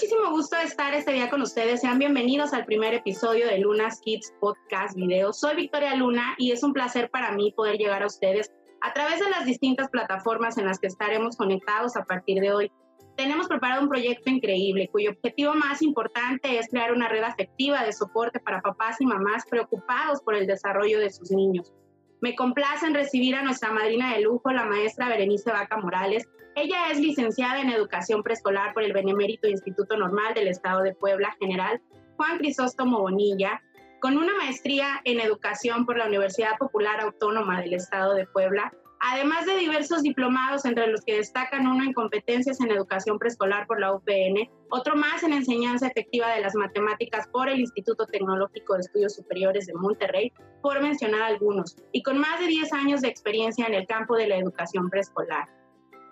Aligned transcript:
muchísimo 0.00 0.30
gusto 0.30 0.56
estar 0.56 0.94
este 0.94 1.12
día 1.12 1.28
con 1.28 1.42
ustedes. 1.42 1.82
Sean 1.82 1.98
bienvenidos 1.98 2.54
al 2.54 2.64
primer 2.64 2.94
episodio 2.94 3.46
de 3.46 3.58
Lunas 3.58 4.00
Kids 4.00 4.32
Podcast 4.40 4.96
Video. 4.96 5.30
Soy 5.34 5.56
Victoria 5.56 5.94
Luna 5.94 6.36
y 6.38 6.52
es 6.52 6.62
un 6.62 6.72
placer 6.72 7.10
para 7.10 7.32
mí 7.32 7.52
poder 7.54 7.76
llegar 7.76 8.02
a 8.02 8.06
ustedes 8.06 8.50
a 8.80 8.94
través 8.94 9.20
de 9.20 9.28
las 9.28 9.44
distintas 9.44 9.90
plataformas 9.90 10.56
en 10.56 10.64
las 10.64 10.78
que 10.78 10.86
estaremos 10.86 11.36
conectados 11.36 11.98
a 11.98 12.04
partir 12.04 12.40
de 12.40 12.50
hoy. 12.50 12.72
Tenemos 13.18 13.46
preparado 13.46 13.82
un 13.82 13.90
proyecto 13.90 14.30
increíble 14.30 14.88
cuyo 14.90 15.10
objetivo 15.10 15.52
más 15.52 15.82
importante 15.82 16.58
es 16.58 16.68
crear 16.68 16.92
una 16.92 17.10
red 17.10 17.22
afectiva 17.22 17.84
de 17.84 17.92
soporte 17.92 18.40
para 18.40 18.62
papás 18.62 19.02
y 19.02 19.04
mamás 19.04 19.44
preocupados 19.50 20.22
por 20.22 20.34
el 20.34 20.46
desarrollo 20.46 20.98
de 20.98 21.10
sus 21.10 21.30
niños. 21.30 21.74
Me 22.20 22.34
complace 22.34 22.86
en 22.86 22.94
recibir 22.94 23.34
a 23.34 23.42
nuestra 23.42 23.72
madrina 23.72 24.14
de 24.14 24.20
lujo, 24.20 24.50
la 24.50 24.66
maestra 24.66 25.08
Berenice 25.08 25.50
Vaca 25.50 25.78
Morales. 25.78 26.28
Ella 26.54 26.90
es 26.90 27.00
licenciada 27.00 27.60
en 27.60 27.70
educación 27.70 28.22
preescolar 28.22 28.74
por 28.74 28.82
el 28.82 28.92
Benemérito 28.92 29.48
Instituto 29.48 29.96
Normal 29.96 30.34
del 30.34 30.48
Estado 30.48 30.82
de 30.82 30.94
Puebla 30.94 31.34
General 31.40 31.80
Juan 32.20 32.36
Crisóstomo 32.36 33.00
Bonilla, 33.00 33.62
con 34.02 34.18
una 34.18 34.36
maestría 34.36 35.00
en 35.04 35.20
educación 35.20 35.86
por 35.86 35.96
la 35.96 36.04
Universidad 36.04 36.58
Popular 36.58 37.00
Autónoma 37.00 37.62
del 37.62 37.72
Estado 37.72 38.12
de 38.12 38.26
Puebla 38.26 38.74
además 39.00 39.46
de 39.46 39.56
diversos 39.56 40.02
diplomados, 40.02 40.64
entre 40.64 40.86
los 40.86 41.02
que 41.02 41.16
destacan 41.16 41.66
uno 41.66 41.84
en 41.84 41.92
competencias 41.92 42.60
en 42.60 42.70
educación 42.70 43.18
preescolar 43.18 43.66
por 43.66 43.80
la 43.80 43.94
UPN, 43.94 44.48
otro 44.70 44.94
más 44.94 45.22
en 45.22 45.32
enseñanza 45.32 45.88
efectiva 45.88 46.28
de 46.34 46.42
las 46.42 46.54
matemáticas 46.54 47.26
por 47.28 47.48
el 47.48 47.60
Instituto 47.60 48.06
Tecnológico 48.06 48.74
de 48.74 48.80
Estudios 48.80 49.16
Superiores 49.16 49.66
de 49.66 49.74
Monterrey, 49.74 50.32
por 50.62 50.80
mencionar 50.82 51.22
algunos, 51.22 51.76
y 51.92 52.02
con 52.02 52.18
más 52.18 52.38
de 52.40 52.46
10 52.46 52.72
años 52.72 53.00
de 53.00 53.08
experiencia 53.08 53.66
en 53.66 53.74
el 53.74 53.86
campo 53.86 54.16
de 54.16 54.28
la 54.28 54.36
educación 54.36 54.90
preescolar. 54.90 55.48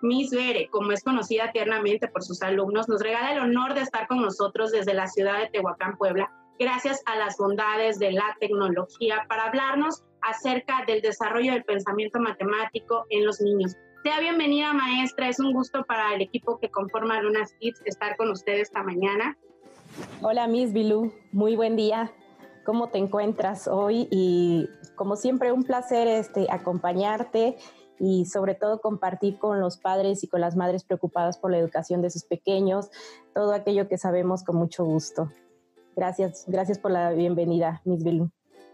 Miss 0.01 0.30
Bere, 0.30 0.68
como 0.70 0.93
es 0.93 1.02
conocida 1.02 1.51
tiernamente 1.52 2.09
por 2.09 2.23
sus 2.23 2.40
alumnos, 2.43 2.88
nos 2.88 3.02
regala 3.02 3.32
el 3.32 3.40
honor 3.40 3.74
de 3.74 3.80
estar 3.80 4.07
con 4.07 4.23
nosotros 4.23 4.71
desde 4.71 4.95
la 4.95 5.09
ciudad 5.09 5.38
de 5.40 5.51
Tehuacán, 5.51 5.96
Puebla, 5.99 6.30
gracias 6.59 7.02
a 7.07 7.16
las 7.16 7.37
bondades 7.37 7.99
de 7.99 8.12
la 8.12 8.37
tecnología 8.40 9.27
para 9.29 9.46
hablarnos 9.46 10.05
acerca 10.23 10.85
del 10.87 11.01
desarrollo 11.01 11.52
del 11.52 11.65
pensamiento 11.65 12.19
matemático 12.21 13.07
en 13.11 13.24
los 13.27 13.41
niños. 13.41 13.77
Sea 14.02 14.21
bienvenida 14.21 14.73
maestra, 14.73 15.29
es 15.29 15.41
un 15.41 15.52
gusto 15.52 15.85
para 15.85 16.15
el 16.15 16.23
equipo 16.23 16.59
que 16.59 16.71
conforma 16.71 17.21
Lunas 17.21 17.52
Kids 17.59 17.83
estar 17.85 18.16
con 18.16 18.30
ustedes 18.30 18.63
esta 18.63 18.83
mañana. 18.83 19.37
Hola 20.23 20.46
Miss 20.46 20.73
Bilú, 20.73 21.13
muy 21.33 21.57
buen 21.57 21.77
día. 21.77 22.13
¿Cómo 22.65 22.91
te 22.91 22.99
encuentras 22.99 23.66
hoy? 23.66 24.09
Y 24.11 24.69
como 24.95 25.16
siempre, 25.16 25.52
un 25.52 25.65
placer 25.65 26.07
este, 26.07 26.46
acompañarte 26.51 27.57
y 27.99 28.27
sobre 28.27 28.55
todo 28.55 28.80
compartir 28.80 29.39
con 29.39 29.61
los 29.61 29.79
padres 29.79 30.23
y 30.23 30.29
con 30.29 30.41
las 30.41 30.55
madres 30.55 30.85
preocupadas 30.85 31.39
por 31.39 31.51
la 31.51 31.59
educación 31.59 32.02
de 32.02 32.11
sus 32.11 32.24
pequeños, 32.24 32.91
todo 33.35 33.52
aquello 33.52 33.89
que 33.89 33.99
sabemos 33.99 34.45
con 34.45 34.57
mucho 34.57 34.85
gusto. 34.85 35.30
Gracias, 35.96 36.45
gracias 36.46 36.79
por 36.79 36.91
la 36.91 37.11
bienvenida, 37.13 37.80
Miss 37.85 38.05
Bilú. 38.05 38.30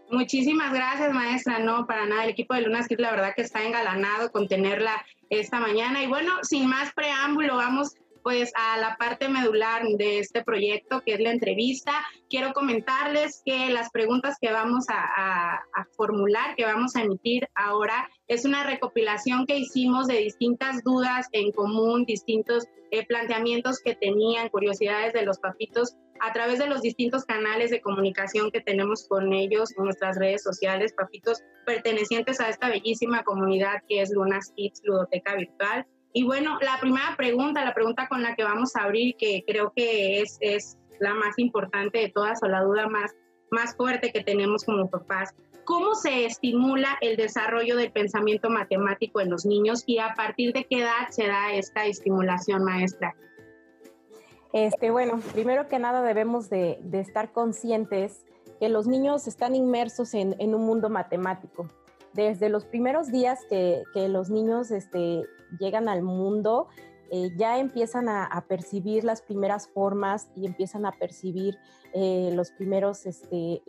Muchísimas 0.09 0.71
gracias, 0.73 1.13
maestra. 1.13 1.59
No, 1.59 1.85
para 1.87 2.05
nada. 2.05 2.23
El 2.23 2.29
equipo 2.29 2.53
de 2.53 2.61
Lunas 2.61 2.87
Kids, 2.87 3.01
la 3.01 3.11
verdad 3.11 3.33
que 3.35 3.41
está 3.41 3.63
engalanado 3.63 4.31
con 4.31 4.47
tenerla 4.47 5.05
esta 5.29 5.59
mañana. 5.59 6.03
Y 6.03 6.07
bueno, 6.07 6.33
sin 6.43 6.67
más 6.67 6.93
preámbulo, 6.93 7.55
vamos 7.55 7.95
pues 8.25 8.51
a 8.55 8.79
la 8.79 8.97
parte 8.97 9.29
medular 9.29 9.83
de 9.99 10.17
este 10.17 10.43
proyecto, 10.43 11.03
que 11.05 11.13
es 11.13 11.19
la 11.19 11.29
entrevista. 11.29 11.91
Quiero 12.27 12.53
comentarles 12.53 13.43
que 13.45 13.69
las 13.69 13.91
preguntas 13.91 14.37
que 14.41 14.51
vamos 14.51 14.85
a, 14.89 15.61
formular, 15.95 16.55
que 16.55 16.65
vamos 16.65 16.95
a 16.95 17.03
emitir 17.03 17.47
ahora, 17.53 18.09
es 18.27 18.43
una 18.43 18.63
recopilación 18.63 19.45
que 19.45 19.59
hicimos 19.59 20.07
de 20.07 20.17
distintas 20.17 20.83
dudas 20.83 21.27
en 21.33 21.51
común, 21.51 22.05
distintos 22.05 22.63
eh, 22.89 23.05
planteamientos 23.05 23.79
que 23.79 23.93
tenían, 23.93 24.49
curiosidades 24.49 25.13
de 25.13 25.21
los 25.21 25.37
papitos 25.37 25.95
a 26.19 26.33
través 26.33 26.57
de 26.57 26.65
los 26.65 26.81
distintos 26.81 27.25
canales 27.25 27.69
de 27.69 27.81
comunicación 27.81 28.49
que 28.49 28.61
tenemos 28.61 29.07
con 29.07 29.33
ellos 29.33 29.69
en 29.77 29.83
nuestras 29.83 30.17
redes 30.17 30.41
sociales, 30.41 30.93
papitos 30.93 31.43
pertenecientes 31.63 32.39
a 32.39 32.49
esta 32.49 32.69
bellísima 32.69 33.23
comunidad 33.23 33.83
que 33.87 34.01
es 34.01 34.09
Lunas 34.09 34.51
Kids 34.55 34.81
Ludoteca 34.83 35.35
Virtual. 35.35 35.85
Y 36.17 36.23
bueno, 36.23 36.57
la 36.61 36.79
primera 36.79 37.13
pregunta, 37.17 37.65
la 37.65 37.73
pregunta 37.73 38.07
con 38.07 38.23
la 38.23 38.35
que 38.35 38.43
vamos 38.45 38.77
a 38.77 38.83
abrir, 38.83 39.17
que 39.17 39.43
creo 39.45 39.73
que 39.75 40.21
es, 40.21 40.37
es 40.39 40.77
la 40.97 41.13
más 41.13 41.37
importante 41.37 41.97
de 41.97 42.09
todas 42.09 42.41
o 42.41 42.47
la 42.47 42.61
duda 42.61 42.87
más, 42.87 43.13
más 43.51 43.75
fuerte 43.75 44.13
que 44.13 44.23
tenemos 44.23 44.63
como 44.63 44.89
papás, 44.89 45.35
¿cómo 45.65 45.93
se 45.93 46.25
estimula 46.25 46.97
el 47.01 47.17
desarrollo 47.17 47.75
del 47.75 47.91
pensamiento 47.91 48.49
matemático 48.49 49.19
en 49.19 49.29
los 49.29 49.45
niños 49.45 49.83
y 49.87 49.99
a 49.99 50.13
partir 50.15 50.53
de 50.53 50.63
qué 50.63 50.83
edad 50.83 51.09
se 51.09 51.27
da 51.27 51.51
esta 51.51 51.85
estimulación, 51.85 52.63
maestra? 52.63 53.13
Este, 54.53 54.91
bueno, 54.91 55.19
primero 55.33 55.67
que 55.67 55.79
nada 55.79 56.01
debemos 56.01 56.49
de, 56.49 56.79
estar 56.93 57.33
conscientes 57.33 58.23
que 58.61 58.69
los 58.69 58.87
niños 58.87 59.27
están 59.27 59.53
inmersos 59.53 60.13
en, 60.13 60.33
en, 60.39 60.55
un 60.55 60.65
mundo 60.65 60.89
matemático. 60.89 61.69
Desde 62.15 62.47
los 62.47 62.63
primeros 62.63 63.11
días 63.11 63.41
que, 63.49 63.83
los 63.93 64.29
niños 64.29 64.71
este, 64.71 65.25
llegan 65.59 65.89
al 65.89 66.01
mundo, 66.01 66.69
eh, 67.11 67.29
ya 67.35 67.59
empiezan 67.59 68.07
a, 68.07 68.45
percibir 68.47 69.03
las 69.03 69.21
primeras 69.21 69.67
formas 69.67 70.29
y 70.33 70.45
empiezan 70.45 70.85
a 70.85 70.93
percibir 70.93 71.57
eh, 71.93 72.31
los 72.33 72.51
primeros, 72.51 73.05
este, 73.05 73.61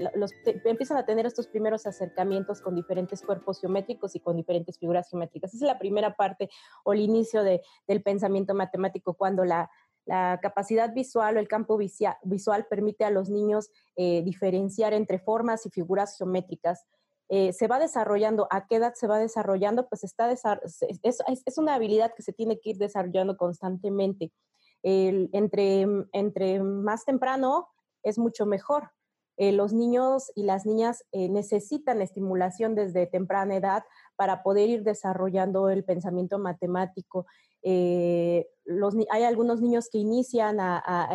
empiezan 0.64 0.96
a 0.96 1.04
tener 1.04 1.26
estos 1.26 1.48
primeros 1.48 1.86
acercamientos 1.86 2.60
con 2.60 2.76
diferentes 2.76 3.20
cuerpos 3.20 3.60
geométricos 3.60 4.14
y 4.14 4.20
con 4.20 4.36
diferentes 4.36 4.78
figuras 4.78 5.10
geométricas. 5.10 5.52
Esa 5.52 5.64
es 5.64 5.72
la 5.72 5.80
primera 5.80 6.14
parte 6.14 6.48
o 6.84 6.92
el 6.92 7.00
inicio 7.00 7.42
de, 7.42 7.62
del 7.88 8.00
pensamiento 8.00 8.54
matemático, 8.54 9.14
cuando 9.14 9.44
la, 9.44 9.68
la 10.04 10.38
capacidad 10.40 10.94
visual 10.94 11.36
o 11.36 11.40
el 11.40 11.48
campo 11.48 11.76
visual 11.76 12.66
permite 12.70 13.04
a 13.04 13.10
los 13.10 13.28
niños 13.28 13.70
eh, 13.96 14.22
diferenciar 14.22 14.92
entre 14.92 15.18
formas 15.18 15.66
y 15.66 15.70
figuras 15.70 16.16
geométricas 16.16 16.86
eh, 17.28 17.52
se 17.52 17.66
va 17.66 17.78
desarrollando, 17.78 18.46
a 18.50 18.66
qué 18.66 18.76
edad 18.76 18.94
se 18.94 19.06
va 19.06 19.18
desarrollando, 19.18 19.88
pues 19.88 20.04
está 20.04 20.30
es, 20.30 20.42
es, 21.02 21.58
una 21.58 21.74
habilidad 21.74 22.12
que 22.16 22.22
se 22.22 22.32
tiene 22.32 22.60
que 22.60 22.70
ir 22.70 22.76
desarrollando 22.78 23.36
constantemente. 23.36 24.32
entre, 24.82 25.86
entre 26.12 26.60
más 26.60 27.04
temprano 27.04 27.68
es 28.04 28.18
mucho 28.18 28.46
mejor. 28.46 28.90
Eh, 29.38 29.52
los 29.52 29.72
niños 29.72 30.32
y 30.34 30.44
las 30.44 30.64
niñas 30.64 31.04
eh, 31.12 31.28
necesitan 31.28 32.00
estimulación 32.00 32.74
desde 32.74 33.06
temprana 33.06 33.56
edad 33.56 33.84
para 34.16 34.42
poder 34.42 34.70
ir 34.70 34.82
desarrollando 34.82 35.68
el 35.68 35.84
pensamiento 35.84 36.38
matemático. 36.38 37.26
hay 37.62 39.22
algunos 39.24 39.60
niños 39.60 39.88
que 39.90 39.98
inician 39.98 40.58
a, 40.60 41.08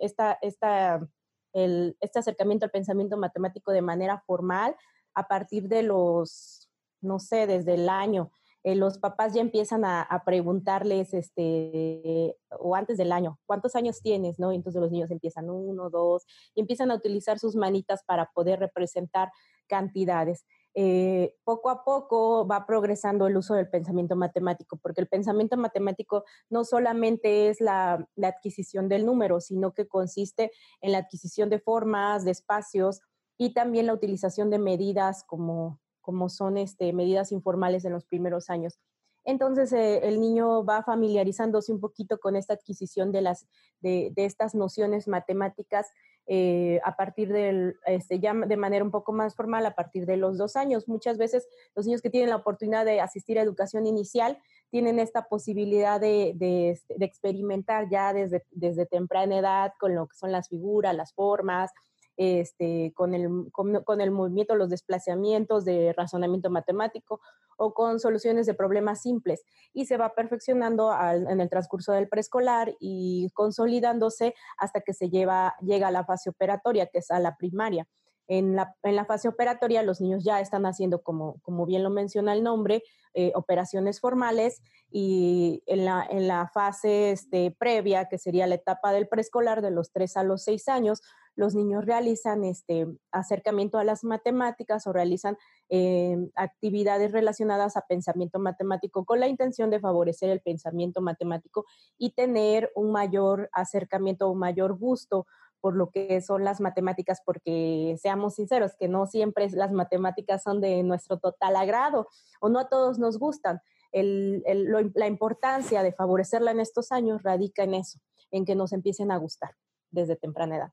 esta, 0.00 0.38
esta, 0.40 1.06
el, 1.52 1.96
este 2.00 2.20
acercamiento 2.20 2.64
al 2.64 2.70
pensamiento 2.70 3.18
matemático 3.18 3.72
de 3.72 3.82
manera 3.82 4.22
formal, 4.26 4.74
a 5.16 5.26
partir 5.26 5.66
de 5.66 5.82
los, 5.82 6.70
no 7.00 7.18
sé, 7.18 7.46
desde 7.48 7.74
el 7.74 7.88
año. 7.88 8.30
Eh, 8.62 8.74
los 8.74 8.98
papás 8.98 9.32
ya 9.32 9.40
empiezan 9.40 9.84
a, 9.84 10.22
preguntarles, 10.26 11.14
este, 11.14 12.36
o 12.58 12.74
antes 12.74 12.98
del 12.98 13.12
año, 13.12 13.38
¿cuántos 13.46 13.76
años 13.76 14.02
tienes? 14.02 14.38
¿no? 14.38 14.52
entonces 14.52 14.82
los 14.82 14.90
niños 14.90 15.10
empiezan 15.10 15.48
uno, 15.50 15.88
dos, 15.88 16.24
y 16.54 16.60
empiezan 16.60 16.90
a 16.90 16.96
utilizar 16.96 17.38
sus 17.38 17.54
manitas 17.56 18.02
para 18.04 18.30
poder 18.34 18.58
representar 18.58 19.30
cantidades. 19.68 20.44
Eh, 20.74 21.34
poco 21.44 21.70
a 21.70 21.84
poco 21.84 22.46
va 22.46 22.66
progresando 22.66 23.26
el 23.28 23.36
uso 23.36 23.54
del 23.54 23.70
pensamiento 23.70 24.16
matemático, 24.16 24.78
porque 24.82 25.00
el 25.00 25.06
pensamiento 25.06 25.56
matemático 25.56 26.24
no 26.50 26.64
solamente 26.64 27.48
es 27.48 27.60
la 27.60 28.06
adquisición 28.20 28.88
del 28.88 29.06
número, 29.06 29.40
sino 29.40 29.72
que 29.72 29.88
consiste 29.88 30.50
en 30.82 30.92
la 30.92 30.98
adquisición 30.98 31.48
de 31.48 31.60
formas, 31.60 32.24
de 32.24 32.32
espacios, 32.32 33.00
y 33.38 33.50
también 33.50 33.86
la 33.86 33.94
utilización 33.94 34.50
de 34.50 34.58
medidas 34.58 35.24
como, 35.24 35.80
como 36.00 36.28
son 36.28 36.56
este, 36.56 36.92
medidas 36.92 37.32
informales 37.32 37.84
en 37.84 37.92
los 37.92 38.04
primeros 38.04 38.50
años. 38.50 38.78
Entonces 39.26 39.72
eh, 39.72 40.06
el 40.06 40.20
niño 40.20 40.64
va 40.64 40.84
familiarizándose 40.84 41.72
un 41.72 41.80
poquito 41.80 42.18
con 42.18 42.36
esta 42.36 42.54
adquisición 42.54 43.10
de, 43.10 43.22
las, 43.22 43.46
de, 43.80 44.12
estas 44.16 44.54
nociones 44.54 45.08
matemáticas 45.08 45.88
eh, 46.28 46.80
a 46.84 46.96
partir 46.96 47.32
del, 47.32 47.76
este, 47.86 48.20
ya 48.20 48.34
de 48.34 48.56
manera 48.56 48.84
un 48.84 48.92
poco 48.92 49.12
más 49.12 49.34
formal 49.34 49.66
a 49.66 49.74
partir 49.74 50.06
de 50.06 50.16
los 50.16 50.38
dos 50.38 50.54
años. 50.54 50.86
Muchas 50.86 51.18
veces 51.18 51.48
los 51.74 51.86
niños 51.86 52.02
que 52.02 52.10
tienen 52.10 52.30
la 52.30 52.36
oportunidad 52.36 52.84
de 52.84 53.00
asistir 53.00 53.38
a 53.38 53.42
educación 53.42 53.86
inicial 53.86 54.38
tienen 54.70 55.00
esta 55.00 55.24
posibilidad 55.28 56.00
de, 56.00 56.32
de, 56.36 56.70
este, 56.70 56.94
de 56.96 57.04
experimentar 57.04 57.88
ya 57.90 58.12
desde, 58.12 58.44
desde 58.52 58.86
temprana 58.86 59.38
edad 59.38 59.72
con 59.80 59.94
lo 59.94 60.06
que 60.06 60.16
son 60.16 60.30
las 60.30 60.48
figuras, 60.48 60.94
las 60.94 61.12
formas, 61.12 61.72
este, 62.16 62.92
con, 62.94 63.14
el, 63.14 63.50
con, 63.52 64.00
el 64.00 64.10
movimiento, 64.10 64.54
los 64.54 64.70
desplazamientos 64.70 65.64
de 65.64 65.92
razonamiento 65.92 66.50
matemático 66.50 67.20
o 67.56 67.74
con 67.74 68.00
soluciones 68.00 68.46
de 68.46 68.54
problemas 68.54 69.02
simples 69.02 69.44
y 69.72 69.86
se 69.86 69.96
va 69.96 70.14
perfeccionando 70.14 70.92
en 71.00 71.40
el 71.40 71.48
transcurso 71.48 71.92
del 71.92 72.08
preescolar 72.08 72.74
y 72.80 73.30
consolidándose 73.34 74.34
hasta 74.58 74.80
que 74.80 74.94
se 74.94 75.08
lleva, 75.08 75.54
llega 75.60 75.88
a 75.88 75.92
la 75.92 76.04
fase 76.04 76.30
operatoria, 76.30 76.86
que 76.86 76.98
es 76.98 77.10
a 77.10 77.18
la 77.18 77.36
primaria. 77.36 77.86
En 78.28 78.56
la, 78.56 78.74
en 78.82 78.96
la, 78.96 79.04
fase 79.04 79.28
operatoria, 79.28 79.82
los 79.82 80.00
niños 80.00 80.24
ya 80.24 80.40
están 80.40 80.66
haciendo, 80.66 81.02
como, 81.02 81.38
como 81.42 81.64
bien 81.64 81.82
lo 81.82 81.90
menciona 81.90 82.32
el 82.32 82.42
nombre, 82.42 82.82
eh, 83.14 83.32
operaciones 83.34 84.00
formales 84.00 84.62
y 84.90 85.62
en 85.66 85.84
la, 85.84 86.06
en 86.08 86.28
la 86.28 86.48
fase 86.48 87.12
este, 87.12 87.50
previa, 87.50 88.08
que 88.08 88.18
sería 88.18 88.46
la 88.46 88.56
etapa 88.56 88.92
del 88.92 89.08
preescolar 89.08 89.62
de 89.62 89.70
los 89.70 89.92
3 89.92 90.16
a 90.18 90.22
los 90.22 90.42
6 90.44 90.68
años, 90.68 91.02
los 91.36 91.54
niños 91.54 91.84
realizan 91.84 92.44
este 92.44 92.86
acercamiento 93.12 93.78
a 93.78 93.84
las 93.84 94.04
matemáticas 94.04 94.86
o 94.86 94.92
realizan 94.92 95.36
eh, 95.68 96.16
actividades 96.34 97.12
relacionadas 97.12 97.76
a 97.76 97.82
pensamiento 97.82 98.38
matemático 98.38 99.04
con 99.04 99.20
la 99.20 99.28
intención 99.28 99.70
de 99.70 99.78
favorecer 99.78 100.30
el 100.30 100.40
pensamiento 100.40 101.02
matemático 101.02 101.66
y 101.98 102.10
tener 102.10 102.72
un 102.74 102.90
mayor 102.90 103.50
acercamiento 103.52 104.28
o 104.28 104.34
mayor 104.34 104.78
gusto 104.78 105.26
por 105.60 105.76
lo 105.76 105.90
que 105.90 106.20
son 106.20 106.44
las 106.44 106.60
matemáticas, 106.60 107.20
porque 107.24 107.96
seamos 108.00 108.34
sinceros, 108.34 108.72
que 108.78 108.88
no 108.88 109.06
siempre 109.06 109.48
las 109.50 109.72
matemáticas 109.72 110.42
son 110.42 110.60
de 110.60 110.82
nuestro 110.82 111.18
total 111.18 111.56
agrado 111.56 112.08
o 112.40 112.48
no 112.48 112.58
a 112.58 112.68
todos 112.68 112.98
nos 112.98 113.18
gustan. 113.18 113.60
la 113.92 115.06
importancia 115.06 115.82
de 115.82 115.92
favorecerla 115.92 116.50
en 116.50 116.60
estos 116.60 116.92
años 116.92 117.22
radica 117.22 117.62
en 117.62 117.74
eso, 117.74 117.98
en 118.30 118.44
que 118.44 118.54
nos 118.54 118.72
empiecen 118.72 119.10
a 119.10 119.16
gustar 119.16 119.52
desde 119.90 120.16
temprana 120.16 120.56
edad. 120.56 120.72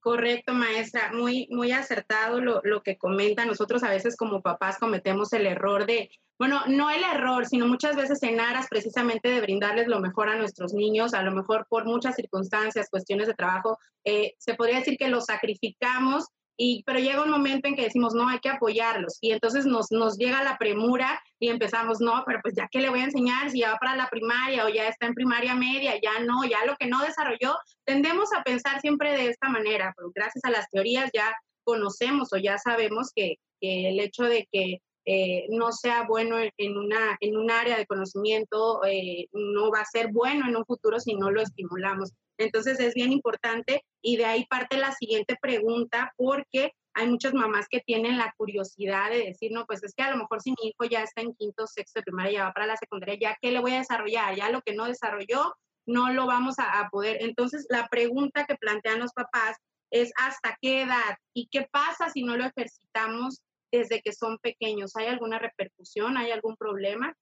Correcto, 0.00 0.54
maestra. 0.54 1.12
Muy, 1.12 1.46
muy 1.50 1.72
acertado 1.72 2.40
lo, 2.40 2.60
lo, 2.64 2.82
que 2.82 2.96
comenta. 2.96 3.44
Nosotros 3.44 3.82
a 3.82 3.90
veces 3.90 4.16
como 4.16 4.40
papás 4.40 4.78
cometemos 4.78 5.32
el 5.34 5.46
error 5.46 5.84
de, 5.84 6.10
bueno, 6.38 6.62
no 6.68 6.88
el 6.88 7.04
error, 7.04 7.46
sino 7.46 7.66
muchas 7.66 7.96
veces 7.96 8.22
en 8.22 8.40
aras 8.40 8.66
precisamente 8.70 9.28
de 9.28 9.42
brindarles 9.42 9.88
lo 9.88 10.00
mejor 10.00 10.30
a 10.30 10.36
nuestros 10.36 10.72
niños, 10.72 11.12
a 11.12 11.22
lo 11.22 11.32
mejor 11.32 11.66
por 11.68 11.84
muchas 11.84 12.16
circunstancias, 12.16 12.88
cuestiones 12.90 13.26
de 13.26 13.34
trabajo, 13.34 13.78
eh, 14.04 14.32
se 14.38 14.54
podría 14.54 14.78
decir 14.78 14.96
que 14.96 15.08
los 15.08 15.26
sacrificamos 15.26 16.24
y, 16.62 16.82
pero 16.84 16.98
llega 16.98 17.22
un 17.22 17.30
momento 17.30 17.68
en 17.68 17.74
que 17.74 17.84
decimos, 17.84 18.12
no, 18.12 18.28
hay 18.28 18.38
que 18.38 18.50
apoyarlos. 18.50 19.16
Y 19.22 19.32
entonces 19.32 19.64
nos, 19.64 19.88
llega 20.18 20.44
la 20.44 20.58
premura 20.58 21.18
y 21.38 21.48
empezamos, 21.48 22.02
no, 22.02 22.22
pero 22.26 22.40
pues 22.42 22.54
ya 22.54 22.68
que 22.70 22.80
le 22.80 22.90
voy 22.90 23.00
a 23.00 23.04
enseñar, 23.04 23.50
si 23.50 23.60
ya 23.60 23.72
va 23.72 23.78
para 23.78 23.96
la 23.96 24.10
primaria 24.10 24.66
o 24.66 24.68
ya 24.68 24.86
está 24.86 25.06
en 25.06 25.14
primaria 25.14 25.54
media, 25.54 25.94
ya 26.02 26.20
no, 26.22 26.44
ya 26.44 26.66
lo 26.66 26.76
que 26.76 26.86
no 26.86 27.02
desarrolló, 27.02 27.56
tendemos 27.86 28.28
a 28.34 28.42
pensar 28.42 28.78
siempre 28.82 29.12
de 29.12 29.28
esta 29.28 29.48
manera, 29.48 29.94
pero 29.96 30.12
gracias 30.14 30.44
a 30.44 30.50
las 30.50 30.68
teorías 30.68 31.08
ya 31.14 31.34
conocemos 31.64 32.30
o 32.34 32.36
ya 32.36 32.58
sabemos 32.58 33.10
que, 33.16 33.36
que 33.58 33.88
el 33.88 33.98
hecho 33.98 34.24
de 34.24 34.46
que 34.52 34.82
eh, 35.06 35.46
no 35.48 35.72
sea 35.72 36.04
bueno 36.06 36.36
en, 36.38 36.76
una, 36.76 37.16
en 37.20 37.38
un 37.38 37.50
área 37.50 37.78
de 37.78 37.86
conocimiento, 37.86 38.84
eh, 38.84 39.28
no 39.32 39.70
va 39.70 39.80
a 39.80 39.86
ser 39.86 40.12
bueno 40.12 40.46
en 40.46 40.56
un 40.56 40.66
futuro 40.66 41.00
si 41.00 41.14
no 41.14 41.30
lo 41.30 41.40
estimulamos. 41.40 42.12
Entonces 42.40 42.80
es 42.80 42.94
bien 42.94 43.12
importante 43.12 43.84
y 44.02 44.16
de 44.16 44.24
ahí 44.24 44.46
parte 44.46 44.78
la 44.78 44.92
siguiente 44.92 45.36
pregunta 45.40 46.12
porque 46.16 46.72
hay 46.94 47.08
muchas 47.08 47.34
mamás 47.34 47.66
que 47.68 47.80
tienen 47.80 48.18
la 48.18 48.34
curiosidad 48.36 49.10
de 49.10 49.26
decir, 49.26 49.52
no, 49.52 49.66
pues 49.66 49.82
es 49.84 49.94
que 49.94 50.02
a 50.02 50.10
lo 50.10 50.16
mejor 50.16 50.40
si 50.40 50.50
mi 50.50 50.68
hijo 50.68 50.84
ya 50.84 51.02
está 51.02 51.20
en 51.20 51.34
quinto, 51.34 51.66
sexto 51.66 52.00
de 52.00 52.04
primaria, 52.04 52.32
ya 52.32 52.44
va 52.44 52.52
para 52.52 52.66
la 52.66 52.76
secundaria, 52.76 53.18
ya 53.20 53.36
qué 53.40 53.52
le 53.52 53.60
voy 53.60 53.72
a 53.72 53.78
desarrollar, 53.78 54.34
ya 54.34 54.50
lo 54.50 54.62
que 54.62 54.74
no 54.74 54.86
desarrolló, 54.86 55.54
no 55.86 56.12
lo 56.12 56.26
vamos 56.26 56.58
a, 56.58 56.80
a 56.80 56.88
poder. 56.88 57.18
Entonces 57.20 57.66
la 57.68 57.86
pregunta 57.88 58.46
que 58.46 58.56
plantean 58.56 59.00
los 59.00 59.12
papás 59.12 59.58
es 59.90 60.10
hasta 60.16 60.56
qué 60.60 60.82
edad 60.82 61.16
y 61.34 61.48
qué 61.48 61.68
pasa 61.70 62.08
si 62.10 62.22
no 62.22 62.36
lo 62.36 62.44
ejercitamos 62.44 63.42
desde 63.70 64.00
que 64.00 64.12
son 64.12 64.38
pequeños. 64.38 64.96
¿Hay 64.96 65.06
alguna 65.06 65.38
repercusión? 65.38 66.16
¿Hay 66.16 66.30
algún 66.30 66.56
problema? 66.56 67.14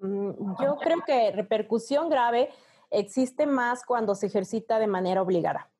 Mm, 0.00 0.54
yo 0.62 0.76
creo 0.76 1.02
que 1.06 1.32
repercusión 1.32 2.08
grave 2.08 2.50
existe 2.94 3.46
más 3.46 3.84
cuando 3.84 4.14
se 4.14 4.26
ejercita 4.26 4.78
de 4.78 4.86
manera 4.86 5.22
obligada. 5.22 5.70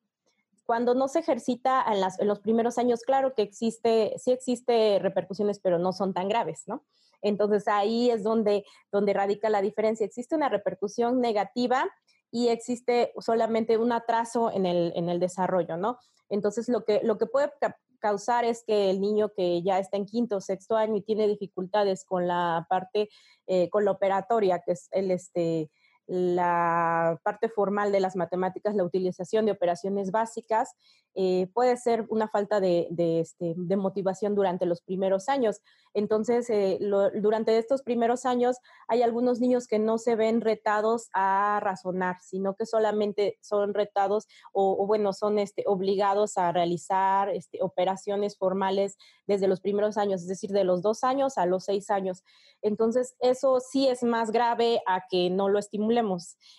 Cuando 0.65 0.95
no 0.95 1.07
se 1.07 1.19
ejercita 1.19 1.85
en, 1.91 2.27
los 2.27 2.39
primeros 2.39 2.77
años, 2.77 3.01
claro 3.01 3.35
que 3.35 3.43
existe, 3.43 4.15
sí 4.17 4.31
existe 4.31 4.99
repercusiones, 4.99 5.59
pero 5.59 5.77
no 5.77 5.93
son 5.93 6.13
tan 6.13 6.27
graves, 6.27 6.63
¿no? 6.65 6.83
Entonces 7.21 7.67
ahí 7.67 8.09
es 8.09 8.23
donde, 8.23 8.65
donde 8.91 9.13
radica 9.13 9.49
la 9.49 9.61
diferencia. 9.61 10.05
Existe 10.05 10.35
una 10.35 10.49
repercusión 10.49 11.21
negativa 11.21 11.85
y 12.31 12.49
existe 12.49 13.13
solamente 13.19 13.77
un 13.77 13.91
atraso 13.91 14.51
en 14.51 14.65
el, 14.65 14.91
en 14.95 15.09
el 15.09 15.19
desarrollo, 15.19 15.77
¿no? 15.77 15.99
Entonces 16.29 16.67
lo 16.67 16.83
que, 16.83 17.01
lo 17.03 17.17
que 17.17 17.27
puede 17.27 17.51
causar 17.99 18.45
es 18.45 18.63
que 18.63 18.89
el 18.89 19.01
niño 19.01 19.29
que 19.29 19.61
ya 19.61 19.79
está 19.79 19.97
en 19.97 20.05
quinto 20.05 20.37
o 20.37 20.41
sexto 20.41 20.75
año 20.75 20.95
y 20.95 21.01
tiene 21.01 21.27
dificultades 21.27 22.05
con 22.05 22.27
la 22.27 22.65
parte, 22.69 23.09
eh, 23.47 23.69
con 23.69 23.85
la 23.85 23.91
operatoria, 23.91 24.61
que 24.65 24.73
es 24.73 24.87
el, 24.91 25.11
este, 25.11 25.69
la 26.07 27.19
parte 27.23 27.49
formal 27.49 27.91
de 27.91 27.99
las 27.99 28.15
matemáticas, 28.15 28.75
la 28.75 28.83
utilización 28.83 29.45
de 29.45 29.51
operaciones 29.51 30.11
básicas, 30.11 30.75
eh, 31.17 31.47
puede 31.53 31.77
ser 31.77 32.05
una 32.09 32.27
falta 32.27 32.59
de, 32.59 32.89
este, 32.97 33.53
de, 33.55 33.75
motivación 33.77 34.35
durante 34.35 34.65
los 34.65 34.81
primeros 34.81 35.29
años. 35.29 35.61
Entonces, 35.93 36.49
eh, 36.49 36.77
durante 37.21 37.57
estos 37.57 37.83
primeros 37.83 38.25
años 38.25 38.57
hay 38.89 39.01
algunos 39.01 39.39
niños 39.39 39.65
que 39.65 39.79
no 39.79 39.97
se 39.97 40.17
ven 40.17 40.41
retados 40.41 41.07
a 41.13 41.61
razonar, 41.61 42.17
sino 42.21 42.55
que 42.55 42.65
solamente 42.65 43.37
son 43.41 43.73
retados 43.73 44.27
o, 44.51 44.85
bueno, 44.85 45.13
son 45.13 45.39
este, 45.39 45.63
obligados 45.67 46.37
a 46.37 46.51
realizar 46.51 47.29
este, 47.29 47.59
operaciones 47.61 48.37
formales 48.37 48.97
desde 49.25 49.47
los 49.47 49.61
primeros 49.61 49.97
años, 49.97 50.21
es 50.21 50.27
decir, 50.27 50.49
de 50.49 50.65
los 50.65 50.81
dos 50.81 51.05
años 51.05 51.37
a 51.37 51.45
los 51.45 51.63
seis 51.63 51.89
años. 51.89 52.25
Entonces, 52.61 53.15
eso 53.19 53.61
sí 53.61 53.87
es 53.87 54.03
más 54.03 54.31
grave 54.31 54.81
a 54.85 55.05
que 55.09 55.29
no 55.29 55.47
lo 55.47 55.59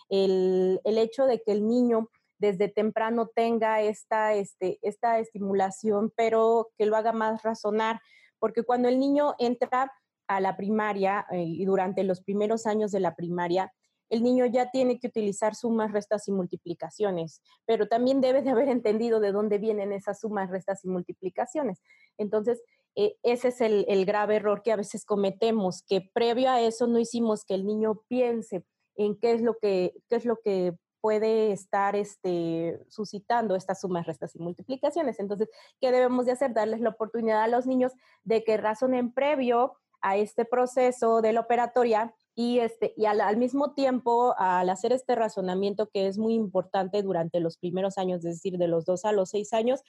El, 0.08 0.80
hecho 0.84 1.26
de 1.26 1.42
que 1.42 1.52
el 1.52 1.66
niño 1.66 2.10
desde 2.38 2.68
temprano 2.68 3.30
tenga 3.34 3.82
esta, 3.82 4.34
este, 4.34 4.78
esta 4.82 5.18
estimulación, 5.18 6.12
pero 6.16 6.68
que 6.76 6.86
lo 6.86 6.96
haga 6.96 7.12
más 7.12 7.42
razonar, 7.42 8.00
porque 8.38 8.62
cuando 8.62 8.88
el 8.88 8.98
niño 8.98 9.34
entra 9.38 9.92
a 10.28 10.40
la 10.40 10.56
primaria 10.56 11.26
eh, 11.30 11.42
y 11.42 11.64
durante 11.64 12.04
los 12.04 12.22
primeros 12.22 12.66
años 12.66 12.92
de 12.92 13.00
la 13.00 13.14
primaria, 13.14 13.72
el 14.08 14.22
niño 14.22 14.46
ya 14.46 14.70
tiene 14.70 14.98
que 15.00 15.08
utilizar 15.08 15.54
sumas, 15.54 15.92
restas 15.92 16.28
y 16.28 16.32
multiplicaciones, 16.32 17.42
pero 17.64 17.88
también 17.88 18.20
debe 18.20 18.42
de 18.42 18.50
haber 18.50 18.68
entendido 18.68 19.20
de 19.20 19.32
dónde 19.32 19.58
vienen 19.58 19.92
esas 19.92 20.20
sumas, 20.20 20.50
restas 20.50 20.84
y 20.84 20.88
multiplicaciones. 20.88 21.82
Entonces, 22.16 22.62
eh, 22.94 23.16
ese 23.22 23.48
es 23.48 23.60
el, 23.60 24.06
grave 24.06 24.36
error 24.36 24.62
que 24.62 24.72
a 24.72 24.76
veces 24.76 25.04
cometemos, 25.04 25.82
que 25.82 26.00
previo 26.00 26.50
a 26.50 26.60
eso 26.60 26.86
no 26.86 26.98
hicimos 26.98 27.44
que 27.44 27.54
el 27.54 27.66
niño 27.66 28.02
piense 28.08 28.64
en 28.96 29.18
qué 29.18 29.32
es 29.32 29.42
lo 29.42 29.58
que, 29.58 29.94
qué 30.08 30.16
es 30.16 30.24
lo 30.24 30.36
que 30.36 30.74
puede 31.00 31.52
estar 31.52 31.94
este, 31.94 32.80
suscitando 32.88 33.54
estas 33.54 33.80
sumas, 33.80 34.06
restas 34.06 34.34
y 34.34 34.40
multiplicaciones. 34.40 35.20
Entonces, 35.20 35.48
¿qué 35.80 35.92
debemos 35.92 36.26
de 36.26 36.32
hacer? 36.32 36.52
Darles 36.52 36.80
la 36.80 36.90
oportunidad 36.90 37.42
a 37.42 37.48
los 37.48 37.66
niños 37.66 37.92
de 38.24 38.42
que 38.42 38.56
razonen 38.56 39.12
previo 39.12 39.76
a 40.00 40.16
este 40.16 40.44
proceso 40.44 41.20
de 41.22 41.32
la 41.32 41.40
operatoria 41.40 42.14
y, 42.34 42.58
este, 42.58 42.92
y 42.96 43.06
al, 43.06 43.36
mismo 43.36 43.72
tiempo, 43.72 44.34
al 44.36 44.68
hacer 44.68 44.92
este 44.92 45.14
razonamiento 45.14 45.88
que 45.88 46.06
es 46.06 46.18
muy 46.18 46.34
importante 46.34 47.02
durante 47.02 47.40
los 47.40 47.56
primeros 47.56 47.98
años, 47.98 48.24
es 48.24 48.36
decir, 48.36 48.58
de 48.58 48.68
los 48.68 48.84
dos 48.84 49.04
a 49.04 49.12
los 49.12 49.30
seis 49.30 49.52
años, 49.52 49.82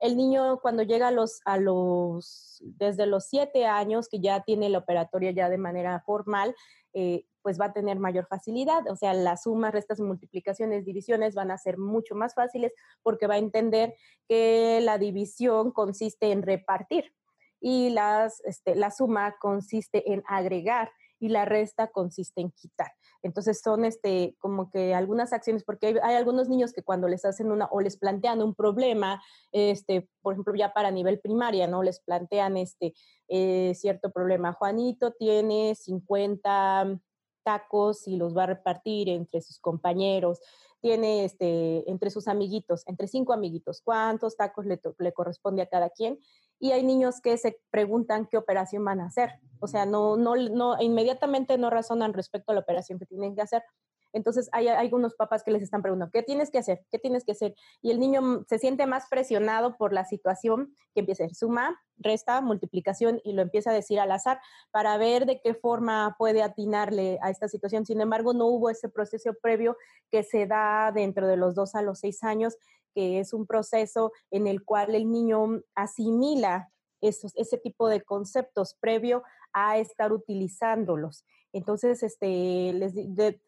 el 0.00 0.16
niño 0.16 0.58
cuando 0.60 0.82
llega 0.82 1.08
a 1.08 1.12
los, 1.12 1.40
a 1.44 1.58
los, 1.58 2.60
desde 2.62 3.06
los 3.06 3.26
siete 3.26 3.66
años, 3.66 4.08
que 4.08 4.20
ya 4.20 4.42
tiene 4.42 4.68
la 4.68 4.78
operatoria 4.78 5.30
ya 5.30 5.48
de 5.48 5.58
manera 5.58 6.02
formal, 6.04 6.56
eh, 6.92 7.24
pues 7.42 7.60
va 7.60 7.66
a 7.66 7.72
tener 7.72 7.98
mayor 7.98 8.26
facilidad, 8.26 8.88
o 8.88 8.96
sea, 8.96 9.14
las 9.14 9.42
sumas, 9.42 9.72
restas, 9.72 10.00
multiplicaciones, 10.00 10.84
divisiones 10.84 11.34
van 11.34 11.50
a 11.50 11.58
ser 11.58 11.78
mucho 11.78 12.14
más 12.14 12.34
fáciles 12.34 12.72
porque 13.02 13.26
va 13.26 13.34
a 13.34 13.38
entender 13.38 13.94
que 14.28 14.80
la 14.82 14.98
división 14.98 15.72
consiste 15.72 16.32
en 16.32 16.42
repartir 16.42 17.12
y 17.60 17.90
las, 17.90 18.40
este, 18.44 18.74
la 18.74 18.90
suma 18.90 19.36
consiste 19.40 20.12
en 20.12 20.22
agregar 20.26 20.90
y 21.22 21.28
la 21.28 21.44
resta 21.44 21.86
consiste 21.86 22.40
en 22.40 22.50
quitar. 22.50 22.90
Entonces 23.22 23.60
son 23.62 23.84
este, 23.84 24.36
como 24.40 24.68
que 24.68 24.92
algunas 24.92 25.32
acciones, 25.32 25.62
porque 25.62 26.00
hay, 26.02 26.16
algunos 26.16 26.48
niños 26.48 26.72
que 26.72 26.82
cuando 26.82 27.06
les 27.06 27.24
hacen 27.24 27.52
una 27.52 27.66
o 27.70 27.80
les 27.80 27.96
plantean 27.96 28.42
un 28.42 28.56
problema, 28.56 29.22
este, 29.52 30.10
por 30.20 30.34
ejemplo, 30.34 30.52
ya 30.56 30.72
para 30.72 30.90
nivel 30.90 31.20
primaria, 31.20 31.68
¿no? 31.68 31.84
Les 31.84 32.00
plantean 32.00 32.56
este 32.56 32.94
eh, 33.28 33.72
cierto 33.76 34.10
problema. 34.10 34.52
Juanito 34.52 35.12
tiene 35.12 35.76
50 35.76 36.98
tacos 37.42 38.06
y 38.08 38.16
los 38.16 38.36
va 38.36 38.44
a 38.44 38.46
repartir 38.46 39.08
entre 39.08 39.40
sus 39.40 39.58
compañeros, 39.58 40.40
tiene 40.80 41.24
este, 41.24 41.88
entre 41.88 42.10
sus 42.10 42.26
amiguitos, 42.26 42.82
entre 42.86 43.06
cinco 43.06 43.32
amiguitos, 43.32 43.80
cuántos 43.82 44.36
tacos 44.36 44.66
le, 44.66 44.80
le, 44.98 45.12
corresponde 45.12 45.62
a 45.62 45.68
cada 45.68 45.90
quien. 45.90 46.18
Y 46.58 46.72
hay 46.72 46.82
niños 46.82 47.20
que 47.20 47.38
se 47.38 47.60
preguntan 47.70 48.26
qué 48.26 48.36
operación 48.36 48.84
van 48.84 49.00
a 49.00 49.06
hacer. 49.06 49.30
O 49.60 49.68
sea, 49.68 49.86
no, 49.86 50.16
no, 50.16 50.34
no, 50.36 50.80
inmediatamente 50.80 51.56
no 51.56 51.70
razonan 51.70 52.12
respecto 52.12 52.50
a 52.50 52.54
la 52.54 52.60
operación 52.60 52.98
que 52.98 53.06
tienen 53.06 53.34
que 53.34 53.42
hacer. 53.42 53.62
Entonces 54.12 54.48
hay, 54.52 54.68
algunos 54.68 55.14
papás 55.14 55.42
que 55.42 55.50
les 55.50 55.62
están 55.62 55.82
preguntando, 55.82 56.10
¿qué 56.12 56.22
tienes 56.22 56.50
que 56.50 56.58
hacer? 56.58 56.84
¿Qué 56.90 56.98
tienes 56.98 57.24
que 57.24 57.32
hacer? 57.32 57.54
Y 57.80 57.90
el 57.90 58.00
niño 58.00 58.44
se 58.48 58.58
siente 58.58 58.86
más 58.86 59.08
presionado 59.08 59.76
por 59.76 59.92
la 59.92 60.04
situación 60.04 60.74
que 60.94 61.00
empieza 61.00 61.22
a 61.22 61.26
hacer 61.26 61.36
suma, 61.36 61.80
resta, 61.98 62.40
multiplicación 62.40 63.20
y 63.24 63.32
lo 63.32 63.42
empieza 63.42 63.70
a 63.70 63.74
decir 63.74 64.00
al 64.00 64.12
azar 64.12 64.40
para 64.70 64.96
ver 64.96 65.26
de 65.26 65.40
qué 65.40 65.54
forma 65.54 66.16
puede 66.18 66.42
atinarle 66.42 67.18
a 67.22 67.30
esta 67.30 67.48
situación. 67.48 67.86
Sin 67.86 68.00
embargo, 68.00 68.32
no 68.34 68.46
hubo 68.46 68.70
ese 68.70 68.88
proceso 68.88 69.32
previo 69.40 69.76
que 70.10 70.22
se 70.22 70.46
da 70.46 70.92
dentro 70.92 71.26
de 71.26 71.36
los 71.36 71.54
dos 71.54 71.74
a 71.74 71.82
los 71.82 72.00
seis 72.00 72.22
años 72.22 72.56
que 72.94 73.20
es 73.20 73.32
un 73.32 73.46
proceso 73.46 74.12
en 74.30 74.46
el 74.46 74.64
cual 74.64 74.94
el 74.94 75.10
niño 75.10 75.62
asimila 75.74 76.70
esos, 77.00 77.32
ese 77.36 77.58
tipo 77.58 77.88
de 77.88 78.02
conceptos 78.02 78.76
previo 78.80 79.22
a 79.52 79.78
estar 79.78 80.12
utilizándolos. 80.12 81.24
Entonces, 81.52 82.02
este, 82.02 82.72
les, 82.72 82.94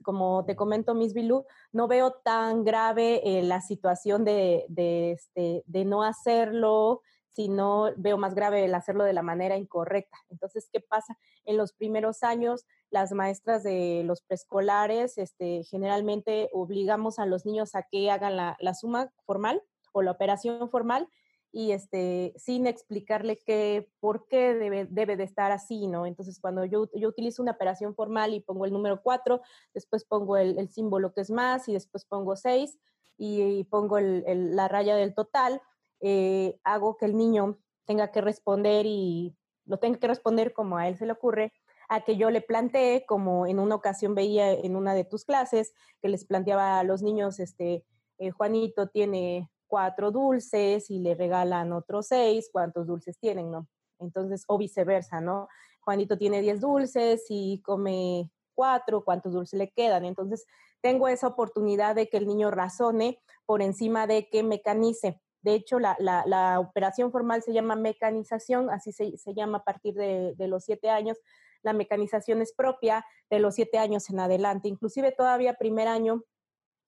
como 0.03 0.45
te 0.45 0.57
comento, 0.57 0.95
Miss 0.95 1.15
Bilú, 1.15 1.47
no 1.73 1.89
veo 1.89 2.13
tan 2.13 2.65
grave 2.65 3.23
eh, 3.25 3.43
la 3.43 3.61
situación 3.61 4.25
de, 4.25 4.67
de, 4.69 5.13
este, 5.13 5.63
de 5.67 5.85
no 5.85 6.03
hacerlo, 6.03 7.01
sino 7.35 7.91
veo 7.97 8.17
más 8.17 8.35
grave 8.35 8.65
el 8.65 8.75
hacerlo 8.75 9.05
de 9.05 9.13
la 9.13 9.23
manera 9.23 9.57
incorrecta. 9.57 10.19
Entonces, 10.29 10.69
¿qué 10.73 10.81
pasa? 10.81 11.19
En 11.45 11.57
los 11.57 11.73
primeros 11.73 12.23
años, 12.23 12.65
las 12.91 13.13
maestras 13.13 13.63
de 13.65 14.03
los 14.05 14.23
preescolares, 14.23 15.19
este, 15.19 15.65
generalmente 15.65 16.49
obligamos 16.53 17.19
a 17.19 17.27
los 17.27 17.45
niños 17.45 17.75
a 17.75 17.83
que 17.83 18.11
hagan 18.11 18.37
la, 18.37 18.57
la 18.61 18.75
suma 18.75 19.13
formal 19.27 19.63
o 19.93 20.03
la 20.03 20.13
operación 20.13 20.69
formal 20.69 21.09
y 21.57 21.71
este, 21.71 22.35
sin 22.37 22.67
explicarle 22.67 23.37
que, 23.37 23.89
por 24.01 24.27
qué 24.27 24.55
debe, 24.55 24.87
debe 24.91 25.17
de 25.17 25.23
estar 25.23 25.53
así, 25.53 25.87
¿no? 25.87 26.05
Entonces, 26.05 26.41
cuando 26.41 26.65
yo, 26.65 26.91
yo 26.95 27.09
utilizo 27.09 27.43
una 27.43 27.53
operación 27.53 27.95
formal 27.95 28.35
y 28.35 28.41
pongo 28.41 28.65
el 28.65 28.73
número 28.73 29.01
4, 29.01 29.41
después 29.73 30.05
pongo 30.05 30.37
el, 30.37 30.59
el, 30.59 30.69
símbolo 30.69 31.13
que 31.15 31.21
es 31.21 31.31
más 31.31 31.69
y 31.69 31.73
después 31.73 32.07
pongo 32.07 32.35
6 32.35 32.77
y, 33.17 33.63
pongo 33.71 33.99
el, 33.99 34.57
la 34.57 34.67
raya 34.67 34.97
del 34.97 35.15
total, 35.15 35.63
eh, 36.01 36.59
hago 36.65 36.97
que 36.97 37.05
el 37.05 37.17
niño 37.17 37.61
tenga 37.85 38.11
que 38.11 38.21
responder 38.21 38.85
y 38.85 39.37
lo 39.65 39.79
tenga 39.79 40.01
que 40.01 40.09
responder 40.09 40.53
como 40.53 40.77
a 40.77 40.89
él 40.89 40.99
se 40.99 41.07
le 41.07 41.13
ocurre, 41.13 41.53
a 41.89 42.01
que 42.01 42.17
yo 42.17 42.31
le 42.31 42.41
planteé, 42.41 43.07
como 43.07 43.47
en 43.47 43.61
una 43.61 43.77
ocasión 43.77 44.17
veía 44.17 44.51
en 44.53 44.75
una 44.75 44.93
de 44.93 45.05
tus 45.05 45.25
clases, 45.25 45.73
que 46.03 46.09
les 46.09 46.25
planteaba 46.25 46.81
a 46.81 46.83
los 46.83 47.01
niños, 47.01 47.39
este, 47.39 47.85
eh, 48.19 48.33
Juanito 48.33 48.89
tiene 48.89 49.49
cuatro 49.66 50.11
dulces 50.11 50.90
y 50.90 50.99
le 50.99 51.14
regalan 51.14 51.73
otros 51.73 52.09
seis, 52.09 52.49
¿cuántos 52.52 52.87
dulces 52.87 53.18
tienen, 53.18 53.50
no? 53.50 53.68
Entonces, 53.99 54.44
o 54.49 54.59
viceversa, 54.59 55.21
¿no? 55.21 55.49
Juanito 55.80 56.16
tiene 56.18 56.40
diez 56.40 56.61
dulces 56.61 57.26
y 57.28 57.61
come 57.62 58.30
cuatro, 58.54 59.04
¿cuántos 59.04 59.33
dulces 59.33 59.59
le 59.59 59.71
quedan? 59.71 60.04
Entonces, 60.04 60.47
tengo 60.80 61.09
esa 61.09 61.28
oportunidad 61.28 61.94
de 61.94 62.09
que 62.09 62.16
el 62.16 62.26
niño 62.26 62.50
razone 62.50 63.18
por 63.47 63.62
encima 63.62 64.06
de 64.06 64.28
que 64.28 64.42
mecanice. 64.42 65.21
De 65.42 65.54
hecho, 65.54 65.78
la, 65.78 65.97
la, 65.99 66.25
la 66.26 66.59
operación 66.61 67.12
formal 67.12 67.42
se 67.42 67.52
llama 67.52 67.76
mecanización, 67.76 68.71
así 68.71 68.92
se, 68.92 69.16
se 69.18 69.35
llama 69.35 69.59
a 69.59 69.64
partir 69.64 69.94
de, 69.94 70.35
de, 70.37 70.49
los 70.49 70.64
siete 70.64 70.88
años. 70.88 71.18
La 71.62 71.73
mecanización 71.73 72.40
es 72.40 72.54
propia 72.54 73.04
de 73.30 73.38
los 73.38 73.54
siete 73.54 73.78
años 73.78 74.09
en 74.11 74.21
adelante. 74.21 74.68
Inclusive 74.68 75.12
todavía 75.12 75.54
primer 75.54 75.88
año 75.88 76.23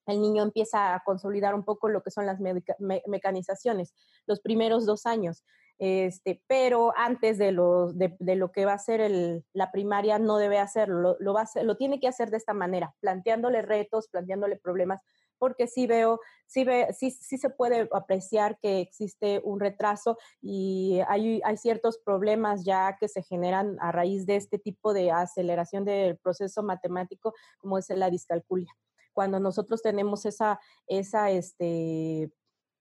el 0.06 0.20
niño 0.20 0.42
empieza 0.42 0.94
a 0.94 1.02
consolidar 1.04 1.54
un 1.54 1.64
poco 1.64 1.88
lo 1.88 2.02
que 2.02 2.10
son 2.10 2.26
las 2.26 2.40
me 2.40 2.62
mecanizaciones, 3.06 3.94
los 4.26 4.40
primeros 4.40 4.86
dos 4.86 5.06
años. 5.06 5.44
Este, 5.78 6.42
pero 6.46 6.94
antes 6.96 7.36
de 7.36 7.52
lo, 7.52 7.92
de, 7.92 8.16
lo 8.18 8.50
que 8.50 8.64
va 8.64 8.72
a 8.72 8.78
ser 8.78 9.10
la 9.52 9.70
primaria 9.72 10.18
no 10.18 10.38
debe 10.38 10.58
hacerlo, 10.58 11.00
lo, 11.00 11.16
lo, 11.20 11.34
va 11.34 11.40
a 11.40 11.44
hacer, 11.44 11.66
lo 11.66 11.76
tiene 11.76 12.00
que 12.00 12.08
hacer 12.08 12.30
de 12.30 12.38
esta 12.38 12.54
manera, 12.54 12.94
planteándole 13.00 13.60
retos, 13.60 14.08
planteándole 14.08 14.56
problemas, 14.56 15.02
porque 15.38 15.66
sí 15.66 15.86
veo, 15.86 16.20
sí, 16.46 16.64
ve, 16.64 16.94
sí, 16.98 17.10
sí 17.10 17.36
se 17.36 17.50
puede 17.50 17.90
apreciar 17.92 18.58
que 18.58 18.80
existe 18.80 19.42
un 19.44 19.60
retraso 19.60 20.16
y 20.40 21.00
hay, 21.08 21.42
hay 21.44 21.58
ciertos 21.58 21.98
problemas 21.98 22.64
ya 22.64 22.96
que 22.98 23.08
se 23.08 23.22
generan 23.22 23.76
a 23.80 23.92
raíz 23.92 24.24
de 24.24 24.36
este 24.36 24.58
tipo 24.58 24.94
de 24.94 25.10
aceleración 25.10 25.84
del 25.84 26.16
proceso 26.16 26.62
matemático, 26.62 27.34
como 27.58 27.76
es 27.76 27.90
la 27.90 28.08
discalculia 28.08 28.72
cuando 29.16 29.40
nosotros 29.40 29.80
tenemos 29.80 30.26
esa, 30.26 30.60
esa 30.86 31.30
este, 31.30 32.30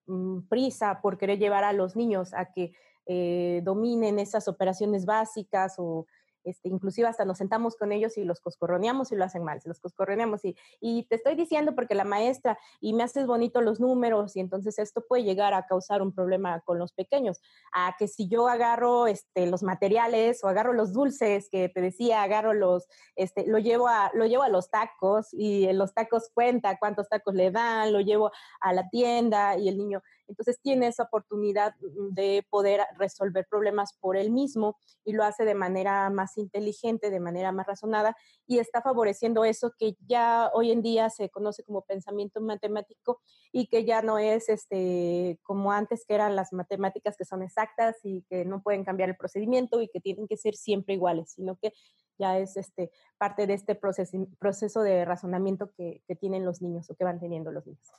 mm, 0.06 0.50
prisa 0.50 1.00
por 1.02 1.18
querer 1.18 1.40
llevar 1.40 1.64
a 1.64 1.72
los 1.72 1.96
niños 1.96 2.34
a 2.34 2.52
que 2.52 2.74
eh, 3.06 3.62
dominen 3.64 4.20
esas 4.20 4.50
operaciones 4.50 5.06
básicas 5.06 5.76
o 5.78 6.08
este, 6.46 6.70
inclusive 6.70 7.08
hasta 7.08 7.26
nos 7.26 7.38
sentamos 7.38 7.76
con 7.76 7.92
ellos 7.92 8.18
y 8.18 8.24
los 8.24 8.40
coscorroneamos 8.40 9.12
y 9.12 9.16
lo 9.16 9.26
hacen 9.26 9.44
mal, 9.44 9.62
se 9.62 9.68
los 9.68 9.80
coscorroneamos 9.80 10.46
y, 10.46 10.56
y 10.80 11.04
te 11.04 11.16
estoy 11.16 11.36
diciendo 11.36 11.76
porque 11.76 11.96
la 11.96 12.06
maestra 12.06 12.58
y 12.80 12.94
me 12.94 13.04
haces 13.04 13.28
bonito 13.28 13.62
los 13.62 13.80
números 13.80 14.36
y 14.36 14.40
entonces 14.40 14.80
esto 14.80 15.04
puede 15.08 15.24
llegar 15.24 15.54
a 15.54 15.66
causar 15.66 16.02
un 16.02 16.14
problema 16.14 16.62
con 16.62 16.80
los 16.80 16.94
pequeños, 16.94 17.42
a 17.74 17.96
que 17.98 18.08
si 18.08 18.28
yo 18.28 18.48
agarro 18.48 19.08
este, 19.08 19.48
los 19.48 19.64
materiales 19.64 20.44
o 20.44 20.48
agarro 20.48 20.74
los 20.74 20.94
dulces 20.94 21.50
que 21.50 21.70
te 21.70 21.82
decía, 21.82 22.24
agarro 22.24 22.54
los, 22.54 22.88
este, 23.16 23.46
lo 23.48 23.60
llevo 23.60 23.88
a, 23.88 24.12
lo 24.14 24.26
llevo 24.26 24.44
a 24.44 24.50
los 24.50 24.70
tacos 24.70 25.34
y 25.34 25.66
en 25.66 25.78
los 25.78 25.94
tacos 25.94 26.30
cuenta 26.34 26.78
cuántos 26.78 27.10
tacos 27.10 27.34
le 27.34 27.52
dan, 27.52 27.92
lo 27.92 28.02
llevo 28.02 28.32
a 28.62 28.74
la 28.74 28.90
tienda 28.90 29.58
y 29.58 29.70
el 29.70 29.78
niño, 29.78 30.02
entonces 30.28 30.60
tiene 30.62 30.88
esa 30.88 31.04
oportunidad 31.04 31.74
mm, 31.80 32.14
de 32.14 32.46
poder 32.50 32.82
resolver 32.98 33.46
problemas 33.50 33.98
por 34.00 34.18
él 34.18 34.32
mismo 34.32 34.78
y 35.04 35.14
lo 35.14 35.24
hace 35.24 35.46
de 35.46 35.56
manera 35.56 36.10
más 36.10 36.38
inteligente, 36.38 37.10
de 37.10 37.20
manera 37.20 37.52
más 37.52 37.68
razonada 37.68 38.16
y 38.48 38.60
está 38.60 38.82
favoreciendo 38.82 39.46
eso 39.46 39.74
que 39.78 39.96
ya 40.08 40.50
hoy 40.54 40.72
en 40.72 40.82
día 40.82 41.10
se 41.10 41.30
conoce 41.30 41.64
como 41.64 41.82
pensamiento 41.84 42.42
matemático 42.42 43.22
y 43.52 43.68
que 43.68 43.86
ya 43.86 44.02
no 44.02 44.20
es 44.20 44.50
este 44.50 45.40
como 45.44 45.72
antes 45.72 46.06
que 46.06 46.16
eran 46.16 46.36
las 46.36 46.54
matemáticas 46.54 47.16
que 47.18 47.26
son 47.26 47.44
exactas 47.44 47.98
y 48.04 48.24
que 48.30 48.46
no 48.46 48.62
pueden 48.62 48.84
cambiar 48.84 49.10
el 49.10 49.18
procedimiento 49.18 49.82
y 49.82 49.88
que 49.88 50.02
tienen 50.02 50.28
que 50.28 50.38
ser 50.38 50.56
siempre 50.56 50.96
iguales, 50.96 51.32
sino 51.32 51.56
que 51.58 51.74
ya 52.18 52.38
es 52.40 52.58
este, 52.58 52.92
parte 53.18 53.48
de 53.48 53.54
este 53.54 53.76
proceso, 53.76 54.28
proceso 54.40 54.82
de 54.82 55.06
razonamiento 55.06 55.72
que, 55.76 56.02
que 56.08 56.16
tienen 56.16 56.46
los 56.46 56.62
niños 56.62 56.90
o 56.90 56.96
que 56.96 57.04
van 57.04 57.20
teniendo 57.20 57.52
los 57.52 57.66
niños. 57.66 57.92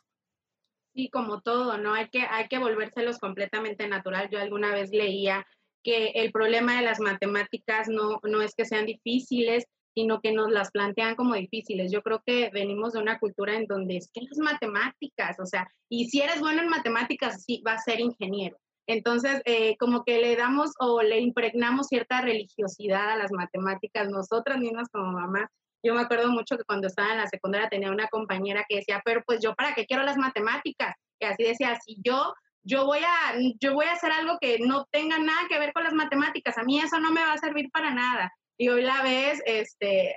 Sí, 0.96 1.10
como 1.10 1.42
todo, 1.42 1.76
¿no? 1.76 1.92
Hay 1.92 2.08
que, 2.08 2.20
hay 2.20 2.48
que 2.48 2.56
volvérselos 2.56 3.18
completamente 3.18 3.86
natural. 3.86 4.30
Yo 4.30 4.40
alguna 4.40 4.72
vez 4.72 4.88
leía 4.92 5.46
que 5.84 6.06
el 6.14 6.32
problema 6.32 6.74
de 6.74 6.86
las 6.86 7.00
matemáticas 7.00 7.86
no, 7.88 8.18
no 8.22 8.40
es 8.40 8.54
que 8.54 8.64
sean 8.64 8.86
difíciles, 8.86 9.66
sino 9.94 10.22
que 10.22 10.32
nos 10.32 10.50
las 10.50 10.70
plantean 10.70 11.14
como 11.14 11.34
difíciles. 11.34 11.92
Yo 11.92 12.00
creo 12.02 12.22
que 12.24 12.48
venimos 12.50 12.94
de 12.94 13.00
una 13.00 13.18
cultura 13.18 13.56
en 13.56 13.66
donde 13.66 13.98
es 13.98 14.10
que 14.10 14.22
las 14.22 14.38
matemáticas, 14.38 15.38
o 15.38 15.44
sea, 15.44 15.68
y 15.90 16.08
si 16.08 16.22
eres 16.22 16.40
bueno 16.40 16.62
en 16.62 16.68
matemáticas, 16.68 17.44
sí, 17.44 17.60
vas 17.62 17.82
a 17.82 17.90
ser 17.92 18.00
ingeniero. 18.00 18.56
Entonces, 18.86 19.42
eh, 19.44 19.76
como 19.76 20.02
que 20.02 20.18
le 20.18 20.34
damos 20.34 20.70
o 20.78 21.02
le 21.02 21.20
impregnamos 21.20 21.88
cierta 21.88 22.22
religiosidad 22.22 23.10
a 23.10 23.16
las 23.16 23.32
matemáticas, 23.32 24.08
nosotras 24.08 24.60
mismas 24.60 24.88
como 24.90 25.12
mamás, 25.12 25.50
yo 25.82 25.94
me 25.94 26.02
acuerdo 26.02 26.30
mucho 26.30 26.56
que 26.56 26.64
cuando 26.64 26.88
estaba 26.88 27.12
en 27.12 27.18
la 27.18 27.28
secundaria 27.28 27.68
tenía 27.68 27.90
una 27.90 28.08
compañera 28.08 28.64
que 28.68 28.76
decía, 28.76 29.00
pero 29.04 29.22
pues 29.24 29.40
yo 29.40 29.54
para 29.54 29.74
qué 29.74 29.86
quiero 29.86 30.02
las 30.02 30.16
matemáticas. 30.16 30.94
Y 31.20 31.24
así 31.24 31.44
decía, 31.44 31.78
si 31.84 31.96
yo, 32.04 32.34
yo, 32.62 32.86
voy 32.86 33.00
a, 33.00 33.34
yo 33.60 33.74
voy 33.74 33.86
a 33.86 33.92
hacer 33.92 34.12
algo 34.12 34.38
que 34.40 34.58
no 34.58 34.86
tenga 34.90 35.18
nada 35.18 35.46
que 35.48 35.58
ver 35.58 35.72
con 35.72 35.84
las 35.84 35.94
matemáticas, 35.94 36.58
a 36.58 36.64
mí 36.64 36.78
eso 36.78 36.98
no 36.98 37.12
me 37.12 37.20
va 37.20 37.32
a 37.32 37.38
servir 37.38 37.70
para 37.70 37.92
nada. 37.92 38.32
Y 38.58 38.68
hoy 38.68 38.82
la 38.82 39.02
vez 39.02 39.42
este, 39.44 40.14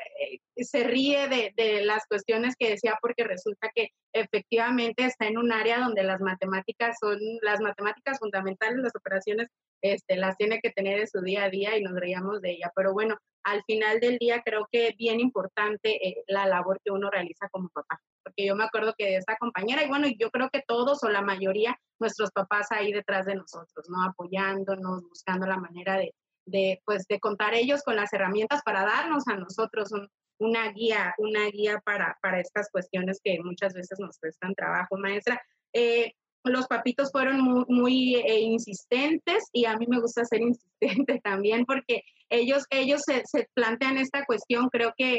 se 0.56 0.84
ríe 0.86 1.28
de 1.28 1.82
las 1.84 2.06
cuestiones 2.08 2.56
que 2.58 2.70
decía 2.70 2.98
porque 3.01 3.25
resulta 3.25 3.70
que 3.75 3.89
efectivamente 4.13 5.04
está 5.04 5.28
en 5.28 5.38
un 5.38 5.51
área 5.51 5.80
donde 5.80 6.04
las 6.04 6.22
matemáticas 6.22 6.98
son, 7.01 7.20
las 7.42 7.60
matemáticas 7.60 8.18
fundamentales, 8.18 8.78
las 8.78 8.96
operaciones 8.96 9.50
este, 9.81 10.17
las 10.17 10.38
tiene 10.38 10.59
que 10.62 10.71
tener 10.71 11.00
en 11.00 11.07
su 11.07 11.21
día 11.21 11.45
a 11.45 11.50
día 11.50 11.77
y 11.77 11.83
nos 11.83 11.93
reíamos 11.93 12.41
de 12.41 12.51
ella. 12.51 12.71
Pero 12.75 12.93
bueno, 12.93 13.17
al 13.43 13.63
final 13.63 14.00
del 14.00 14.17
día 14.17 14.41
creo 14.43 14.67
que 14.71 14.88
es 14.89 14.98
bien 14.98 15.19
importante 15.19 16.07
eh, 16.07 16.24
la 16.27 16.45
labor 16.45 16.79
que 16.83 16.91
uno 16.91 17.09
realiza 17.09 17.50
como 17.50 17.69
papá, 17.69 18.00
porque 18.24 18.45
yo 18.45 18.55
me 18.55 18.63
acuerdo 18.63 18.93
que 18.98 19.05
de 19.05 19.15
esta 19.17 19.38
compañera, 19.38 19.83
y 19.83 19.88
bueno, 19.88 20.07
yo 20.17 20.29
creo 20.29 20.50
que 20.50 20.63
todos 20.67 21.03
o 21.03 21.09
la 21.09 21.21
mayoría, 21.21 21.77
nuestros 22.00 22.31
papás 22.31 22.67
ahí 22.71 22.91
detrás 22.91 23.25
de 23.25 23.36
nosotros, 23.36 23.88
¿no? 23.89 24.03
Apoyándonos, 24.03 25.03
buscando 25.03 25.45
la 25.45 25.57
manera 25.57 25.98
de, 25.98 26.13
de 26.45 26.81
pues, 26.86 27.05
de 27.07 27.19
contar 27.19 27.53
ellos 27.53 27.83
con 27.83 27.95
las 27.95 28.12
herramientas 28.13 28.62
para 28.63 28.86
darnos 28.86 29.27
a 29.27 29.36
nosotros 29.36 29.91
un, 29.91 30.07
una 30.39 30.71
guía, 30.71 31.13
una 31.17 31.45
guía 31.48 31.81
para, 31.86 32.17
para 32.21 32.39
estas 32.39 32.69
cuestiones 32.71 33.19
que 33.24 33.39
muchas 33.43 33.74
veces 33.74 34.00
nos 34.00 34.17
prestan 34.19 34.55
trabajo, 34.55 34.98
maestra. 34.98 35.41
Eh, 35.74 36.13
los 36.43 36.67
papitos 36.67 37.12
fueron 37.12 37.41
muy, 37.41 37.65
muy 37.67 38.15
eh, 38.15 38.39
insistentes 38.39 39.50
y 39.51 39.65
a 39.65 39.75
mí 39.77 39.86
me 39.88 40.00
gusta 40.00 40.25
ser 40.25 40.41
insistente 40.81 41.19
también 41.24 41.65
porque 41.65 42.03
ellos, 42.29 42.65
ellos 42.69 43.01
se, 43.05 43.50
plantean 43.53 43.98
esta 43.98 44.25
cuestión, 44.25 44.69
creo 44.69 44.93
que 44.96 45.15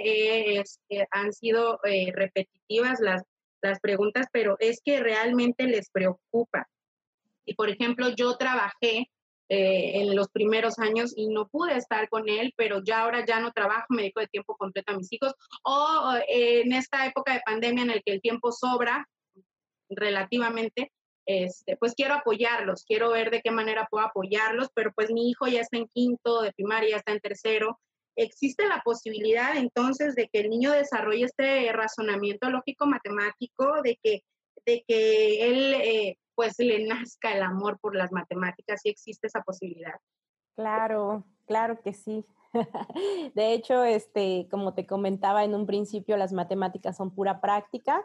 eh, 0.58 0.64
eh, 0.90 1.06
han 1.10 1.32
sido 1.32 1.80
repetitivas 2.14 3.00
las, 3.00 3.22
las 3.60 3.80
preguntas, 3.80 4.26
pero 4.32 4.56
es 4.60 4.80
que 4.84 5.00
realmente 5.00 5.64
les 5.64 5.90
preocupa. 5.90 6.68
Y 7.44 7.54
por 7.54 7.68
ejemplo, 7.68 8.10
yo 8.10 8.36
trabajé 8.36 9.10
en 9.52 10.14
los 10.14 10.28
primeros 10.28 10.78
años 10.78 11.12
y 11.16 11.26
no 11.26 11.48
pude 11.48 11.76
estar 11.76 12.08
con 12.08 12.28
él, 12.28 12.54
pero 12.56 12.84
ya 12.84 13.00
ahora 13.00 13.26
ya 13.26 13.40
no 13.40 13.50
trabajo, 13.50 13.86
me 13.88 14.02
dedico 14.02 14.20
de 14.20 14.28
tiempo 14.28 14.54
completo 14.56 14.92
a 14.92 14.96
mis 14.96 15.12
hijos. 15.12 15.34
O 15.64 16.12
en 16.28 16.72
esta 16.72 17.04
época 17.06 17.32
de 17.32 17.42
pandemia 17.44 17.82
en 17.82 17.90
el 17.90 18.02
que 18.04 18.12
el 18.12 18.20
tiempo 18.20 18.52
sobra 18.52 19.08
relativamente, 19.88 20.92
este, 21.30 21.76
pues 21.76 21.94
quiero 21.94 22.14
apoyarlos, 22.14 22.84
quiero 22.84 23.10
ver 23.10 23.30
de 23.30 23.40
qué 23.40 23.50
manera 23.50 23.87
puedo 23.90 24.04
apoyarlos, 24.04 24.68
pero 24.75 24.92
pues 24.94 25.10
mi 25.10 25.30
hijo 25.30 25.46
ya 25.46 25.60
está 25.60 25.76
en 25.76 25.87
quinto 25.87 26.42
de 26.42 26.52
primaria, 26.52 26.96
está 26.96 27.12
en 27.12 27.20
tercero. 27.20 27.78
Existe 28.16 28.66
la 28.66 28.82
posibilidad 28.84 29.56
entonces 29.56 30.14
de 30.14 30.28
que 30.28 30.40
el 30.40 30.50
niño 30.50 30.72
desarrolle 30.72 31.25
este 31.25 31.70
razonamiento 31.72 32.50
lógico 32.50 32.87
matemático, 32.87 33.80
de 33.82 33.99
que 34.02 34.22
de 34.66 34.84
que 34.87 35.46
él 35.46 35.75
eh, 35.75 36.16
pues 36.34 36.58
le 36.58 36.87
nazca 36.87 37.32
el 37.32 37.42
amor 37.42 37.78
por 37.80 37.94
las 37.94 38.12
matemáticas, 38.12 38.80
si 38.82 38.90
existe 38.90 39.26
esa 39.26 39.42
posibilidad. 39.42 39.94
Claro, 40.54 41.25
claro 41.46 41.80
que 41.80 41.92
sí. 41.92 42.25
De 43.34 43.52
hecho, 43.52 43.84
este, 43.84 44.49
como 44.50 44.75
te 44.75 44.87
comentaba 44.87 45.44
en 45.44 45.54
un 45.54 45.66
principio, 45.66 46.16
las 46.16 46.32
matemáticas 46.32 46.96
son 46.96 47.14
pura 47.14 47.40
práctica. 47.40 48.04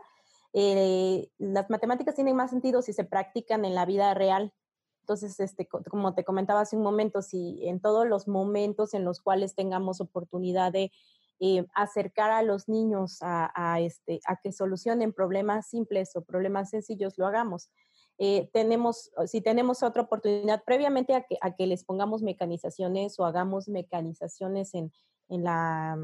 Eh, 0.57 1.27
las 1.37 1.69
matemáticas 1.69 2.15
tienen 2.15 2.37
más 2.37 2.49
sentido 2.49 2.81
si 2.81 2.93
se 2.93 3.03
practican 3.03 3.65
en 3.65 3.75
la 3.75 3.85
vida 3.85 4.13
real. 4.13 4.53
Entonces, 5.01 5.37
este, 5.41 5.67
como 5.67 6.15
te 6.15 6.23
comentaba 6.23 6.61
hace 6.61 6.77
un 6.77 6.81
momento, 6.81 7.21
si 7.21 7.59
en 7.67 7.81
todos 7.81 8.07
los 8.07 8.29
momentos 8.29 8.93
en 8.93 9.03
los 9.03 9.19
cuales 9.19 9.53
tengamos 9.53 9.99
oportunidad 9.99 10.71
de 10.71 10.93
eh, 11.41 11.65
acercar 11.75 12.31
a 12.31 12.41
los 12.41 12.69
niños 12.69 13.17
a, 13.19 13.81
este, 13.81 14.21
a 14.25 14.37
que 14.37 14.53
solucionen 14.53 15.11
problemas 15.11 15.67
simples 15.67 16.15
o 16.15 16.23
problemas 16.23 16.69
sencillos, 16.69 17.17
lo 17.17 17.27
hagamos. 17.27 17.69
Eh, 18.17 18.49
tenemos, 18.53 19.11
si 19.25 19.41
tenemos 19.41 19.83
otra 19.83 20.03
oportunidad 20.03 20.63
previamente 20.65 21.13
a 21.15 21.51
que, 21.51 21.67
les 21.67 21.83
pongamos 21.83 22.21
mecanizaciones 22.21 23.19
o 23.19 23.25
hagamos 23.25 23.67
mecanizaciones 23.67 24.73
en, 24.73 24.93
en 25.27 25.43
la 25.43 25.97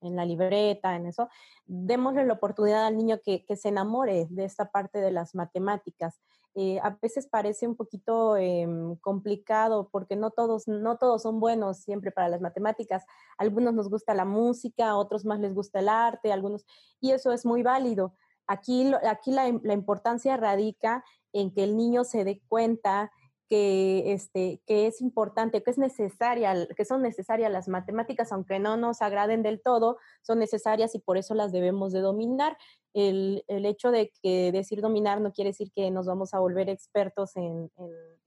en 0.00 0.16
la 0.16 0.24
libreta, 0.24 0.96
en 0.96 1.06
eso, 1.06 1.28
démosle 1.66 2.24
la 2.26 2.34
oportunidad 2.34 2.86
al 2.86 2.96
niño 2.96 3.20
que, 3.24 3.44
se 3.56 3.68
enamore 3.68 4.26
de 4.30 4.44
esta 4.44 4.70
parte 4.70 5.00
de 5.00 5.10
las 5.10 5.34
matemáticas. 5.34 6.20
Eh, 6.54 6.80
a 6.82 6.98
veces 7.00 7.26
parece 7.26 7.68
un 7.68 7.76
poquito 7.76 8.36
em, 8.36 8.96
complicado 8.96 9.88
porque 9.92 10.16
no 10.16 10.30
todos, 10.30 10.66
no 10.66 10.96
todos 10.96 11.22
son 11.22 11.40
buenos 11.40 11.78
siempre 11.78 12.10
para 12.10 12.28
las 12.28 12.40
matemáticas. 12.40 13.04
algunos 13.36 13.74
nos 13.74 13.88
gusta 13.88 14.14
la 14.14 14.24
música, 14.24 14.96
otros 14.96 15.24
más 15.24 15.40
les 15.40 15.54
gusta 15.54 15.80
el 15.80 15.88
arte, 15.88 16.32
algunos, 16.32 16.64
y 17.00 17.12
eso 17.12 17.32
es 17.32 17.44
muy 17.46 17.62
válido. 17.62 18.14
Aquí, 18.46 18.92
aquí 19.06 19.30
la 19.30 19.74
importancia 19.74 20.36
radica 20.38 21.04
en 21.32 21.52
que 21.52 21.64
el 21.64 21.76
niño 21.76 22.04
se 22.04 22.24
dé 22.24 22.40
cuenta 22.48 23.12
que, 23.48 24.12
este, 24.12 24.60
que 24.66 24.86
es 24.86 25.00
importante, 25.00 25.62
que 25.62 25.70
es 25.70 25.78
necesaria, 25.78 26.68
que 26.76 26.84
son 26.84 27.02
necesarias 27.02 27.50
las 27.50 27.68
matemáticas, 27.68 28.32
aunque 28.32 28.58
no 28.58 28.76
nos 28.76 29.02
agraden 29.02 29.42
del 29.42 29.60
todo, 29.60 29.98
son 30.22 30.38
necesarias 30.38 30.94
y 30.94 30.98
por 30.98 31.16
eso 31.16 31.34
las 31.34 31.52
debemos 31.52 31.92
de 31.92 32.00
dominar. 32.00 32.56
El, 32.94 33.44
el 33.48 33.66
hecho 33.66 33.90
de 33.90 34.10
que 34.22 34.50
decir 34.50 34.80
dominar 34.80 35.20
no 35.20 35.32
quiere 35.32 35.50
decir 35.50 35.70
que 35.72 35.90
nos 35.90 36.06
vamos 36.06 36.34
a 36.34 36.38
volver 36.38 36.68
expertos 36.68 37.36
en, 37.36 37.70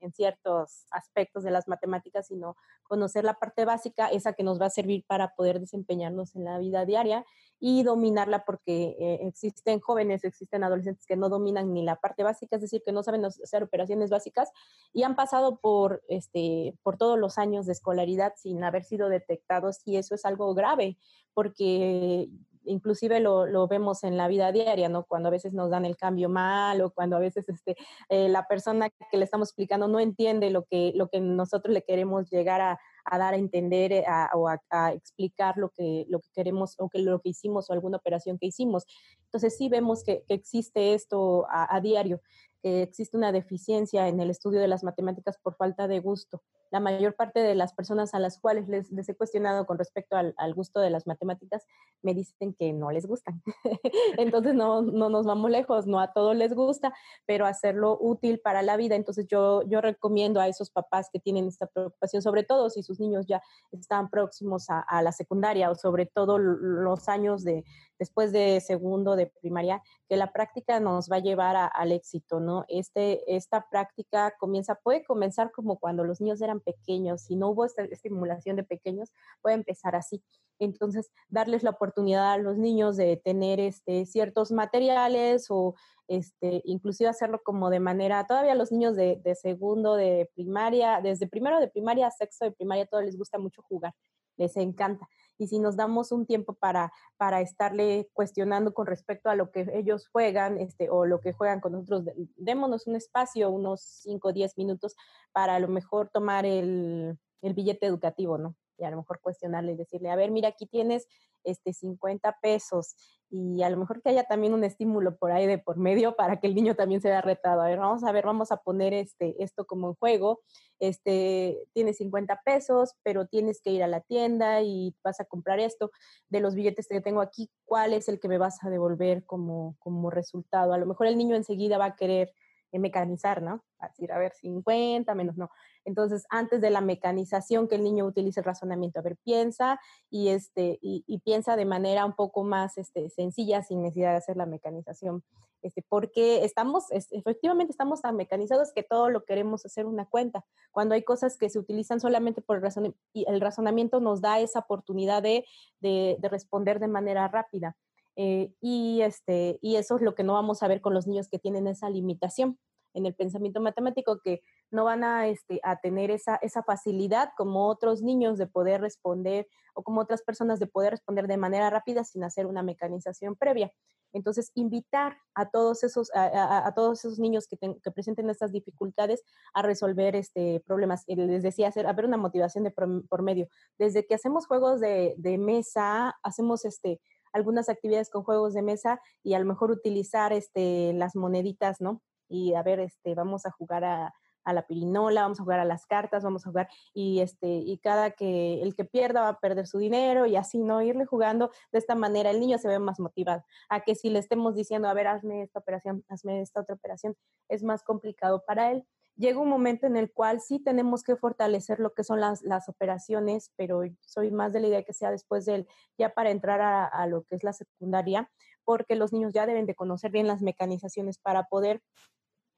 en, 0.00 0.12
ciertos 0.12 0.86
aspectos 0.90 1.42
de 1.42 1.50
las 1.50 1.68
matemáticas, 1.68 2.28
sino 2.28 2.56
conocer 2.84 3.24
la 3.24 3.34
parte 3.34 3.64
básica, 3.64 4.08
esa 4.08 4.32
que 4.34 4.42
nos 4.42 4.60
va 4.60 4.66
a 4.66 4.70
servir 4.70 5.04
para 5.06 5.34
poder 5.34 5.60
desempeñarnos 5.60 6.36
en 6.36 6.44
la 6.44 6.58
vida 6.58 6.84
diaria 6.84 7.24
y 7.64 7.84
dominarla 7.84 8.44
porque 8.44 8.96
eh, 8.98 9.20
existen 9.22 9.78
jóvenes, 9.78 10.24
existen 10.24 10.64
adolescentes 10.64 11.06
que 11.06 11.16
no 11.16 11.28
dominan 11.28 11.72
ni 11.72 11.84
la 11.84 11.94
parte 11.94 12.24
básica, 12.24 12.56
es 12.56 12.62
decir, 12.62 12.82
que 12.84 12.90
no 12.90 13.04
saben 13.04 13.24
hacer 13.24 13.62
operaciones 13.62 14.10
básicas 14.10 14.50
y 14.92 15.04
han 15.04 15.14
pasado 15.14 15.60
por, 15.60 16.02
este, 16.08 16.76
por 16.82 16.96
todos 16.96 17.16
los 17.18 17.38
años 17.38 17.66
de 17.66 17.72
escolaridad 17.72 18.32
sin 18.36 18.64
haber 18.64 18.82
sido 18.82 19.08
detectados 19.08 19.80
y 19.84 19.96
eso 19.96 20.16
es 20.16 20.24
algo 20.24 20.52
grave 20.54 20.98
porque 21.34 22.28
inclusive 22.64 23.20
lo, 23.20 23.46
lo, 23.46 23.66
vemos 23.68 24.04
en 24.04 24.16
la 24.16 24.28
vida 24.28 24.52
diaria, 24.52 24.88
¿no? 24.88 25.04
Cuando 25.04 25.28
a 25.28 25.30
veces 25.30 25.52
nos 25.52 25.70
dan 25.70 25.84
el 25.84 25.96
cambio 25.96 26.28
mal 26.28 26.80
o 26.80 26.90
cuando 26.90 27.16
a 27.16 27.20
veces 27.20 27.48
este, 27.48 27.76
eh, 28.08 28.28
la 28.28 28.46
persona 28.46 28.90
que 28.90 29.16
le 29.16 29.24
estamos 29.24 29.48
explicando 29.48 29.88
no 29.88 30.00
entiende 30.00 30.50
lo 30.50 30.64
que, 30.64 30.92
lo 30.94 31.08
que 31.08 31.20
nosotros 31.20 31.72
le 31.72 31.82
queremos 31.82 32.30
llegar 32.30 32.60
a, 32.60 32.80
a 33.04 33.18
dar 33.18 33.34
a 33.34 33.36
entender 33.36 33.92
eh, 33.92 34.04
o 34.34 34.48
a, 34.48 34.92
explicar 34.92 35.56
lo 35.56 35.70
que, 35.70 36.06
lo 36.08 36.20
que 36.20 36.28
queremos 36.34 36.74
o 36.78 36.88
que 36.88 36.98
lo 36.98 37.20
que 37.20 37.30
hicimos 37.30 37.68
o 37.68 37.72
alguna 37.72 37.98
operación 37.98 38.38
que 38.38 38.46
hicimos. 38.46 38.84
Entonces 39.24 39.56
sí 39.56 39.68
vemos 39.68 40.04
que, 40.04 40.24
existe 40.28 40.94
esto 40.94 41.46
a, 41.50 41.74
a 41.74 41.80
diario 41.80 42.20
que 42.62 42.82
existe 42.82 43.16
una 43.16 43.32
deficiencia 43.32 44.08
en 44.08 44.20
el 44.20 44.30
estudio 44.30 44.60
de 44.60 44.68
las 44.68 44.84
matemáticas 44.84 45.36
por 45.42 45.56
falta 45.56 45.88
de 45.88 45.98
gusto. 45.98 46.42
La 46.70 46.80
mayor 46.80 47.14
parte 47.16 47.40
de 47.40 47.54
las 47.54 47.74
personas 47.74 48.14
a 48.14 48.18
las 48.18 48.38
cuales 48.38 48.68
les, 48.68 48.90
he 49.08 49.14
cuestionado 49.14 49.66
con 49.66 49.78
respecto 49.78 50.16
al, 50.16 50.54
gusto 50.54 50.80
de 50.80 50.88
las 50.88 51.06
matemáticas 51.06 51.66
me 52.02 52.14
dicen 52.14 52.54
que 52.54 52.72
no 52.72 52.90
les 52.90 53.04
gustan. 53.06 53.42
Entonces 54.16 54.54
no, 54.54 54.80
no, 54.80 55.10
nos 55.10 55.26
vamos 55.26 55.50
lejos, 55.50 55.86
no 55.86 56.00
a 56.00 56.12
todos 56.12 56.34
les 56.36 56.54
gusta, 56.54 56.94
pero 57.26 57.46
hacerlo 57.46 57.98
útil 58.00 58.40
para 58.40 58.62
la 58.62 58.76
vida. 58.76 58.94
Entonces 58.94 59.26
yo, 59.26 59.62
yo 59.68 59.80
recomiendo 59.80 60.40
a 60.40 60.48
esos 60.48 60.70
papás 60.70 61.10
que 61.12 61.18
tienen 61.20 61.48
esta 61.48 61.66
preocupación, 61.66 62.22
sobre 62.22 62.44
todo 62.44 62.70
si 62.70 62.82
sus 62.82 63.00
niños 63.00 63.26
ya 63.26 63.42
están 63.72 64.08
próximos 64.08 64.70
a, 64.70 64.80
a 64.80 65.02
la 65.02 65.12
secundaria 65.12 65.70
o 65.70 65.74
sobre 65.74 66.06
todo 66.06 66.38
los 66.38 67.08
años 67.08 67.44
de, 67.44 67.64
después 67.98 68.32
de 68.32 68.60
segundo 68.60 69.14
de 69.14 69.26
primaria, 69.26 69.82
que 70.08 70.16
la 70.16 70.32
práctica 70.32 70.80
nos 70.80 71.10
va 71.10 71.16
a 71.16 71.20
llevar 71.20 71.70
al 71.72 71.92
éxito, 71.92 72.40
¿no? 72.40 72.51
Este, 72.68 73.34
esta 73.34 73.66
práctica 73.70 74.34
comienza, 74.38 74.74
puede 74.76 75.04
comenzar 75.04 75.50
como 75.52 75.78
cuando 75.78 76.04
los 76.04 76.20
niños 76.20 76.40
eran 76.40 76.60
pequeños, 76.60 77.22
si 77.22 77.36
no 77.36 77.50
hubo 77.50 77.64
esta 77.64 77.84
estimulación 77.84 78.56
de 78.56 78.64
pequeños, 78.64 79.10
puede 79.40 79.56
empezar 79.56 79.96
así. 79.96 80.22
Entonces, 80.58 81.10
darles 81.28 81.62
la 81.62 81.70
oportunidad 81.70 82.32
a 82.32 82.38
los 82.38 82.56
niños 82.56 82.96
de 82.96 83.16
tener 83.16 83.58
este, 83.60 84.06
ciertos 84.06 84.52
materiales 84.52 85.46
o 85.50 85.74
este, 86.08 86.62
inclusive 86.64 87.08
hacerlo 87.08 87.40
como 87.44 87.70
de 87.70 87.80
manera, 87.80 88.26
todavía 88.26 88.54
los 88.54 88.70
niños 88.70 88.96
de, 88.96 89.20
de 89.24 89.34
segundo, 89.34 89.96
de 89.96 90.30
primaria, 90.34 91.00
desde 91.02 91.26
primero 91.26 91.58
de 91.58 91.68
primaria 91.68 92.06
a 92.06 92.10
sexto 92.10 92.44
de 92.44 92.52
primaria, 92.52 92.86
todo 92.86 93.02
les 93.02 93.16
gusta 93.16 93.38
mucho 93.38 93.62
jugar, 93.62 93.94
les 94.36 94.56
encanta 94.56 95.08
y 95.42 95.48
si 95.48 95.58
nos 95.58 95.76
damos 95.76 96.12
un 96.12 96.26
tiempo 96.26 96.54
para, 96.54 96.92
para 97.16 97.40
estarle 97.40 98.08
cuestionando 98.12 98.72
con 98.72 98.86
respecto 98.86 99.28
a 99.28 99.34
lo 99.34 99.50
que 99.50 99.68
ellos 99.74 100.08
juegan 100.08 100.58
este, 100.58 100.88
o 100.88 101.04
lo 101.04 101.20
que 101.20 101.32
juegan 101.32 101.60
con 101.60 101.72
nosotros, 101.72 102.04
démonos 102.36 102.86
un 102.86 102.96
espacio, 102.96 103.50
unos 103.50 103.82
5 104.02 104.28
o 104.28 104.32
10 104.32 104.56
minutos 104.56 104.96
para 105.32 105.56
a 105.56 105.60
lo 105.60 105.68
mejor 105.68 106.08
tomar 106.08 106.46
el, 106.46 107.18
el 107.42 107.54
billete 107.54 107.86
educativo, 107.86 108.38
¿no? 108.38 108.54
Y 108.82 108.84
a 108.84 108.90
lo 108.90 108.96
mejor 108.96 109.20
cuestionarle 109.20 109.72
y 109.72 109.76
decirle, 109.76 110.10
a 110.10 110.16
ver, 110.16 110.32
mira, 110.32 110.48
aquí 110.48 110.66
tienes 110.66 111.06
este 111.44 111.72
50 111.72 112.38
pesos 112.42 112.96
y 113.30 113.62
a 113.62 113.70
lo 113.70 113.78
mejor 113.78 114.02
que 114.02 114.10
haya 114.10 114.24
también 114.24 114.52
un 114.52 114.62
estímulo 114.62 115.16
por 115.16 115.32
ahí 115.32 115.46
de 115.46 115.56
por 115.56 115.78
medio 115.78 116.16
para 116.16 116.38
que 116.38 116.48
el 116.48 116.54
niño 116.54 116.74
también 116.74 117.00
se 117.00 117.08
vea 117.08 117.22
retado. 117.22 117.62
A 117.62 117.68
ver, 117.68 117.78
vamos 117.78 118.04
a 118.04 118.12
ver, 118.12 118.26
vamos 118.26 118.52
a 118.52 118.58
poner 118.58 118.92
este, 118.92 119.42
esto 119.42 119.64
como 119.64 119.88
en 119.88 119.94
juego. 119.94 120.40
Este, 120.80 121.58
tienes 121.72 121.96
50 121.96 122.42
pesos, 122.44 122.94
pero 123.02 123.26
tienes 123.26 123.62
que 123.62 123.70
ir 123.70 123.82
a 123.82 123.86
la 123.86 124.00
tienda 124.00 124.60
y 124.62 124.94
vas 125.02 125.18
a 125.20 125.24
comprar 125.24 125.60
esto. 125.60 125.90
De 126.28 126.40
los 126.40 126.54
billetes 126.54 126.88
que 126.88 127.00
tengo 127.00 127.22
aquí, 127.22 127.50
¿cuál 127.64 127.94
es 127.94 128.08
el 128.08 128.20
que 128.20 128.28
me 128.28 128.38
vas 128.38 128.62
a 128.64 128.68
devolver 128.68 129.24
como, 129.24 129.76
como 129.78 130.10
resultado? 130.10 130.74
A 130.74 130.78
lo 130.78 130.86
mejor 130.86 131.06
el 131.06 131.16
niño 131.16 131.34
enseguida 131.34 131.78
va 131.78 131.86
a 131.86 131.96
querer 131.96 132.34
mecanizar, 132.78 133.42
¿no? 133.42 133.62
A 133.78 133.88
decir, 133.88 134.12
a 134.12 134.18
ver, 134.18 134.32
50 134.32 135.14
menos, 135.14 135.36
no. 135.36 135.50
Entonces, 135.84 136.24
antes 136.30 136.60
de 136.60 136.70
la 136.70 136.80
mecanización, 136.80 137.68
que 137.68 137.74
el 137.74 137.82
niño 137.82 138.06
utilice 138.06 138.40
el 138.40 138.44
razonamiento, 138.44 138.98
a 138.98 139.02
ver, 139.02 139.16
piensa 139.24 139.80
y, 140.10 140.28
este, 140.28 140.78
y, 140.80 141.18
piensa 141.24 141.56
de 141.56 141.64
manera 141.64 142.04
un 142.04 142.14
poco 142.14 142.44
más 142.44 142.78
este, 142.78 143.10
sencilla 143.10 143.62
sin 143.62 143.82
necesidad 143.82 144.12
de 144.12 144.18
hacer 144.18 144.36
la 144.36 144.46
mecanización. 144.46 145.22
Este, 145.62 145.84
porque 145.88 146.44
estamos, 146.44 146.86
efectivamente 146.90 147.70
estamos 147.70 148.02
tan 148.02 148.16
mecanizados 148.16 148.72
que 148.72 148.82
todo 148.82 149.10
lo 149.10 149.24
queremos 149.24 149.64
hacer 149.64 149.86
una 149.86 150.06
cuenta. 150.06 150.44
Cuando 150.70 150.94
hay 150.94 151.02
cosas 151.02 151.36
que 151.38 151.50
se 151.50 151.58
utilizan 151.58 152.00
solamente 152.00 152.42
por 152.42 152.56
el 152.56 152.62
razonamiento, 152.62 152.98
y 153.12 153.24
el 153.28 153.40
razonamiento 153.40 154.00
nos 154.00 154.20
da 154.20 154.40
esa 154.40 154.60
oportunidad 154.60 155.22
de, 155.22 155.44
de 155.80 156.28
responder 156.28 156.80
de 156.80 156.88
manera 156.88 157.28
rápida. 157.28 157.76
Eh, 158.16 158.52
y, 158.60 159.00
este, 159.02 159.58
y 159.62 159.76
eso 159.76 159.96
es 159.96 160.02
lo 160.02 160.14
que 160.14 160.24
no 160.24 160.34
vamos 160.34 160.62
a 160.62 160.68
ver 160.68 160.80
con 160.80 160.94
los 160.94 161.06
niños 161.06 161.28
que 161.28 161.38
tienen 161.38 161.66
esa 161.66 161.88
limitación 161.88 162.58
en 162.94 163.06
el 163.06 163.14
pensamiento 163.14 163.60
matemático, 163.60 164.20
que 164.20 164.42
no 164.70 164.84
van 164.84 165.04
a, 165.04 165.28
este, 165.28 165.60
a 165.62 165.80
tener 165.80 166.10
esa, 166.10 166.36
esa 166.36 166.62
facilidad 166.62 167.30
como 167.36 167.68
otros 167.68 168.02
niños 168.02 168.38
de 168.38 168.46
poder 168.46 168.80
responder 168.80 169.46
o 169.74 169.82
como 169.82 170.00
otras 170.00 170.22
personas 170.22 170.60
de 170.60 170.66
poder 170.66 170.92
responder 170.92 171.26
de 171.26 171.36
manera 171.36 171.70
rápida 171.70 172.04
sin 172.04 172.24
hacer 172.24 172.46
una 172.46 172.62
mecanización 172.62 173.36
previa. 173.36 173.72
Entonces, 174.14 174.52
invitar 174.54 175.16
a 175.34 175.48
todos 175.48 175.84
esos, 175.84 176.10
a, 176.14 176.70
todos 176.76 177.02
esos 177.02 177.18
niños 177.18 177.46
que, 177.48 177.56
que, 177.56 177.90
presenten 177.90 178.28
estas 178.28 178.52
dificultades 178.52 179.24
a 179.54 179.62
resolver 179.62 180.14
este, 180.16 180.62
problemas. 180.66 181.04
Les 181.06 181.42
decía, 181.42 181.68
hacer, 181.68 181.86
haber 181.86 182.04
una 182.04 182.18
motivación 182.18 182.62
de 182.64 182.72
por, 182.72 183.22
medio. 183.22 183.48
Desde 183.78 184.06
que 184.06 184.14
hacemos 184.14 184.46
juegos 184.46 184.80
de 184.80 185.38
mesa, 185.38 186.14
hacemos 186.22 186.66
este, 186.66 187.00
algunas 187.32 187.68
actividades 187.68 188.10
con 188.10 188.22
juegos 188.22 188.54
de 188.54 188.62
mesa 188.62 189.00
y 189.22 189.34
a 189.34 189.38
lo 189.38 189.46
mejor 189.46 189.70
utilizar 189.70 190.32
este, 190.32 190.92
las 190.92 191.16
moneditas, 191.16 191.80
¿no? 191.80 192.02
Y 192.28 192.54
a 192.54 192.62
ver, 192.62 192.80
este, 192.80 193.14
vamos 193.14 193.46
a 193.46 193.50
jugar 193.50 193.84
a, 193.84 194.14
a 194.44 194.52
la 194.52 194.66
pirinola, 194.66 195.22
vamos 195.22 195.40
a 195.40 195.42
jugar 195.44 195.60
a 195.60 195.64
las 195.64 195.86
cartas, 195.86 196.24
vamos 196.24 196.46
a 196.46 196.50
jugar 196.50 196.68
y 196.92 197.20
este 197.20 197.48
y 197.48 197.78
cada 197.78 198.12
que 198.12 198.62
el 198.62 198.74
que 198.74 198.84
pierda 198.84 199.22
va 199.22 199.28
a 199.28 199.40
perder 199.40 199.66
su 199.66 199.78
dinero 199.78 200.26
y 200.26 200.36
así 200.36 200.58
no 200.58 200.82
irle 200.82 201.06
jugando 201.06 201.50
de 201.72 201.78
esta 201.78 201.94
manera 201.94 202.30
el 202.30 202.40
niño 202.40 202.58
se 202.58 202.68
ve 202.68 202.78
más 202.78 203.00
motivado 203.00 203.44
a 203.68 203.80
que 203.80 203.94
si 203.94 204.10
le 204.10 204.18
estemos 204.18 204.54
diciendo 204.54 204.88
a 204.88 204.94
ver 204.94 205.06
hazme 205.06 205.42
esta 205.42 205.60
operación, 205.60 206.04
hazme 206.08 206.40
esta 206.40 206.60
otra 206.60 206.74
operación 206.74 207.16
es 207.48 207.62
más 207.62 207.82
complicado 207.82 208.42
para 208.46 208.70
él. 208.72 208.84
Llega 209.16 209.38
un 209.38 209.48
momento 209.48 209.86
en 209.86 209.96
el 209.96 210.10
cual 210.10 210.40
sí 210.40 210.58
tenemos 210.58 211.02
que 211.02 211.16
fortalecer 211.16 211.80
lo 211.80 211.92
que 211.92 212.02
son 212.02 212.18
las, 212.20 212.40
las 212.42 212.68
operaciones, 212.70 213.52
pero 213.56 213.82
soy 214.00 214.30
más 214.30 214.54
de 214.54 214.60
la 214.60 214.68
idea 214.68 214.82
que 214.84 214.94
sea 214.94 215.10
después 215.10 215.44
del, 215.44 215.68
ya 215.98 216.14
para 216.14 216.30
entrar 216.30 216.62
a, 216.62 216.86
a, 216.86 217.06
lo 217.06 217.22
que 217.24 217.34
es 217.36 217.44
la 217.44 217.52
secundaria, 217.52 218.30
porque 218.64 218.96
los 218.96 219.12
niños 219.12 219.34
ya 219.34 219.44
deben 219.44 219.66
de 219.66 219.74
conocer 219.74 220.12
bien 220.12 220.26
las 220.26 220.40
mecanizaciones 220.40 221.18
para 221.18 221.44
poder 221.44 221.82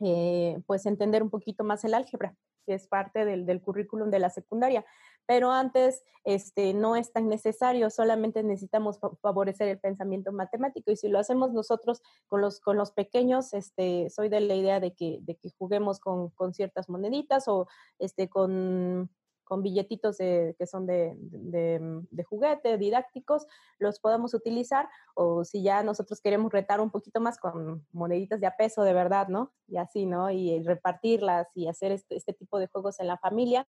eh, 0.00 0.60
pues 0.66 0.86
entender 0.86 1.22
un 1.22 1.30
poquito 1.30 1.64
más 1.64 1.84
el 1.84 1.94
álgebra, 1.94 2.34
que 2.66 2.74
es 2.74 2.86
parte 2.86 3.24
del, 3.24 3.46
del 3.46 3.60
currículum 3.62 4.10
de 4.10 4.18
la 4.18 4.30
secundaria. 4.30 4.84
Pero 5.26 5.50
antes 5.50 6.02
este, 6.24 6.74
no 6.74 6.96
es 6.96 7.12
tan 7.12 7.28
necesario, 7.28 7.88
solamente 7.90 8.42
necesitamos 8.42 8.98
favorecer 9.22 9.68
el 9.68 9.78
pensamiento 9.78 10.32
matemático. 10.32 10.90
Y 10.90 10.96
si 10.96 11.08
lo 11.08 11.18
hacemos 11.18 11.52
nosotros 11.52 12.02
con 12.26 12.40
los, 12.40 12.60
con 12.60 12.76
los 12.76 12.90
pequeños, 12.92 13.54
este, 13.54 14.10
soy 14.10 14.28
de 14.28 14.40
la 14.40 14.54
idea 14.54 14.80
de 14.80 14.94
que, 14.94 15.18
de 15.22 15.36
que 15.36 15.50
juguemos 15.58 15.98
con, 15.98 16.30
con 16.30 16.52
ciertas 16.52 16.88
moneditas 16.88 17.48
o 17.48 17.66
este, 17.98 18.28
con 18.28 19.10
con 19.44 19.62
billetitos 19.62 20.16
que 20.18 20.66
son 20.66 20.86
de, 20.86 21.14
de, 21.18 22.24
juguete, 22.24 22.78
didácticos, 22.78 23.46
los 23.78 24.00
podemos 24.00 24.34
utilizar 24.34 24.88
o 25.14 25.44
si 25.44 25.62
ya 25.62 25.82
nosotros 25.82 26.20
queremos 26.20 26.52
retar 26.52 26.80
un 26.80 26.90
poquito 26.90 27.20
más 27.20 27.38
con 27.38 27.86
moneditas 27.92 28.40
de 28.40 28.46
a 28.46 28.56
peso 28.56 28.82
de 28.82 28.92
verdad, 28.92 29.28
¿no? 29.28 29.52
Y 29.68 29.76
así, 29.76 30.06
¿no? 30.06 30.30
Y 30.30 30.62
repartirlas 30.62 31.48
y 31.54 31.68
hacer 31.68 31.92
este, 31.92 32.16
este 32.16 32.32
tipo 32.32 32.58
de 32.58 32.68
juegos 32.68 33.00
en 33.00 33.06
la 33.06 33.18
familia, 33.18 33.66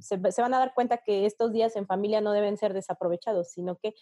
se, 0.00 0.16
van 0.16 0.54
a 0.54 0.58
dar 0.58 0.74
cuenta 0.74 0.98
que 0.98 1.26
estos 1.26 1.52
días 1.52 1.76
en 1.76 1.86
familia 1.86 2.20
no 2.20 2.32
deben 2.32 2.56
ser 2.56 2.74
desaprovechados, 2.74 3.50
sino 3.50 3.76
que 3.76 3.94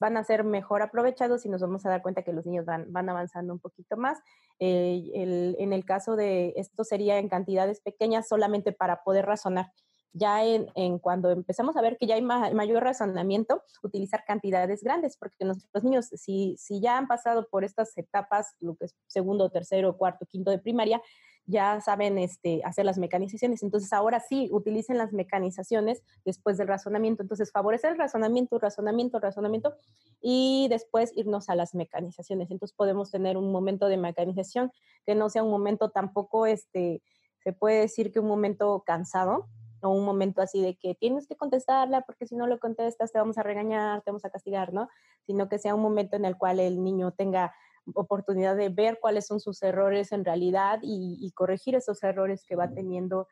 van 0.00 0.16
a 0.16 0.24
ser 0.24 0.44
mejor 0.44 0.82
aprovechados 0.82 1.44
y 1.44 1.48
nos 1.48 1.60
vamos 1.60 1.84
a 1.84 1.90
dar 1.90 2.02
cuenta 2.02 2.22
que 2.22 2.32
los 2.32 2.46
niños 2.46 2.64
van, 2.64 2.92
van 2.92 3.08
avanzando 3.08 3.52
un 3.52 3.58
poquito 3.58 3.96
más. 3.96 4.18
Eh, 4.60 5.10
en 5.12 5.72
el 5.72 5.84
caso 5.84 6.16
de 6.16 6.52
esto 6.56 6.84
sería 6.84 7.18
en 7.18 7.28
cantidades 7.28 7.80
pequeñas 7.80 8.28
solamente 8.28 8.72
para 8.72 9.02
poder 9.02 9.26
razonar 9.26 9.72
ya 10.12 10.44
en, 10.44 10.98
cuando 10.98 11.30
empezamos 11.30 11.76
a 11.76 11.80
ver 11.80 11.96
que 11.98 12.06
ya 12.06 12.14
hay 12.14 12.22
mayor 12.22 12.82
razonamiento, 12.82 13.62
utilizar 13.82 14.24
cantidades 14.26 14.82
grandes, 14.82 15.16
porque 15.16 15.44
nuestros 15.44 15.84
niños, 15.84 16.06
si, 16.06 16.56
si 16.58 16.80
ya 16.80 16.96
han 16.96 17.06
pasado 17.06 17.48
por 17.50 17.64
estas 17.64 17.96
etapas, 17.96 18.54
lo 18.60 18.76
que 18.76 18.86
es 18.86 18.96
segundo, 19.06 19.50
tercero, 19.50 19.96
cuarto, 19.96 20.26
quinto 20.26 20.50
de 20.50 20.58
primaria, 20.58 21.00
ya 21.48 21.80
saben 21.80 22.18
este, 22.18 22.60
hacer 22.62 22.84
las 22.84 22.98
mecanizaciones. 22.98 23.62
Entonces, 23.62 23.92
ahora 23.94 24.20
sí, 24.20 24.50
utilicen 24.52 24.98
las 24.98 25.14
mecanizaciones 25.14 26.02
después 26.24 26.58
del 26.58 26.68
razonamiento. 26.68 27.22
Entonces, 27.22 27.50
favorecer 27.50 27.92
el 27.92 27.98
razonamiento, 27.98 28.58
razonamiento, 28.58 29.18
razonamiento 29.18 29.74
y 30.20 30.68
después 30.68 31.10
irnos 31.16 31.48
a 31.48 31.54
las 31.54 31.74
mecanizaciones. 31.74 32.50
Entonces, 32.50 32.76
podemos 32.76 33.10
tener 33.10 33.38
un 33.38 33.50
momento 33.50 33.88
de 33.88 33.96
mecanización 33.96 34.70
que 35.06 35.14
no 35.14 35.30
sea 35.30 35.42
un 35.42 35.50
momento 35.50 35.90
tampoco, 35.90 36.44
este, 36.44 37.02
se 37.42 37.54
puede 37.54 37.80
decir 37.80 38.12
que 38.12 38.20
un 38.20 38.28
momento 38.28 38.82
cansado, 38.84 39.48
o 39.82 39.90
un 39.90 40.04
momento 40.04 40.42
así 40.42 40.60
de 40.60 40.76
que 40.76 40.94
tienes 40.94 41.26
que 41.26 41.36
contestarla 41.36 42.02
porque 42.02 42.26
si 42.26 42.36
no 42.36 42.46
lo 42.46 42.58
contestas 42.58 43.12
te 43.12 43.18
vamos 43.18 43.38
a 43.38 43.42
regañar, 43.42 44.02
te 44.02 44.10
vamos 44.10 44.24
a 44.24 44.30
castigar, 44.30 44.72
¿no? 44.72 44.88
Sino 45.26 45.48
que 45.48 45.58
sea 45.58 45.74
un 45.74 45.82
momento 45.82 46.16
en 46.16 46.24
el 46.24 46.36
cual 46.36 46.60
el 46.60 46.82
niño 46.82 47.12
tenga 47.12 47.54
oportunidad 47.94 48.56
de 48.56 48.68
ver 48.68 48.98
cuáles 49.00 49.26
son 49.26 49.40
sus 49.40 49.62
errores 49.62 50.12
en 50.12 50.24
realidad 50.24 50.80
y, 50.82 51.30
corregir 51.34 51.74
esos 51.74 52.02
errores 52.02 52.44
que 52.44 52.56
va 52.56 52.68
teniendo 52.68 53.28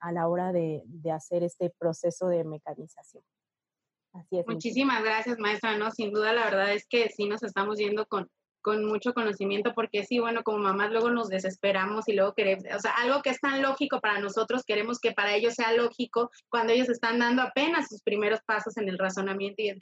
a 0.00 0.12
la 0.12 0.28
hora 0.28 0.52
de, 0.52 0.84
hacer 1.12 1.42
este 1.42 1.70
proceso 1.78 2.28
de 2.28 2.44
mecanización. 2.44 3.24
Así 4.12 4.38
es. 4.38 4.46
Muchísimas 4.46 5.02
gracias, 5.02 5.38
maestra. 5.38 5.76
No, 5.76 5.90
sin 5.90 6.12
duda, 6.12 6.32
la 6.32 6.44
verdad 6.44 6.72
es 6.72 6.86
que 6.86 7.08
sí 7.10 7.28
nos 7.28 7.42
estamos 7.42 7.78
yendo 7.78 8.06
con, 8.06 8.30
con 8.68 8.84
mucho 8.84 9.14
conocimiento, 9.14 9.72
porque 9.74 10.04
sí, 10.04 10.18
bueno, 10.18 10.42
como 10.42 10.58
mamás 10.58 10.90
luego 10.90 11.08
nos 11.08 11.30
desesperamos 11.30 12.06
y 12.06 12.12
luego 12.12 12.34
queremos, 12.34 12.64
o 12.76 12.78
sea, 12.78 12.90
algo 12.98 13.22
que 13.22 13.30
es 13.30 13.40
tan 13.40 13.62
lógico 13.62 13.98
para 13.98 14.20
nosotros, 14.20 14.62
queremos 14.66 14.98
que 14.98 15.12
para 15.12 15.34
ellos 15.34 15.54
sea 15.54 15.72
lógico 15.72 16.30
cuando 16.50 16.74
ellos 16.74 16.90
están 16.90 17.18
dando 17.18 17.40
apenas 17.40 17.88
sus 17.88 18.02
primeros 18.02 18.40
pasos 18.42 18.76
en 18.76 18.90
el 18.90 18.98
razonamiento 18.98 19.62
y 19.62 19.70
es, 19.70 19.78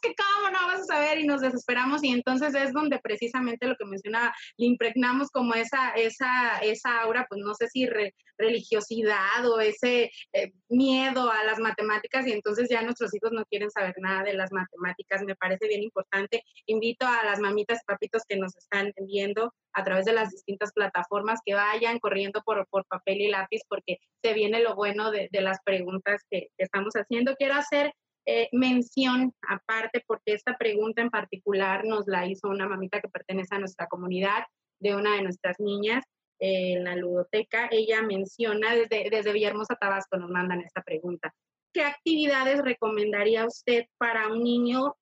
que 0.00 0.14
cómo 0.14 0.50
no 0.50 0.68
vas 0.68 0.82
a 0.82 0.84
saber 0.84 1.18
y 1.18 1.26
nos 1.26 1.40
desesperamos 1.40 2.04
y 2.04 2.10
entonces 2.10 2.54
es 2.54 2.72
donde 2.72 3.00
precisamente 3.00 3.66
lo 3.66 3.74
que 3.74 3.86
mencionaba, 3.86 4.32
le 4.56 4.66
impregnamos 4.66 5.30
como 5.32 5.54
esa, 5.54 5.90
esa, 5.96 6.58
esa 6.58 7.00
aura, 7.00 7.26
pues 7.28 7.40
no 7.44 7.54
sé 7.54 7.66
si 7.66 7.88
religiosidad 8.38 9.44
o 9.46 9.58
ese 9.58 10.12
eh, 10.32 10.52
miedo 10.68 11.28
a 11.28 11.42
las 11.42 11.58
matemáticas 11.58 12.24
y 12.24 12.30
entonces 12.30 12.68
ya 12.70 12.82
nuestros 12.82 13.12
hijos 13.14 13.32
no 13.32 13.44
quieren 13.46 13.68
saber 13.70 13.96
nada 13.98 14.22
de 14.22 14.34
las 14.34 14.52
matemáticas, 14.52 15.22
me 15.24 15.34
parece 15.34 15.66
bien 15.66 15.82
importante. 15.82 16.44
Invito 16.66 17.04
a 17.04 17.24
las 17.24 17.40
mamitas 17.40 17.80
papitos 17.84 18.22
que 18.28 18.36
nos 18.36 18.56
están 18.56 18.92
viendo 19.06 19.52
a 19.72 19.84
través 19.84 20.04
de 20.04 20.12
las 20.12 20.30
distintas 20.30 20.72
plataformas 20.72 21.40
que 21.44 21.54
vayan 21.54 21.98
corriendo 21.98 22.42
por, 22.42 22.66
papel 22.88 23.20
y 23.20 23.28
lápiz 23.28 23.62
porque 23.68 23.98
se 24.22 24.34
viene 24.34 24.60
lo 24.60 24.74
bueno 24.74 25.10
de, 25.10 25.28
las 25.32 25.58
preguntas 25.64 26.22
que, 26.30 26.48
que, 26.56 26.64
estamos 26.64 26.94
haciendo. 26.94 27.34
Quiero 27.36 27.54
hacer 27.54 27.92
eh, 28.26 28.48
mención 28.52 29.32
aparte 29.48 30.02
porque 30.06 30.34
esta 30.34 30.58
pregunta 30.58 31.00
en 31.00 31.08
particular 31.08 31.84
nos 31.86 32.06
la 32.06 32.26
hizo 32.26 32.48
una 32.48 32.68
mamita 32.68 33.00
que 33.00 33.08
pertenece 33.08 33.54
a 33.54 33.58
nuestra 33.58 33.86
comunidad 33.86 34.44
de 34.80 34.94
una 34.94 35.14
de 35.14 35.22
nuestras 35.22 35.58
niñas 35.58 36.04
eh, 36.40 36.74
en 36.74 36.84
la 36.84 36.94
ludoteca. 36.94 37.68
Ella 37.70 38.02
menciona 38.02 38.74
desde, 38.74 39.08
desde 39.10 39.32
Villahermosa, 39.32 39.76
Tabasco, 39.76 40.18
nos 40.18 40.30
mandan 40.30 40.60
esta 40.60 40.82
pregunta. 40.82 41.34
¿Qué 41.72 41.82
actividades 41.82 42.62
recomendaría 42.62 43.46
usted 43.46 43.86
para 43.98 44.28
un 44.28 44.42
niño 44.42 44.94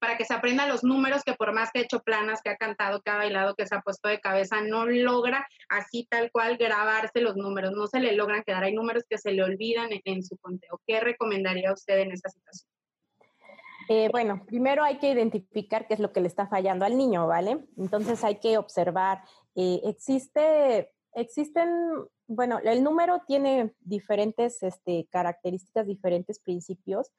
para 0.00 0.16
que 0.16 0.24
se 0.24 0.34
aprenda 0.34 0.66
los 0.66 0.84
números, 0.84 1.22
que 1.24 1.34
por 1.34 1.52
más 1.52 1.70
que 1.70 1.80
ha 1.80 1.82
hecho 1.82 2.00
planas, 2.00 2.40
que 2.42 2.50
ha 2.50 2.56
cantado, 2.56 3.00
que 3.00 3.10
ha 3.10 3.16
bailado, 3.16 3.54
que 3.54 3.66
se 3.66 3.74
ha 3.74 3.80
puesto 3.80 4.08
de 4.08 4.20
cabeza, 4.20 4.60
no 4.60 4.86
logra 4.86 5.46
así 5.68 6.06
tal 6.10 6.30
cual 6.30 6.56
grabarse 6.56 7.20
los 7.20 7.36
números, 7.36 7.72
no 7.72 7.86
se 7.86 8.00
le 8.00 8.12
logran 8.12 8.42
quedar. 8.42 8.64
Hay 8.64 8.74
números 8.74 9.04
que 9.08 9.18
se 9.18 9.32
le 9.32 9.42
olvidan 9.42 9.88
en, 10.04 10.22
su 10.22 10.36
conteo. 10.38 10.80
¿Qué 10.86 11.00
recomendaría 11.00 11.72
usted 11.72 11.98
en 11.98 12.12
esta 12.12 12.30
situación? 12.30 12.68
Eh, 13.88 14.08
bueno, 14.12 14.44
primero 14.46 14.84
hay 14.84 14.98
que 14.98 15.10
identificar 15.10 15.86
qué 15.86 15.94
es 15.94 16.00
lo 16.00 16.12
que 16.12 16.20
le 16.20 16.28
está 16.28 16.46
fallando 16.46 16.84
al 16.84 16.96
niño, 16.96 17.26
¿vale? 17.26 17.58
Entonces 17.76 18.22
hay 18.22 18.36
que 18.36 18.56
observar. 18.58 19.22
Eh, 19.56 19.80
existe, 19.84 20.92
existen, 21.14 21.68
bueno, 22.28 22.60
el 22.62 22.84
número 22.84 23.22
tiene 23.26 23.72
diferentes 23.80 24.62
este, 24.62 25.08
características, 25.10 25.86
diferentes 25.86 26.38
principios 26.38 27.10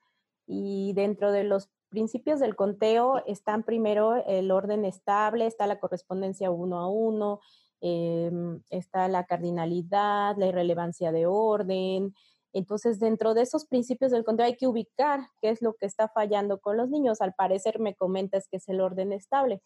y 0.47 0.93
dentro 0.93 1.31
de 1.31 1.43
los 1.43 1.69
principios 1.91 2.39
del 2.39 2.56
conteo 2.56 3.21
están 3.27 3.63
primero 3.63 4.15
el 4.25 4.49
orden 4.49 4.86
estable, 4.86 5.45
está 5.45 5.67
la 5.67 5.80
correspondencia 5.80 6.49
uno 6.49 6.80
a 6.80 6.89
uno, 6.89 7.41
em, 7.82 8.62
está 8.69 9.08
la 9.10 9.25
cardinalidad, 9.25 10.36
la 10.38 10.47
irrelevancia 10.47 11.12
de 11.12 11.27
orden. 11.27 12.15
Entonces, 12.54 12.99
dentro 12.99 13.34
de 13.34 13.43
esos 13.43 13.65
principios 13.65 14.12
del 14.12 14.23
conteo 14.23 14.45
hay 14.45 14.56
que 14.56 14.67
ubicar 14.67 15.19
qué 15.41 15.49
es 15.49 15.62
lo 15.62 15.73
que 15.75 15.86
está 15.86 16.08
fallando 16.08 16.60
con 16.60 16.77
los 16.77 16.89
niños. 16.89 17.21
Al 17.21 17.34
parecer 17.34 17.80
me 17.80 17.95
comentas 17.95 18.47
que 18.47 18.58
es 18.58 18.67
el 18.69 18.82
orden 18.82 19.12
estable, 19.12 19.62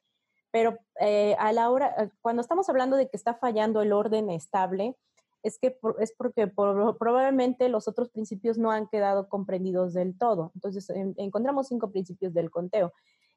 pero 0.51 0.77
eh, 0.99 1.35
a 1.39 1.53
la 1.53 1.69
hora, 1.69 1.95
eh, 1.97 2.09
cuando 2.21 2.41
estamos 2.41 2.69
hablando 2.69 2.97
de 2.97 3.07
que 3.07 3.17
está 3.17 3.35
fallando 3.35 3.81
el 3.81 3.93
orden 3.93 4.29
estable, 4.29 4.95
es 5.45 5.59
que 5.59 5.77
es 5.99 6.11
porque 6.17 6.47
probablemente 6.47 7.69
los 7.69 7.87
otros 7.87 8.09
principios 8.09 8.57
no 8.57 8.71
han 8.71 8.87
quedado 8.87 9.29
comprendidos 9.29 9.93
del 9.93 10.17
todo. 10.17 10.51
Entonces, 10.55 10.91
encontramos 11.17 11.67
cinco 11.67 11.91
principios 11.91 12.33
del 12.33 12.49
conteo. 12.49 12.93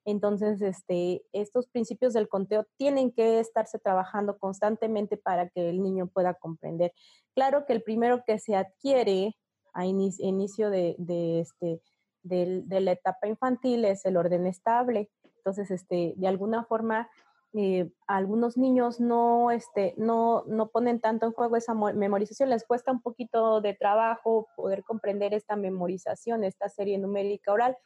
Entonces, 0.06 0.62
este, 0.62 1.22
estos 1.32 1.68
principios 1.68 2.14
del 2.14 2.26
conteo 2.26 2.66
tienen 2.78 3.12
que 3.12 3.40
estarse 3.40 3.78
trabajando 3.78 4.38
constantemente 4.38 5.18
para 5.18 5.50
que 5.50 5.68
el 5.68 5.82
niño 5.82 6.06
pueda 6.06 6.32
comprender. 6.32 6.94
Claro 7.34 7.66
que 7.66 7.74
el 7.74 7.82
primero 7.82 8.22
que 8.26 8.38
se 8.38 8.56
adquiere 8.56 9.36
a 9.74 9.84
inicio, 9.84 10.70
de, 10.70 10.96
este, 11.40 11.82
de, 12.22 12.80
la 12.80 12.92
etapa 12.92 13.28
infantil 13.28 13.84
es 13.84 14.06
el 14.06 14.16
orden 14.16 14.46
estable. 14.46 15.10
Entonces, 15.36 15.70
este, 15.70 16.14
de 16.16 16.26
alguna 16.26 16.64
forma, 16.64 17.10
eh, 17.54 17.90
algunos 18.06 18.56
niños 18.56 19.00
no, 19.00 19.50
este, 19.50 19.94
no, 19.96 20.44
no 20.46 20.68
ponen 20.68 21.00
tanto 21.00 21.26
en 21.26 21.32
juego 21.32 21.56
esa 21.56 21.74
memorización, 21.74 22.50
les 22.50 22.66
cuesta 22.66 22.92
un 22.92 23.00
poquito 23.00 23.60
de 23.60 23.74
trabajo 23.74 24.48
poder 24.56 24.84
comprender 24.84 25.32
esta 25.34 25.56
memorización, 25.56 26.44
esta 26.44 26.68
serie 26.68 26.98
numérica 26.98 27.52
oral. 27.52 27.76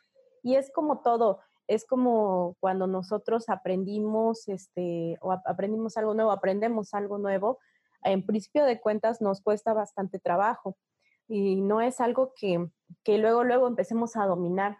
Y 0.42 0.56
es 0.56 0.72
como 0.72 1.00
todo, 1.00 1.40
es 1.68 1.86
como 1.86 2.56
cuando 2.60 2.86
nosotros 2.86 3.48
aprendimos, 3.48 4.48
este, 4.48 5.16
o 5.20 5.32
aprendimos 5.32 5.96
algo 5.96 6.14
nuevo, 6.14 6.32
aprendemos 6.32 6.92
algo 6.94 7.18
nuevo, 7.18 7.58
en 8.02 8.26
principio 8.26 8.64
de 8.64 8.80
cuentas 8.80 9.20
nos 9.20 9.40
cuesta 9.40 9.72
bastante 9.72 10.18
trabajo 10.18 10.76
y 11.28 11.60
no 11.60 11.80
es 11.80 12.00
algo 12.00 12.32
que, 12.34 12.68
que 13.04 13.18
luego, 13.18 13.44
luego 13.44 13.68
empecemos 13.68 14.16
a 14.16 14.26
dominar. 14.26 14.78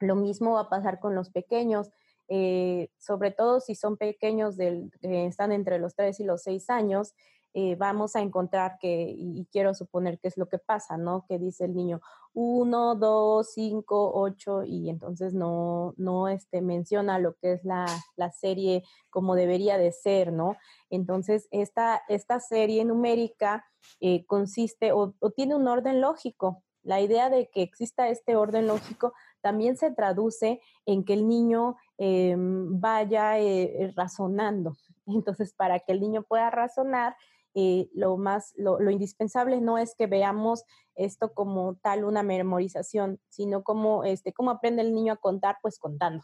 Lo 0.00 0.16
mismo 0.16 0.54
va 0.54 0.62
a 0.62 0.68
pasar 0.68 0.98
con 0.98 1.14
los 1.14 1.30
pequeños. 1.30 1.90
Eh, 2.32 2.90
sobre 2.96 3.32
todo 3.32 3.60
si 3.60 3.74
son 3.74 3.96
pequeños, 3.96 4.56
del, 4.56 4.92
están 5.02 5.50
entre 5.50 5.80
los 5.80 5.96
3 5.96 6.20
y 6.20 6.24
los 6.24 6.42
6 6.44 6.70
años, 6.70 7.12
eh, 7.52 7.74
vamos 7.74 8.14
a 8.14 8.20
encontrar 8.20 8.78
que, 8.78 9.12
y, 9.16 9.44
quiero 9.50 9.74
suponer 9.74 10.20
que 10.20 10.28
es 10.28 10.36
lo 10.36 10.48
que 10.48 10.58
pasa, 10.58 10.96
¿no? 10.96 11.24
Que 11.28 11.40
dice 11.40 11.64
el 11.64 11.74
niño 11.74 12.00
1, 12.34 12.94
2, 12.94 13.52
5, 13.52 14.12
8 14.14 14.62
y 14.64 14.88
entonces 14.88 15.34
no, 15.34 15.92
no 15.96 16.28
este, 16.28 16.62
menciona 16.62 17.18
lo 17.18 17.34
que 17.34 17.54
es 17.54 17.64
la, 17.64 17.86
la 18.14 18.30
serie 18.30 18.84
como 19.10 19.34
debería 19.34 19.78
de 19.78 19.90
ser, 19.90 20.32
¿no? 20.32 20.56
Entonces, 20.90 21.48
esta, 21.50 22.00
esta 22.08 22.38
serie 22.38 22.84
numérica 22.84 23.66
eh, 23.98 24.24
consiste 24.26 24.92
o 24.92 25.12
tiene 25.34 25.56
un 25.56 25.66
orden 25.66 26.00
lógico. 26.00 26.62
La 26.84 27.00
idea 27.00 27.28
de 27.30 27.50
que 27.50 27.62
exista 27.62 28.08
este 28.08 28.36
orden 28.36 28.68
lógico 28.68 29.12
también 29.40 29.76
se 29.76 29.90
traduce 29.90 30.60
en 30.86 31.04
que 31.04 31.14
el 31.14 31.28
niño 31.28 31.76
em, 31.98 32.80
vaya 32.80 33.38
eh, 33.38 33.92
razonando. 33.96 34.74
Entonces, 35.06 35.52
para 35.54 35.80
que 35.80 35.92
el 35.92 36.00
niño 36.00 36.22
pueda 36.22 36.50
razonar, 36.50 37.16
eh, 37.54 37.88
lo 37.94 38.16
más, 38.16 38.52
lo, 38.56 38.78
indispensable 38.90 39.60
no 39.60 39.76
es 39.76 39.96
que 39.96 40.06
veamos 40.06 40.64
esto 40.94 41.32
como 41.34 41.74
tal 41.82 42.04
una 42.04 42.22
memorización, 42.22 43.18
sino 43.28 43.64
como, 43.64 44.04
este, 44.04 44.32
cómo 44.32 44.52
aprende 44.52 44.82
el 44.82 44.94
niño 44.94 45.14
a 45.14 45.16
contar, 45.16 45.56
pues 45.60 45.78
contando. 45.78 46.22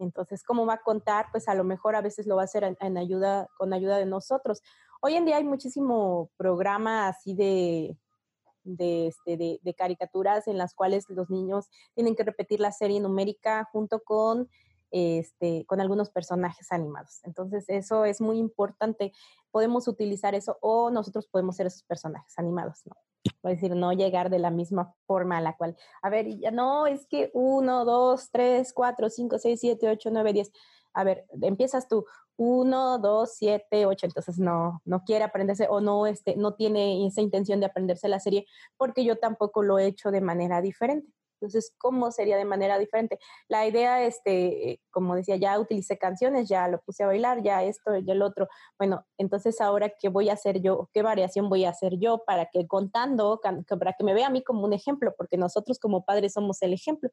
Entonces, 0.00 0.42
¿cómo 0.42 0.66
va 0.66 0.74
a 0.74 0.82
contar? 0.82 1.26
Pues 1.30 1.48
a 1.48 1.54
lo 1.54 1.62
mejor 1.62 1.94
a 1.94 2.00
veces 2.00 2.26
lo 2.26 2.36
va 2.36 2.42
a 2.42 2.46
hacer 2.46 2.76
en, 2.80 2.98
ayuda, 2.98 3.46
con 3.56 3.72
ayuda 3.72 3.98
de 3.98 4.06
nosotros. 4.06 4.62
Hoy 5.00 5.14
en 5.14 5.24
día 5.24 5.36
hay 5.36 5.44
muchísimo 5.44 6.30
programa 6.36 7.06
así 7.06 7.34
de, 7.34 7.96
de, 8.64 9.08
este, 9.08 9.36
de, 9.36 9.60
de, 9.62 9.74
caricaturas 9.74 10.48
en 10.48 10.58
las 10.58 10.74
cuales 10.74 11.04
los 11.08 11.30
niños 11.30 11.68
tienen 11.94 12.16
que 12.16 12.24
repetir 12.24 12.60
la 12.60 12.72
serie 12.72 13.00
numérica 13.00 13.68
junto 13.72 14.00
con 14.02 14.48
este, 14.96 15.66
con 15.66 15.80
algunos 15.80 16.08
personajes 16.10 16.70
animados. 16.70 17.18
Entonces, 17.24 17.64
eso 17.66 18.04
es 18.04 18.20
muy 18.20 18.38
importante. 18.38 19.12
Podemos 19.50 19.88
utilizar 19.88 20.36
eso 20.36 20.56
o 20.60 20.88
nosotros 20.88 21.26
podemos 21.26 21.56
ser 21.56 21.66
esos 21.66 21.82
personajes 21.82 22.38
animados, 22.38 22.82
¿no? 22.86 22.94
Es 23.50 23.60
decir, 23.60 23.74
no 23.74 23.92
llegar 23.92 24.30
de 24.30 24.38
la 24.38 24.50
misma 24.50 24.94
forma 25.06 25.38
a 25.38 25.40
la 25.40 25.56
cual, 25.56 25.76
a 26.00 26.10
ver, 26.10 26.28
ya 26.38 26.52
no, 26.52 26.86
es 26.86 27.06
que 27.06 27.32
uno, 27.34 27.84
dos, 27.84 28.30
tres, 28.30 28.72
cuatro, 28.72 29.10
cinco, 29.10 29.38
seis, 29.38 29.58
siete, 29.58 29.88
ocho, 29.88 30.10
nueve, 30.12 30.32
diez. 30.32 30.52
A 30.92 31.02
ver, 31.02 31.26
empiezas 31.42 31.88
tú, 31.88 32.06
uno, 32.36 32.98
dos, 32.98 33.34
siete, 33.36 33.86
ocho, 33.86 34.06
entonces 34.06 34.38
no, 34.38 34.80
no 34.84 35.04
quiere 35.04 35.24
aprenderse 35.24 35.66
o 35.68 35.80
no, 35.80 36.06
este, 36.06 36.36
no 36.36 36.54
tiene 36.54 37.06
esa 37.06 37.20
intención 37.20 37.60
de 37.60 37.66
aprenderse 37.66 38.08
la 38.08 38.20
serie 38.20 38.46
porque 38.76 39.04
yo 39.04 39.18
tampoco 39.18 39.62
lo 39.62 39.78
he 39.78 39.86
hecho 39.86 40.10
de 40.10 40.20
manera 40.20 40.60
diferente. 40.60 41.12
Entonces, 41.44 41.74
¿cómo 41.78 42.10
sería 42.10 42.36
de 42.38 42.46
manera 42.46 42.78
diferente? 42.78 43.18
La 43.48 43.66
idea, 43.66 44.02
este, 44.02 44.80
como 44.90 45.14
decía, 45.14 45.36
ya 45.36 45.58
utilicé 45.58 45.98
canciones, 45.98 46.48
ya 46.48 46.68
lo 46.68 46.80
puse 46.80 47.04
a 47.04 47.06
bailar, 47.06 47.42
ya 47.42 47.62
esto, 47.62 47.96
ya 47.98 48.14
el 48.14 48.22
otro. 48.22 48.48
Bueno, 48.78 49.04
entonces 49.18 49.60
ahora, 49.60 49.90
¿qué 49.90 50.08
voy 50.08 50.30
a 50.30 50.34
hacer 50.34 50.62
yo? 50.62 50.88
¿Qué 50.94 51.02
variación 51.02 51.50
voy 51.50 51.64
a 51.66 51.70
hacer 51.70 51.98
yo 51.98 52.22
para 52.24 52.46
que 52.46 52.66
contando, 52.66 53.40
para 53.42 53.92
que 53.92 54.04
me 54.04 54.14
vea 54.14 54.28
a 54.28 54.30
mí 54.30 54.42
como 54.42 54.64
un 54.64 54.72
ejemplo? 54.72 55.14
Porque 55.18 55.36
nosotros 55.36 55.78
como 55.78 56.04
padres 56.04 56.32
somos 56.32 56.62
el 56.62 56.72
ejemplo. 56.72 57.10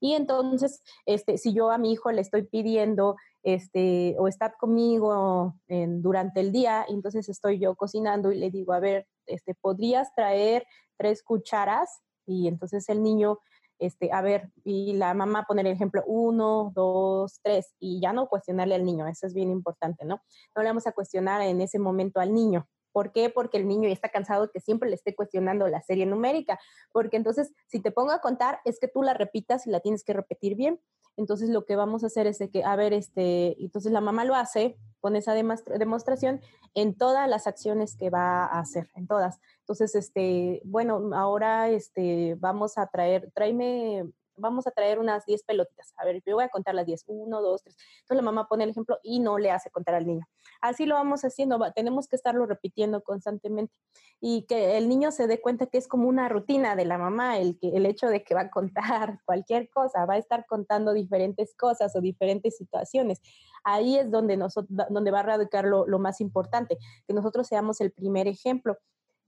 Y 0.00 0.14
entonces, 0.14 0.82
este, 1.04 1.36
si 1.36 1.52
yo 1.52 1.70
a 1.70 1.78
mi 1.78 1.92
hijo 1.92 2.10
le 2.12 2.22
estoy 2.22 2.44
pidiendo, 2.44 3.16
este, 3.46 4.16
o 4.18 4.26
estar 4.26 4.56
conmigo 4.58 5.54
durante 5.68 6.40
el 6.40 6.50
día, 6.50 6.84
entonces 6.88 7.28
estoy 7.28 7.60
yo 7.60 7.76
cocinando 7.76 8.32
y 8.32 8.38
le 8.38 8.50
digo, 8.50 8.72
a 8.72 8.80
ver, 8.80 9.06
este, 9.24 9.54
¿podrías 9.54 10.12
traer 10.16 10.66
tres 10.98 11.22
cucharas? 11.22 12.00
Y 12.26 12.48
entonces 12.48 12.88
el 12.88 13.04
niño 13.04 13.38
este, 13.78 14.10
a 14.12 14.20
ver, 14.20 14.50
y 14.64 14.94
la 14.94 15.14
mamá 15.14 15.44
poner 15.46 15.66
el 15.66 15.74
ejemplo 15.74 16.02
uno, 16.06 16.72
dos, 16.74 17.38
tres, 17.40 17.74
y 17.78 18.00
ya 18.00 18.12
no 18.12 18.26
cuestionarle 18.26 18.74
al 18.74 18.84
niño, 18.84 19.06
eso 19.06 19.28
es 19.28 19.34
bien 19.34 19.50
importante, 19.50 20.04
¿no? 20.04 20.22
No 20.56 20.62
le 20.62 20.68
vamos 20.68 20.88
a 20.88 20.92
cuestionar 20.92 21.42
en 21.42 21.60
ese 21.60 21.78
momento 21.78 22.18
al 22.18 22.32
niño. 22.32 22.66
¿Por 22.96 23.12
qué? 23.12 23.28
Porque 23.28 23.58
el 23.58 23.68
niño 23.68 23.88
ya 23.88 23.92
está 23.92 24.08
cansado 24.08 24.50
que 24.50 24.58
siempre 24.58 24.88
le 24.88 24.94
esté 24.94 25.14
cuestionando 25.14 25.68
la 25.68 25.82
serie 25.82 26.06
numérica, 26.06 26.58
porque 26.92 27.18
entonces 27.18 27.52
si 27.66 27.78
te 27.78 27.90
pongo 27.90 28.10
a 28.10 28.22
contar 28.22 28.60
es 28.64 28.80
que 28.80 28.88
tú 28.88 29.02
la 29.02 29.12
repitas 29.12 29.66
y 29.66 29.70
la 29.70 29.80
tienes 29.80 30.02
que 30.02 30.14
repetir 30.14 30.56
bien. 30.56 30.80
Entonces 31.18 31.50
lo 31.50 31.66
que 31.66 31.76
vamos 31.76 32.04
a 32.04 32.06
hacer 32.06 32.26
es 32.26 32.38
de 32.38 32.48
que, 32.48 32.64
a 32.64 32.74
ver, 32.74 32.94
este, 32.94 33.62
entonces 33.62 33.92
la 33.92 34.00
mamá 34.00 34.24
lo 34.24 34.34
hace 34.34 34.78
con 35.00 35.14
esa 35.14 35.34
demostración 35.34 36.40
en 36.72 36.96
todas 36.96 37.28
las 37.28 37.46
acciones 37.46 37.98
que 37.98 38.08
va 38.08 38.46
a 38.46 38.60
hacer, 38.60 38.88
en 38.94 39.06
todas. 39.06 39.40
Entonces, 39.60 39.94
este, 39.94 40.62
bueno, 40.64 41.10
ahora 41.12 41.68
este, 41.68 42.36
vamos 42.38 42.78
a 42.78 42.86
traer, 42.86 43.30
tráeme 43.34 44.10
vamos 44.36 44.66
a 44.66 44.70
traer 44.70 44.98
unas 44.98 45.24
10 45.26 45.42
pelotitas. 45.44 45.92
A 45.96 46.04
ver, 46.04 46.22
yo 46.24 46.34
voy 46.34 46.44
a 46.44 46.48
contar 46.48 46.74
las 46.74 46.86
10. 46.86 47.04
1, 47.06 47.42
2, 47.42 47.62
3. 47.62 47.76
Entonces 48.00 48.16
la 48.16 48.22
mamá 48.22 48.48
pone 48.48 48.64
el 48.64 48.70
ejemplo 48.70 48.98
y 49.02 49.20
no 49.20 49.38
le 49.38 49.50
hace 49.50 49.70
contar 49.70 49.94
al 49.94 50.06
niño. 50.06 50.26
Así 50.60 50.86
lo 50.86 50.94
vamos 50.94 51.22
haciendo, 51.24 51.58
tenemos 51.74 52.08
que 52.08 52.16
estarlo 52.16 52.46
repitiendo 52.46 53.02
constantemente 53.02 53.74
y 54.20 54.46
que 54.46 54.78
el 54.78 54.88
niño 54.88 55.10
se 55.10 55.26
dé 55.26 55.40
cuenta 55.40 55.66
que 55.66 55.78
es 55.78 55.88
como 55.88 56.08
una 56.08 56.28
rutina 56.28 56.76
de 56.76 56.84
la 56.84 56.98
mamá, 56.98 57.38
el, 57.38 57.58
el 57.60 57.86
hecho 57.86 58.08
de 58.08 58.24
que 58.24 58.34
va 58.34 58.42
a 58.42 58.50
contar 58.50 59.20
cualquier 59.26 59.68
cosa, 59.70 60.06
va 60.06 60.14
a 60.14 60.18
estar 60.18 60.46
contando 60.46 60.92
diferentes 60.92 61.54
cosas 61.54 61.94
o 61.96 62.00
diferentes 62.00 62.56
situaciones. 62.56 63.20
Ahí 63.64 63.98
es 63.98 64.10
donde, 64.10 64.36
nosotros, 64.36 64.86
donde 64.90 65.10
va 65.10 65.20
a 65.20 65.24
radicar 65.24 65.64
lo, 65.64 65.86
lo 65.86 65.98
más 65.98 66.20
importante, 66.20 66.78
que 67.06 67.14
nosotros 67.14 67.46
seamos 67.46 67.80
el 67.80 67.92
primer 67.92 68.28
ejemplo. 68.28 68.78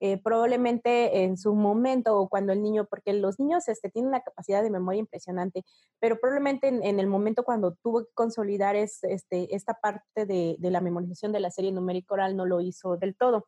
Eh, 0.00 0.16
probablemente 0.22 1.24
en 1.24 1.36
su 1.36 1.56
momento 1.56 2.16
o 2.16 2.28
cuando 2.28 2.52
el 2.52 2.62
niño, 2.62 2.86
porque 2.88 3.12
los 3.12 3.40
niños 3.40 3.66
este, 3.66 3.90
tienen 3.90 4.10
una 4.10 4.20
capacidad 4.20 4.62
de 4.62 4.70
memoria 4.70 5.00
impresionante, 5.00 5.64
pero 5.98 6.20
probablemente 6.20 6.68
en, 6.68 7.00
el 7.00 7.08
momento 7.08 7.42
cuando 7.42 7.74
tuvo 7.82 8.04
que 8.04 8.12
consolidar 8.14 8.76
este, 8.76 9.08
esta 9.52 9.74
parte 9.74 10.24
de, 10.24 10.56
la 10.60 10.80
memorización 10.80 11.32
de 11.32 11.40
la 11.40 11.50
serie 11.50 11.72
numérica 11.72 12.14
oral 12.14 12.36
no 12.36 12.46
lo 12.46 12.60
hizo 12.60 12.96
del 12.96 13.16
todo. 13.16 13.46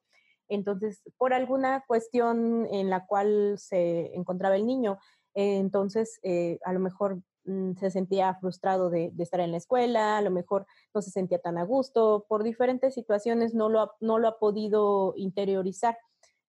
Entonces, 0.48 1.02
por 1.18 1.32
alguna 1.32 1.84
cuestión 1.86 2.66
en 2.72 2.90
la 2.90 3.06
cual 3.06 3.54
se 3.56 4.12
encontraba 4.16 4.56
el 4.56 4.66
niño, 4.66 4.98
entonces 5.34 6.18
eh, 6.24 6.58
a 6.64 6.72
lo 6.72 6.80
mejor 6.80 7.22
mm, 7.44 7.74
se 7.76 7.92
sentía 7.92 8.34
frustrado 8.34 8.90
de, 8.90 9.12
estar 9.18 9.38
en 9.38 9.52
la 9.52 9.58
escuela, 9.58 10.18
a 10.18 10.22
lo 10.22 10.32
mejor 10.32 10.66
no 10.92 11.00
se 11.00 11.12
sentía 11.12 11.38
tan 11.38 11.58
a 11.58 11.62
gusto, 11.62 12.26
por 12.28 12.42
diferentes 12.42 12.94
situaciones 12.94 13.54
no 13.54 13.68
lo 13.68 14.28
ha 14.28 14.38
podido 14.40 15.14
interiorizar. 15.16 15.96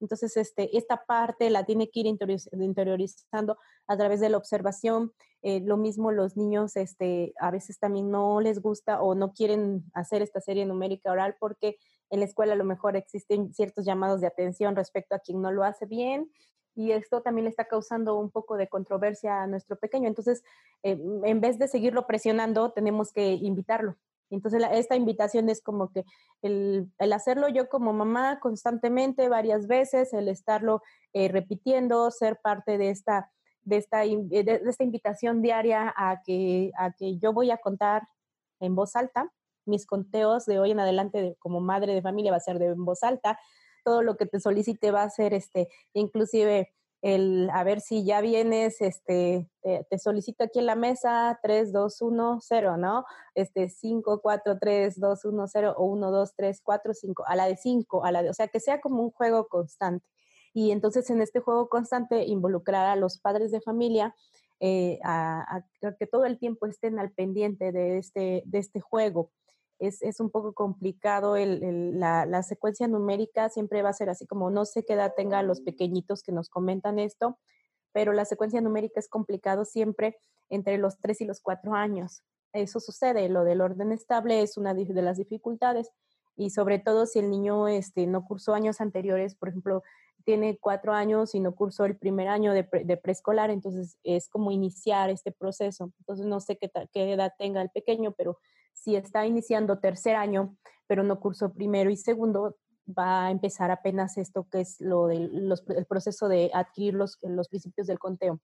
Entonces, 0.02 0.36
este, 0.38 0.76
esta 0.78 1.06
parte 1.06 1.50
la 1.50 1.66
tiene 1.66 1.90
que 1.90 2.02
ir 2.02 2.08
interiorizando 2.08 3.58
a 3.88 3.98
través 3.98 4.20
de 4.20 4.30
la 4.30 4.38
observación. 4.38 5.14
Eh, 5.44 5.62
lo 5.62 5.78
mismo 5.78 6.12
los 6.12 6.38
niños 6.38 6.76
este, 6.76 7.34
a 7.40 7.52
veces 7.52 7.80
también 7.80 8.12
no 8.12 8.42
les 8.42 8.62
gusta 8.62 9.02
o 9.02 9.16
no 9.16 9.34
quieren 9.34 9.84
hacer 9.94 10.22
esta 10.22 10.42
serie 10.42 10.66
numérica 10.66 11.12
oral 11.12 11.36
porque 11.40 11.78
en 12.10 12.20
la 12.20 12.26
escuela 12.26 12.54
a 12.54 12.58
lo 12.58 12.66
mejor 12.66 12.96
existen 12.96 13.54
ciertos 13.54 13.86
llamados 13.86 14.22
de 14.22 14.28
atención 14.28 14.76
respecto 14.76 15.16
a 15.16 15.20
quien 15.20 15.42
no 15.42 15.52
lo 15.52 15.64
hace 15.64 15.86
bien 15.86 16.30
y 16.76 16.92
esto 16.92 17.22
también 17.22 17.48
está 17.48 17.66
causando 17.66 18.18
un 18.18 18.30
poco 18.30 18.56
de 18.56 18.68
controversia 18.68 19.42
a 19.42 19.48
nuestro 19.48 19.78
pequeño. 19.78 20.08
Entonces, 20.08 20.44
eh, 20.84 20.98
en 21.24 21.42
vez 21.42 21.58
de 21.60 21.68
seguirlo 21.68 22.08
presionando, 22.08 22.72
tenemos 22.72 23.12
que 23.12 23.34
invitarlo 23.34 23.98
entonces, 24.32 24.63
esta 24.72 24.96
invitación 24.96 25.50
es 25.50 25.62
como 25.62 25.91
que 25.91 26.06
el, 26.41 26.89
hacerlo 27.12 27.50
yo 27.50 27.67
como 27.70 27.94
mamá 27.94 28.39
constantemente, 28.39 29.30
varias 29.30 29.67
veces, 29.67 30.13
el 30.13 30.30
estarlo 30.30 30.82
eh, 31.13 31.28
repitiendo, 31.28 32.10
ser 32.12 32.39
parte 32.41 32.78
de 32.78 32.89
esta, 32.89 33.30
de, 33.63 33.78
esta, 33.78 34.06
eh, 34.06 34.17
de, 34.30 34.62
esta 34.65 34.84
invitación 34.84 35.41
diaria 35.41 35.94
a 35.96 36.22
que, 36.24 36.72
a 36.78 36.91
que 36.91 37.17
yo 37.17 37.34
voy 37.34 37.52
a 37.52 37.58
contar 37.58 38.08
en 38.60 38.74
voz 38.74 38.96
alta. 38.96 39.32
Mis 39.65 39.86
conteos 39.86 40.46
de 40.46 40.60
hoy 40.60 40.72
en 40.72 40.80
adelante 40.80 41.36
como 41.39 41.60
madre 41.60 41.94
de 41.94 42.02
familia 42.02 42.32
va 42.32 42.38
a 42.38 42.41
ser 42.41 42.58
de 42.58 42.67
en 42.67 42.86
voz 42.86 43.04
alta. 43.04 43.38
Todo 43.84 44.02
lo 44.02 44.15
que 44.15 44.26
te 44.26 44.39
solicite 44.39 44.91
va 44.91 45.04
a 45.04 45.10
ser, 45.10 45.34
este, 45.34 45.67
inclusive 45.94 46.72
el 47.02 47.50
a 47.52 47.64
ver 47.64 47.82
si 47.82 48.06
ya 48.06 48.22
vienes, 48.22 48.80
este, 48.82 49.50
te, 49.64 50.00
solicito 50.00 50.44
aquí 50.44 50.60
en 50.60 50.68
la 50.68 50.76
mesa 50.76 51.40
3, 51.42 51.74
2, 51.74 52.02
1, 52.02 52.40
0, 52.42 52.78
¿no? 52.78 53.06
Este 53.34 53.70
5, 53.70 54.22
4, 54.22 54.60
3, 54.60 55.00
2, 55.00 55.26
1, 55.26 55.48
0 55.48 55.76
o 55.78 55.86
1, 55.86 56.12
2, 56.12 56.34
3, 56.36 56.62
4, 56.64 56.94
5, 56.94 57.24
a 57.28 57.36
la 57.36 57.46
de 57.48 57.58
5, 57.58 58.06
a 58.06 58.12
la 58.12 58.24
de, 58.24 58.30
o 58.30 58.34
sea, 58.34 58.48
que 58.48 58.60
sea 58.60 58.82
como 58.82 59.02
un 59.04 59.12
juego 59.12 59.48
constante. 59.48 60.06
Y 60.54 60.72
entonces 60.72 61.10
en 61.10 61.22
este 61.22 61.40
juego 61.40 61.70
constante 61.70 62.26
involucrar 62.26 62.86
a 62.86 62.96
los 62.96 63.18
padres 63.20 63.52
de 63.52 63.62
familia 63.62 64.16
eh, 64.60 65.00
a, 65.04 65.58
a, 65.58 65.66
que 65.98 66.06
todo 66.06 66.26
el 66.26 66.38
tiempo 66.38 66.68
estén 66.68 67.00
al 67.00 67.12
pendiente 67.12 67.72
de 67.72 67.98
este, 67.98 68.44
de 68.46 68.60
este 68.60 68.80
juego 68.80 69.32
es, 69.82 70.20
un 70.20 70.30
poco 70.30 70.54
complicado. 70.54 71.36
la, 71.38 72.44
secuencia 72.44 72.88
numérica 72.88 73.50
siempre 73.50 73.82
va 73.82 73.89
a 73.89 73.94
ser 73.94 74.10
así 74.10 74.28
como 74.28 74.52
no 74.52 74.65
sé 74.65 74.86
qué 74.86 74.94
edad 74.94 75.13
tengan 75.15 75.48
los 75.48 75.62
pequeñitos 75.62 76.22
que 76.22 76.32
nos 76.32 76.50
comentan 76.50 77.00
esto, 77.00 77.39
pero 77.91 78.13
la 78.13 78.26
secuencia 78.26 78.62
numérica 78.62 79.00
es 79.00 79.10
complicado 79.10 79.65
siempre 79.65 80.17
entre 80.50 80.78
los 80.78 81.00
3 81.00 81.22
y 81.22 81.26
los 81.26 81.41
4 81.41 81.74
años. 81.74 82.24
Eso 82.54 82.80
sucede, 82.80 83.28
lo 83.30 83.44
del 83.44 83.62
orden 83.62 83.91
estable 83.91 84.41
es 84.41 84.58
una 84.58 84.74
de 84.74 85.02
las 85.02 85.17
dificultades 85.17 85.89
y 86.36 86.52
sobre 86.52 86.80
todo 86.80 87.06
si 87.06 87.20
el 87.20 87.30
niño 87.30 87.67
este, 87.67 88.06
no 88.06 88.24
cursó 88.24 88.54
años 88.54 88.82
anteriores, 88.82 89.36
por 89.36 89.50
ejemplo, 89.50 89.84
tiene 90.23 90.57
cuatro 90.60 90.93
años 90.93 91.36
y 91.36 91.39
no 91.39 91.53
cursó 91.53 91.86
el 91.86 91.97
primer 91.97 92.27
año 92.27 92.53
de, 92.53 92.63
preescolar, 92.97 93.49
entonces 93.49 93.97
es 94.03 94.29
como 94.29 94.51
iniciar 94.51 95.10
este 95.10 95.31
proceso. 95.31 95.91
Entonces 95.99 96.25
no 96.25 96.39
sé 96.39 96.57
qué, 96.57 96.71
qué 96.91 97.13
edad 97.13 97.34
tenga 97.38 97.62
el 97.62 97.69
pequeño, 97.69 98.13
pero 98.13 98.38
si 98.73 98.95
está 98.95 99.25
iniciando 99.25 99.79
tercer 99.79 100.15
año, 100.15 100.55
pero 100.88 101.03
no 101.03 101.19
cursó 101.19 101.53
primero 101.53 101.89
y 101.89 101.97
segundo, 101.97 102.57
va 102.88 103.27
a 103.27 103.31
empezar 103.31 103.71
apenas 103.71 104.17
esto 104.17 104.47
que 104.51 104.62
es 104.62 104.79
lo 104.79 105.07
del 105.07 105.53
el 105.75 105.86
proceso 105.86 106.27
de 106.27 106.51
adquirir 106.53 106.93
los, 106.93 107.17
los 107.21 107.47
principios 107.47 107.88
del 107.88 107.99
conteo. 107.99 108.39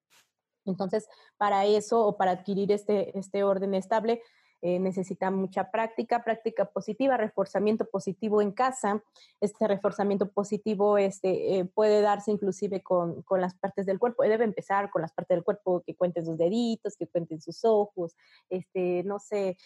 Entonces, 0.65 1.07
para 1.37 1.65
eso 1.65 2.05
o 2.05 2.17
para 2.17 2.31
adquirir 2.31 2.71
este, 2.71 3.17
este 3.17 3.43
orden 3.43 3.73
estable, 3.73 4.21
eh, 4.61 4.79
necesita 4.79 5.29
mucha 5.31 5.69
práctica, 5.71 6.23
práctica 6.23 6.65
positiva, 6.65 7.17
reforzamiento 7.17 7.85
positivo 7.85 8.41
en 8.41 8.51
casa. 8.51 9.03
Este 9.39 9.67
reforzamiento 9.67 10.29
positivo 10.29 10.97
este, 10.97 11.59
eh, 11.59 11.65
puede 11.65 12.01
darse 12.01 12.31
inclusive 12.31 12.81
con, 12.81 13.21
con, 13.23 13.41
las 13.41 13.53
partes 13.53 13.85
del 13.85 13.99
cuerpo. 13.99 14.23
Debe 14.23 14.45
empezar 14.45 14.89
con 14.89 15.01
las 15.01 15.13
partes 15.13 15.35
del 15.35 15.43
cuerpo, 15.43 15.83
que 15.85 15.95
cuenten 15.95 16.25
sus 16.25 16.37
deditos, 16.37 16.95
que 16.95 17.07
cuenten 17.07 17.39
sus 17.39 17.63
ojos, 17.63 18.15
este, 18.49 19.03
no 19.03 19.19
sé, 19.19 19.57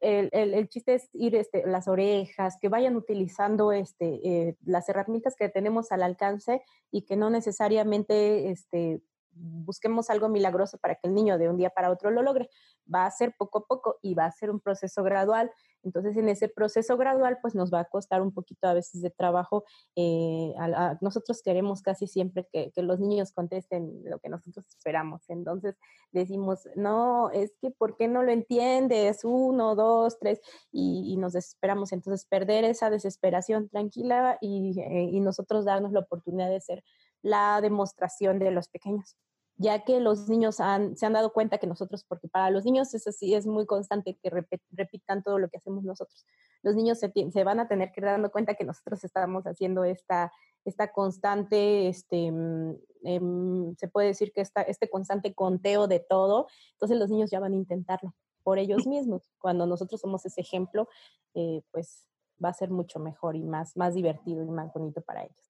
el, 0.00 0.28
el, 0.32 0.54
el 0.54 0.68
chiste 0.68 0.94
es 0.94 1.08
ir 1.12 1.34
este, 1.34 1.66
las 1.66 1.88
orejas, 1.88 2.58
que 2.60 2.68
vayan 2.68 2.96
utilizando 2.96 3.72
este, 3.72 4.20
eh, 4.24 4.56
las 4.64 4.88
herramientas 4.88 5.36
que 5.36 5.48
tenemos 5.48 5.92
al 5.92 6.02
alcance 6.02 6.62
y 6.90 7.02
que 7.02 7.16
no 7.16 7.30
necesariamente 7.30 8.50
este, 8.50 9.00
busquemos 9.38 10.10
algo 10.10 10.28
milagroso 10.28 10.78
para 10.78 10.94
que 10.94 11.08
el 11.08 11.14
niño 11.14 11.38
de 11.38 11.48
un 11.48 11.56
día 11.56 11.70
para 11.70 11.90
otro 11.90 12.10
lo 12.10 12.22
logre. 12.22 12.48
Va 12.92 13.06
a 13.06 13.10
ser 13.10 13.34
poco 13.36 13.58
a 13.58 13.66
poco 13.66 13.98
y 14.02 14.14
va 14.14 14.26
a 14.26 14.32
ser 14.32 14.50
un 14.50 14.60
proceso 14.60 15.02
gradual. 15.02 15.50
Entonces, 15.82 16.16
en 16.16 16.28
ese 16.28 16.48
proceso 16.48 16.96
gradual, 16.96 17.38
pues 17.40 17.54
nos 17.54 17.72
va 17.72 17.80
a 17.80 17.84
costar 17.84 18.20
un 18.20 18.32
poquito 18.32 18.66
a 18.66 18.74
veces 18.74 19.02
de 19.02 19.10
trabajo. 19.10 19.64
Eh, 19.94 20.52
nosotros 21.00 21.42
queremos 21.42 21.80
casi 21.80 22.08
siempre 22.08 22.48
que, 22.52 22.72
los 22.82 22.98
niños 22.98 23.32
contesten 23.32 24.02
lo 24.04 24.18
que 24.18 24.28
nosotros 24.28 24.66
esperamos. 24.68 25.22
Entonces, 25.28 25.76
decimos, 26.12 26.68
no, 26.74 27.30
es 27.30 27.56
que 27.60 27.70
¿por 27.70 27.96
qué 27.96 28.08
no 28.08 28.22
lo 28.22 28.32
entiendes? 28.32 29.24
Uno, 29.24 29.76
dos, 29.76 30.18
tres, 30.18 30.40
y, 30.72 31.16
nos 31.18 31.34
desesperamos. 31.34 31.92
Entonces, 31.92 32.26
perder 32.26 32.64
esa 32.64 32.90
desesperación 32.90 33.68
tranquila 33.68 34.38
y, 34.40 34.80
eh, 34.80 35.08
y 35.12 35.20
nosotros 35.20 35.64
darnos 35.64 35.92
la 35.92 36.00
oportunidad 36.00 36.50
de 36.50 36.60
ser 36.60 36.82
la 37.26 37.60
demostración 37.60 38.38
de 38.38 38.50
los 38.50 38.68
pequeños 38.68 39.16
ya 39.58 39.84
que 39.84 40.00
los 40.00 40.28
niños 40.28 40.56
se 40.56 40.62
han 41.06 41.12
dado 41.12 41.32
cuenta 41.32 41.58
que 41.58 41.66
nosotros, 41.66 42.04
porque 42.04 42.28
para 42.28 42.50
los 42.50 42.64
niños 42.64 42.92
es 42.94 43.06
así, 43.06 43.34
es 43.34 43.46
muy 43.46 43.64
constante 43.66 44.18
que 44.22 44.30
repitan 44.70 45.22
todo 45.22 45.38
lo 45.38 45.48
que 45.48 45.56
hacemos 45.56 45.82
nosotros. 45.84 46.26
Los 46.62 46.74
niños 46.74 46.98
se, 46.98 47.44
van 47.44 47.60
a 47.60 47.68
tener 47.68 47.90
que 47.92 48.00
ir 48.00 48.04
dando 48.04 48.30
cuenta 48.30 48.54
que 48.54 48.64
nosotros 48.64 49.02
estamos 49.04 49.44
haciendo 49.44 49.84
esta, 49.84 50.30
esta 50.64 50.92
constante, 50.92 51.88
este, 51.88 52.30
mm, 52.30 52.76
em, 53.04 53.76
se 53.76 53.88
puede 53.88 54.08
decir 54.08 54.32
que 54.32 54.42
esta, 54.42 54.62
este 54.62 54.90
constante 54.90 55.34
conteo 55.34 55.86
de 55.86 56.00
todo, 56.00 56.48
entonces 56.72 56.98
los 56.98 57.08
niños 57.08 57.30
ya 57.30 57.40
van 57.40 57.52
a 57.52 57.56
intentarlo 57.56 58.14
por 58.42 58.58
ellos 58.58 58.76
mismos. 58.86 59.30
Cuando 59.38 59.66
nosotros 59.66 60.00
somos 60.00 60.26
ese 60.26 60.42
ejemplo, 60.42 60.88
eh, 61.34 61.62
pues 61.70 62.06
va 62.44 62.50
a 62.50 62.54
ser 62.54 62.70
mucho 62.70 62.98
mejor 62.98 63.36
y 63.36 63.42
más, 63.42 63.74
más 63.76 63.94
divertido 63.94 64.42
y 64.42 64.50
más 64.50 64.70
bonito 64.74 65.00
para 65.00 65.22
ellos. 65.22 65.45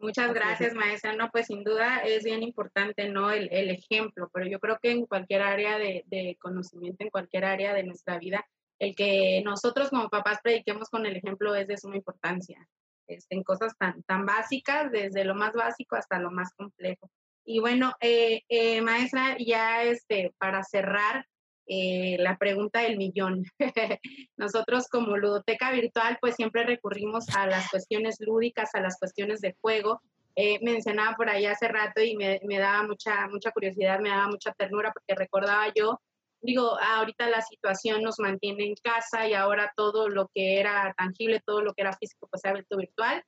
Muchas 0.00 0.34
gracias, 0.34 0.74
maestra. 0.74 1.14
No, 1.14 1.30
pues 1.30 1.46
sin 1.46 1.64
duda 1.64 1.98
es 1.98 2.24
bien 2.24 2.42
importante, 2.42 3.08
¿no? 3.08 3.30
El, 3.30 3.48
el 3.52 3.70
ejemplo, 3.70 4.30
pero 4.32 4.46
yo 4.46 4.60
creo 4.60 4.78
que 4.82 4.90
en 4.90 5.06
cualquier 5.06 5.42
área 5.42 5.78
de, 5.78 6.04
de, 6.06 6.36
conocimiento, 6.40 7.04
en 7.04 7.10
cualquier 7.10 7.44
área 7.44 7.72
de 7.72 7.84
nuestra 7.84 8.18
vida, 8.18 8.44
el 8.78 8.94
que 8.94 9.42
nosotros 9.44 9.90
como 9.90 10.08
papás 10.10 10.40
prediquemos 10.42 10.88
con 10.90 11.06
el 11.06 11.16
ejemplo 11.16 11.54
es 11.54 11.66
de 11.68 11.78
suma 11.78 11.96
importancia, 11.96 12.68
este, 13.06 13.36
en 13.36 13.42
cosas 13.42 13.76
tan, 13.78 14.02
tan 14.02 14.26
básicas, 14.26 14.90
desde 14.90 15.24
lo 15.24 15.34
más 15.34 15.52
básico 15.54 15.96
hasta 15.96 16.18
lo 16.18 16.30
más 16.30 16.52
complejo. 16.54 17.10
Y 17.44 17.60
bueno, 17.60 17.92
eh, 18.00 18.42
eh, 18.48 18.80
maestra, 18.80 19.36
ya 19.38 19.82
este, 19.82 20.34
para 20.38 20.62
cerrar, 20.64 21.26
eh, 21.66 22.16
la 22.18 22.36
pregunta 22.36 22.80
del 22.80 22.96
millón. 22.96 23.44
Nosotros 24.36 24.88
como 24.88 25.16
ludoteca 25.16 25.70
virtual, 25.72 26.18
pues 26.20 26.36
siempre 26.36 26.64
recurrimos 26.64 27.28
a 27.36 27.46
las 27.46 27.70
cuestiones 27.70 28.16
lúdicas, 28.20 28.74
a 28.74 28.80
las 28.80 28.98
cuestiones 28.98 29.40
de 29.40 29.56
juego. 29.60 30.00
Eh, 30.36 30.58
mencionaba 30.62 31.16
por 31.16 31.30
ahí 31.30 31.46
hace 31.46 31.68
rato 31.68 32.02
y 32.02 32.16
me, 32.16 32.40
me, 32.44 32.58
daba 32.58 32.82
mucha, 32.86 33.28
mucha 33.28 33.52
curiosidad, 33.52 34.00
me 34.00 34.10
daba 34.10 34.28
mucha 34.28 34.52
ternura 34.52 34.92
porque 34.92 35.14
recordaba 35.14 35.72
yo, 35.74 36.00
digo, 36.40 36.76
ahorita 36.80 37.30
la 37.30 37.40
situación 37.40 38.02
nos 38.02 38.18
mantiene 38.18 38.64
en 38.64 38.74
casa 38.82 39.28
y 39.28 39.34
ahora 39.34 39.72
todo 39.76 40.08
lo 40.08 40.28
que 40.34 40.58
era 40.58 40.92
tangible, 40.98 41.40
todo 41.46 41.62
lo 41.62 41.72
que 41.72 41.82
era 41.82 41.96
físico, 41.96 42.26
pues 42.28 42.42
se 42.42 42.48
ha 42.48 42.52
vuelto 42.52 42.76
virtual 42.76 43.22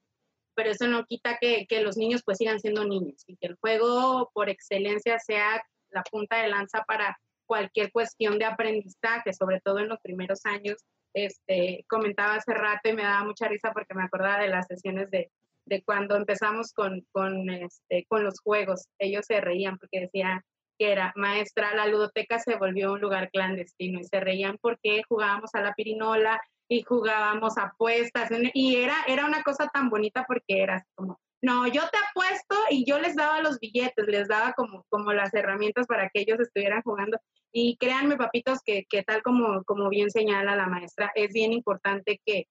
pero 0.57 0.70
eso 0.70 0.88
no 0.88 1.05
quita 1.05 1.37
que, 1.38 1.66
que, 1.68 1.83
los 1.83 1.99
niños 1.99 2.22
pues 2.25 2.38
sigan 2.38 2.59
siendo 2.59 2.85
niños 2.85 3.22
y 3.27 3.37
que 3.37 3.46
el 3.49 3.57
juego 3.57 4.31
por 4.33 4.49
excelencia 4.49 5.18
sea 5.18 5.62
la 5.90 6.03
punta 6.03 6.40
de 6.40 6.49
lanza 6.49 6.83
para 6.85 7.16
cualquier 7.46 7.90
cuestión 7.92 8.38
de 8.38 8.44
aprendizaje, 8.44 9.32
sobre 9.32 9.61
todo 9.61 9.78
en 9.78 9.88
los 9.88 10.00
primeros 10.00 10.44
años. 10.44 10.76
Este, 11.14 11.85
comentaba 11.88 12.35
hace 12.35 12.52
rato 12.52 12.90
y 12.90 12.92
me 12.92 13.02
daba 13.02 13.24
mucha 13.24 13.48
risa 13.48 13.72
porque 13.72 13.94
me 13.94 14.02
acordaba 14.02 14.38
de 14.38 14.48
las 14.48 14.66
sesiones 14.66 15.11
de, 15.11 15.30
de 15.64 15.82
cuando 15.82 16.16
empezamos 16.16 16.72
con, 16.72 17.06
con, 17.12 17.48
este, 17.50 18.04
con 18.09 18.24
los 18.24 18.40
juegos. 18.40 18.87
Ellos 18.98 19.24
se 19.26 19.40
reían 19.40 19.78
porque 19.78 20.00
decían 20.00 20.42
que 20.78 20.92
era 20.92 21.12
maestra, 21.16 21.74
la 21.74 21.87
ludoteca 21.87 22.38
se 22.38 22.56
volvió 22.56 22.92
un 22.92 23.00
lugar 23.00 23.30
clandestino 23.30 23.98
y 24.00 24.04
se 24.04 24.20
reían 24.20 24.59
porque 24.61 25.02
jugábamos 25.09 25.54
a 25.54 25.62
la 25.62 25.74
pirinola 25.74 26.40
y 26.68 26.82
jugábamos 26.82 27.56
apuestas 27.59 28.30
y 28.52 28.76
era, 28.76 28.96
era 29.06 29.24
una 29.24 29.42
cosa 29.42 29.68
tan 29.72 29.88
bonita 29.88 30.24
porque 30.26 30.62
era 30.62 30.85
como, 30.94 31.18
no, 31.46 31.68
yo 31.68 31.82
te 31.92 31.98
apuesto 32.11 32.56
y 32.70 32.85
yo 32.85 32.98
les 32.98 33.14
daba 33.14 33.40
los 33.40 33.61
billetes, 33.61 34.04
les 34.09 34.26
daba 34.26 34.52
como, 34.54 34.85
como 34.88 35.12
las 35.12 35.32
herramientas 35.32 35.87
para 35.87 36.11
que 36.11 36.22
ellos 36.22 36.40
estuvieran 36.40 36.82
jugando. 36.82 37.20
Y 37.52 37.76
créanme, 37.76 38.16
papitos, 38.16 38.59
que, 38.64 38.85
que 38.90 39.04
tal 39.04 39.22
como, 39.22 39.62
como 39.62 39.88
bien 39.88 40.11
señala 40.11 40.56
la 40.56 40.66
maestra, 40.66 41.12
es 41.14 41.32
bien 41.32 41.52
importante 41.52 42.20
que, 42.26 42.48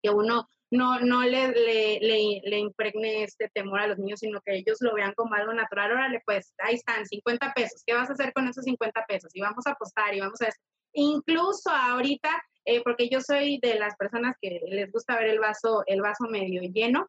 que 0.00 0.10
uno 0.10 0.48
no, 0.70 1.00
no 1.00 1.24
le, 1.24 1.48
le, 1.48 2.40
le, 2.44 2.58
impregne 2.58 3.24
este 3.24 3.50
temor 3.52 3.80
a 3.80 3.88
los 3.88 3.98
niños, 3.98 4.20
sino 4.20 4.40
que 4.40 4.54
ellos 4.54 4.78
lo 4.80 4.94
vean 4.94 5.14
como 5.14 5.34
algo 5.34 5.52
natural. 5.52 5.90
Órale, 5.90 6.22
pues 6.24 6.54
ahí 6.58 6.76
están, 6.76 7.04
50 7.04 7.52
pesos. 7.54 7.82
¿Qué 7.84 7.92
vas 7.92 8.08
a 8.08 8.12
hacer 8.12 8.32
con 8.32 8.46
esos 8.46 8.64
50 8.64 9.04
pesos? 9.06 9.32
Y 9.34 9.40
vamos 9.40 9.66
a 9.66 9.72
apostar 9.72 10.14
y 10.14 10.20
vamos 10.20 10.40
a... 10.42 10.48
Incluso 10.92 11.70
ahorita, 11.70 12.30
eh, 12.66 12.82
porque 12.84 13.08
yo 13.08 13.20
soy 13.20 13.58
de 13.58 13.80
las 13.80 13.96
personas 13.96 14.36
que 14.40 14.60
les 14.68 14.92
gusta 14.92 15.16
ver 15.16 15.26
el 15.26 15.40
vaso, 15.40 15.82
el 15.86 16.00
vaso 16.00 16.24
medio 16.30 16.62
lleno, 16.62 17.08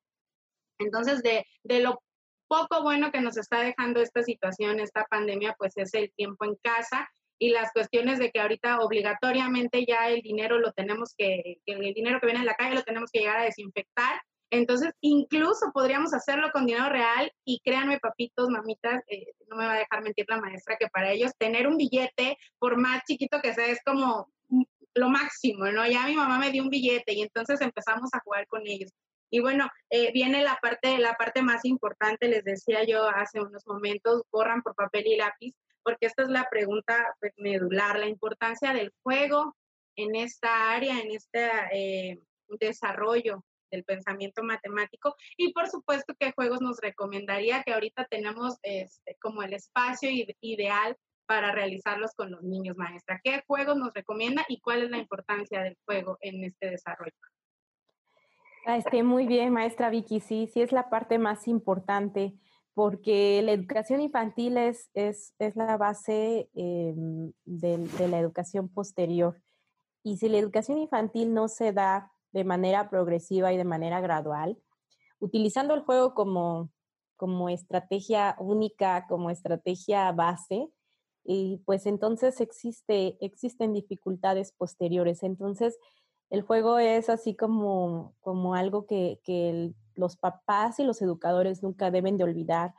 entonces, 0.83 1.21
de, 1.23 1.45
de 1.63 1.79
lo 1.79 2.01
poco 2.47 2.83
bueno 2.83 3.11
que 3.11 3.21
nos 3.21 3.37
está 3.37 3.61
dejando 3.61 4.01
esta 4.01 4.21
situación, 4.21 4.79
esta 4.79 5.05
pandemia, 5.09 5.55
pues 5.57 5.73
es 5.77 5.93
el 5.93 6.11
tiempo 6.15 6.45
en 6.45 6.55
casa 6.61 7.09
y 7.39 7.49
las 7.49 7.71
cuestiones 7.73 8.19
de 8.19 8.31
que 8.31 8.39
ahorita 8.39 8.79
obligatoriamente 8.79 9.85
ya 9.85 10.09
el 10.09 10.21
dinero 10.21 10.59
lo 10.59 10.71
tenemos 10.71 11.13
que, 11.17 11.57
el 11.65 11.93
dinero 11.93 12.19
que 12.19 12.27
viene 12.27 12.41
en 12.41 12.45
la 12.45 12.55
calle 12.55 12.75
lo 12.75 12.83
tenemos 12.83 13.09
que 13.11 13.19
llegar 13.19 13.39
a 13.39 13.43
desinfectar. 13.43 14.21
Entonces, 14.51 14.93
incluso 15.01 15.71
podríamos 15.73 16.13
hacerlo 16.13 16.51
con 16.53 16.67
dinero 16.67 16.87
real 16.89 17.31
y 17.43 17.59
créanme, 17.65 17.99
papitos, 17.99 18.49
mamitas, 18.49 19.01
eh, 19.07 19.33
no 19.47 19.55
me 19.55 19.65
va 19.65 19.73
a 19.73 19.79
dejar 19.79 20.03
mentir 20.03 20.25
la 20.29 20.39
maestra, 20.39 20.77
que 20.79 20.87
para 20.89 21.11
ellos 21.11 21.31
tener 21.39 21.67
un 21.67 21.75
billete, 21.75 22.37
por 22.59 22.77
más 22.77 23.01
chiquito 23.07 23.41
que 23.41 23.53
sea, 23.53 23.65
es 23.65 23.79
como 23.83 24.27
lo 24.93 25.09
máximo, 25.09 25.65
¿no? 25.71 25.87
Ya 25.87 26.05
mi 26.05 26.15
mamá 26.15 26.37
me 26.37 26.51
dio 26.51 26.61
un 26.61 26.69
billete 26.69 27.13
y 27.13 27.23
entonces 27.23 27.59
empezamos 27.61 28.13
a 28.13 28.19
jugar 28.23 28.45
con 28.47 28.61
ellos. 28.67 28.91
Y 29.33 29.39
bueno, 29.39 29.67
eh, 29.89 30.11
viene 30.11 30.43
la 30.43 30.59
parte, 30.61 30.99
la 30.99 31.15
parte 31.15 31.41
más 31.41 31.65
importante, 31.65 32.27
les 32.27 32.43
decía 32.43 32.83
yo 32.83 33.09
hace 33.09 33.41
unos 33.41 33.65
momentos, 33.65 34.21
corran 34.29 34.61
por 34.61 34.75
papel 34.75 35.07
y 35.07 35.15
lápiz, 35.17 35.55
porque 35.81 36.05
esta 36.05 36.21
es 36.21 36.29
la 36.29 36.47
pregunta 36.51 37.15
pues, 37.19 37.33
medular, 37.37 37.97
la 37.97 38.05
importancia 38.05 38.73
del 38.73 38.93
juego 39.01 39.55
en 39.95 40.15
esta 40.15 40.75
área, 40.75 40.99
en 40.99 41.09
este 41.09 41.49
eh, 41.73 42.19
desarrollo 42.59 43.43
del 43.71 43.83
pensamiento 43.83 44.43
matemático 44.43 45.15
y 45.35 45.51
por 45.51 45.67
supuesto 45.67 46.13
qué 46.19 46.31
juegos 46.33 46.61
nos 46.61 46.79
recomendaría 46.79 47.63
que 47.63 47.73
ahorita 47.73 48.05
tenemos 48.05 48.59
este, 48.61 49.17
como 49.19 49.41
el 49.41 49.53
espacio 49.53 50.11
ideal 50.41 50.95
para 51.25 51.51
realizarlos 51.51 52.11
con 52.15 52.29
los 52.29 52.43
niños 52.43 52.77
maestra. 52.77 53.19
¿Qué 53.23 53.41
juegos 53.47 53.77
nos 53.77 53.95
recomienda 53.95 54.45
y 54.47 54.61
cuál 54.61 54.83
es 54.83 54.91
la 54.91 54.99
importancia 54.99 55.63
del 55.63 55.75
juego 55.87 56.19
en 56.21 56.43
este 56.43 56.69
desarrollo? 56.69 57.32
Ah, 58.65 58.77
este, 58.77 59.03
muy 59.03 59.27
bien, 59.27 59.51
maestra 59.51 59.89
Vicky, 59.89 60.21
sí, 60.21 60.49
sí 60.53 60.61
es 60.61 60.71
la 60.71 60.89
parte 60.89 61.17
más 61.17 61.47
importante 61.47 62.33
porque 62.73 63.41
la 63.43 63.51
educación 63.51 64.01
infantil 64.01 64.57
es, 64.57 64.89
es, 64.93 65.35
es 65.37 65.55
la 65.55 65.77
base 65.77 66.49
em, 66.55 67.31
de, 67.45 67.77
de, 67.77 68.07
la 68.07 68.19
educación 68.19 68.69
posterior. 68.69 69.41
Y 70.01 70.17
si 70.17 70.29
la 70.29 70.37
educación 70.37 70.77
infantil 70.77 71.33
no 71.33 71.47
se 71.49 71.71
da 71.71 72.11
de 72.31 72.43
manera 72.43 72.89
progresiva 72.89 73.53
y 73.53 73.57
de 73.57 73.63
manera 73.63 74.01
gradual, 74.01 74.57
utilizando 75.19 75.75
el 75.75 75.81
juego 75.81 76.13
como, 76.13 76.71
como 77.15 77.49
estrategia 77.49 78.35
única, 78.39 79.05
como 79.07 79.29
estrategia 79.29 80.11
base, 80.11 80.69
y 81.23 81.61
pues 81.65 81.85
entonces 81.85 82.41
existe, 82.41 83.17
existen 83.21 83.73
dificultades 83.73 84.51
posteriores. 84.51 85.23
Entonces, 85.23 85.77
el 86.33 86.41
juego 86.41 86.79
es 86.79 87.11
así 87.11 87.35
como, 87.35 88.15
como 88.19 88.55
algo 88.55 88.87
que, 88.87 89.21
que 89.23 89.71
los 89.93 90.17
papás 90.17 90.79
y 90.79 90.83
los 90.83 90.99
educadores 91.03 91.61
nunca 91.61 91.91
deben 91.91 92.17
de 92.17 92.23
olvidar. 92.23 92.73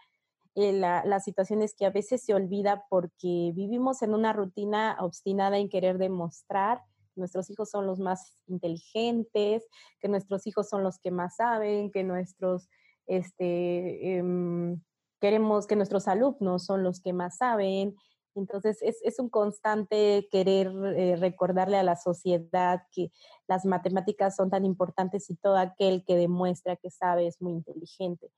Eh, 0.57 0.73
la, 0.73 1.05
la, 1.05 1.21
situación 1.21 1.63
es 1.63 1.73
que 1.77 1.87
a 1.87 1.91
veces 1.91 2.25
se 2.25 2.35
olvida 2.35 2.85
porque 2.91 3.53
vivimos 3.55 4.03
en 4.03 4.13
una 4.13 4.33
rutina 4.33 4.97
obstinada 4.99 5.57
en 5.59 5.69
querer 5.69 5.99
demostrar 5.99 6.81
que 7.15 7.21
nuestros 7.21 7.49
hijos 7.49 7.71
son 7.71 7.87
los 7.87 8.01
más 8.01 8.37
inteligentes, 8.49 9.65
que 10.01 10.09
nuestros 10.09 10.49
hijos 10.49 10.69
son 10.69 10.83
los 10.83 10.99
que 10.99 11.13
más 11.13 11.37
saben, 11.37 11.93
que 11.93 12.03
nuestros, 12.03 12.69
este, 13.07 14.17
em, 14.17 14.83
queremos 15.21 15.69
que 15.69 15.77
nuestros 15.77 16.09
alumnos 16.09 16.65
son 16.65 16.83
los 16.83 17.01
que 17.01 17.13
más 17.13 17.37
saben, 17.37 17.95
Entonces, 18.35 18.79
es, 18.83 19.19
un 19.19 19.29
constante 19.29 20.29
querer 20.31 20.73
eh, 20.97 21.17
recordarle 21.17 21.77
a 21.77 21.83
la 21.83 21.97
sociedad 21.97 22.83
que 22.91 23.13
las 23.47 23.65
matemáticas 23.65 24.37
son 24.37 24.51
tan 24.51 24.65
importantes 24.65 25.31
y 25.31 25.37
todo 25.37 25.57
aquel 25.57 26.05
que 26.05 26.17
demuestra 26.17 26.77
que 26.77 26.91
sabe 26.91 27.27
es 27.27 27.41
muy 27.41 27.53
inteligente. 27.53 28.31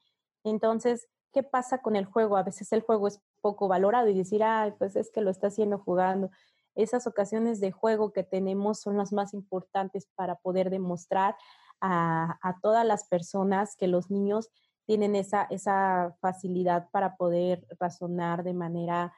Entonces, 0.45 1.09
¿qué 1.33 1.43
pasa 1.43 1.79
con 1.79 1.97
el 1.97 2.05
juego? 2.05 2.37
A 2.37 2.43
veces 2.43 2.73
el 2.73 2.83
juego 2.83 3.09
es 3.09 3.21
poco 3.41 3.69
valorado 3.69 4.09
y 4.09 4.15
decir, 4.15 4.43
ay, 4.43 4.73
pues 4.79 4.97
es 4.97 5.11
que 5.11 5.23
lo 5.23 5.31
está 5.31 5.49
haciendo 5.49 5.79
jugando. 5.79 6.31
Esas 6.75 7.07
ocasiones 7.07 7.61
de 7.61 7.73
juego 7.73 8.13
que 8.13 8.23
tenemos 8.23 8.81
son 8.81 8.99
las 8.99 9.13
más 9.13 9.33
importantes 9.33 10.07
para 10.15 10.37
poder 10.37 10.69
demostrar 10.69 11.37
a, 11.81 12.39
a 12.43 12.61
todas 12.61 12.87
las 12.87 13.09
personas 13.09 13.77
que 13.77 13.87
los 13.87 14.11
niños 14.11 14.51
tienen 14.87 15.17
esa, 15.17 15.47
esa 15.51 16.17
facilidad 16.21 16.89
para 16.91 17.17
poder 17.17 17.67
razonar 17.79 18.45
de 18.45 18.55
manera 18.55 19.13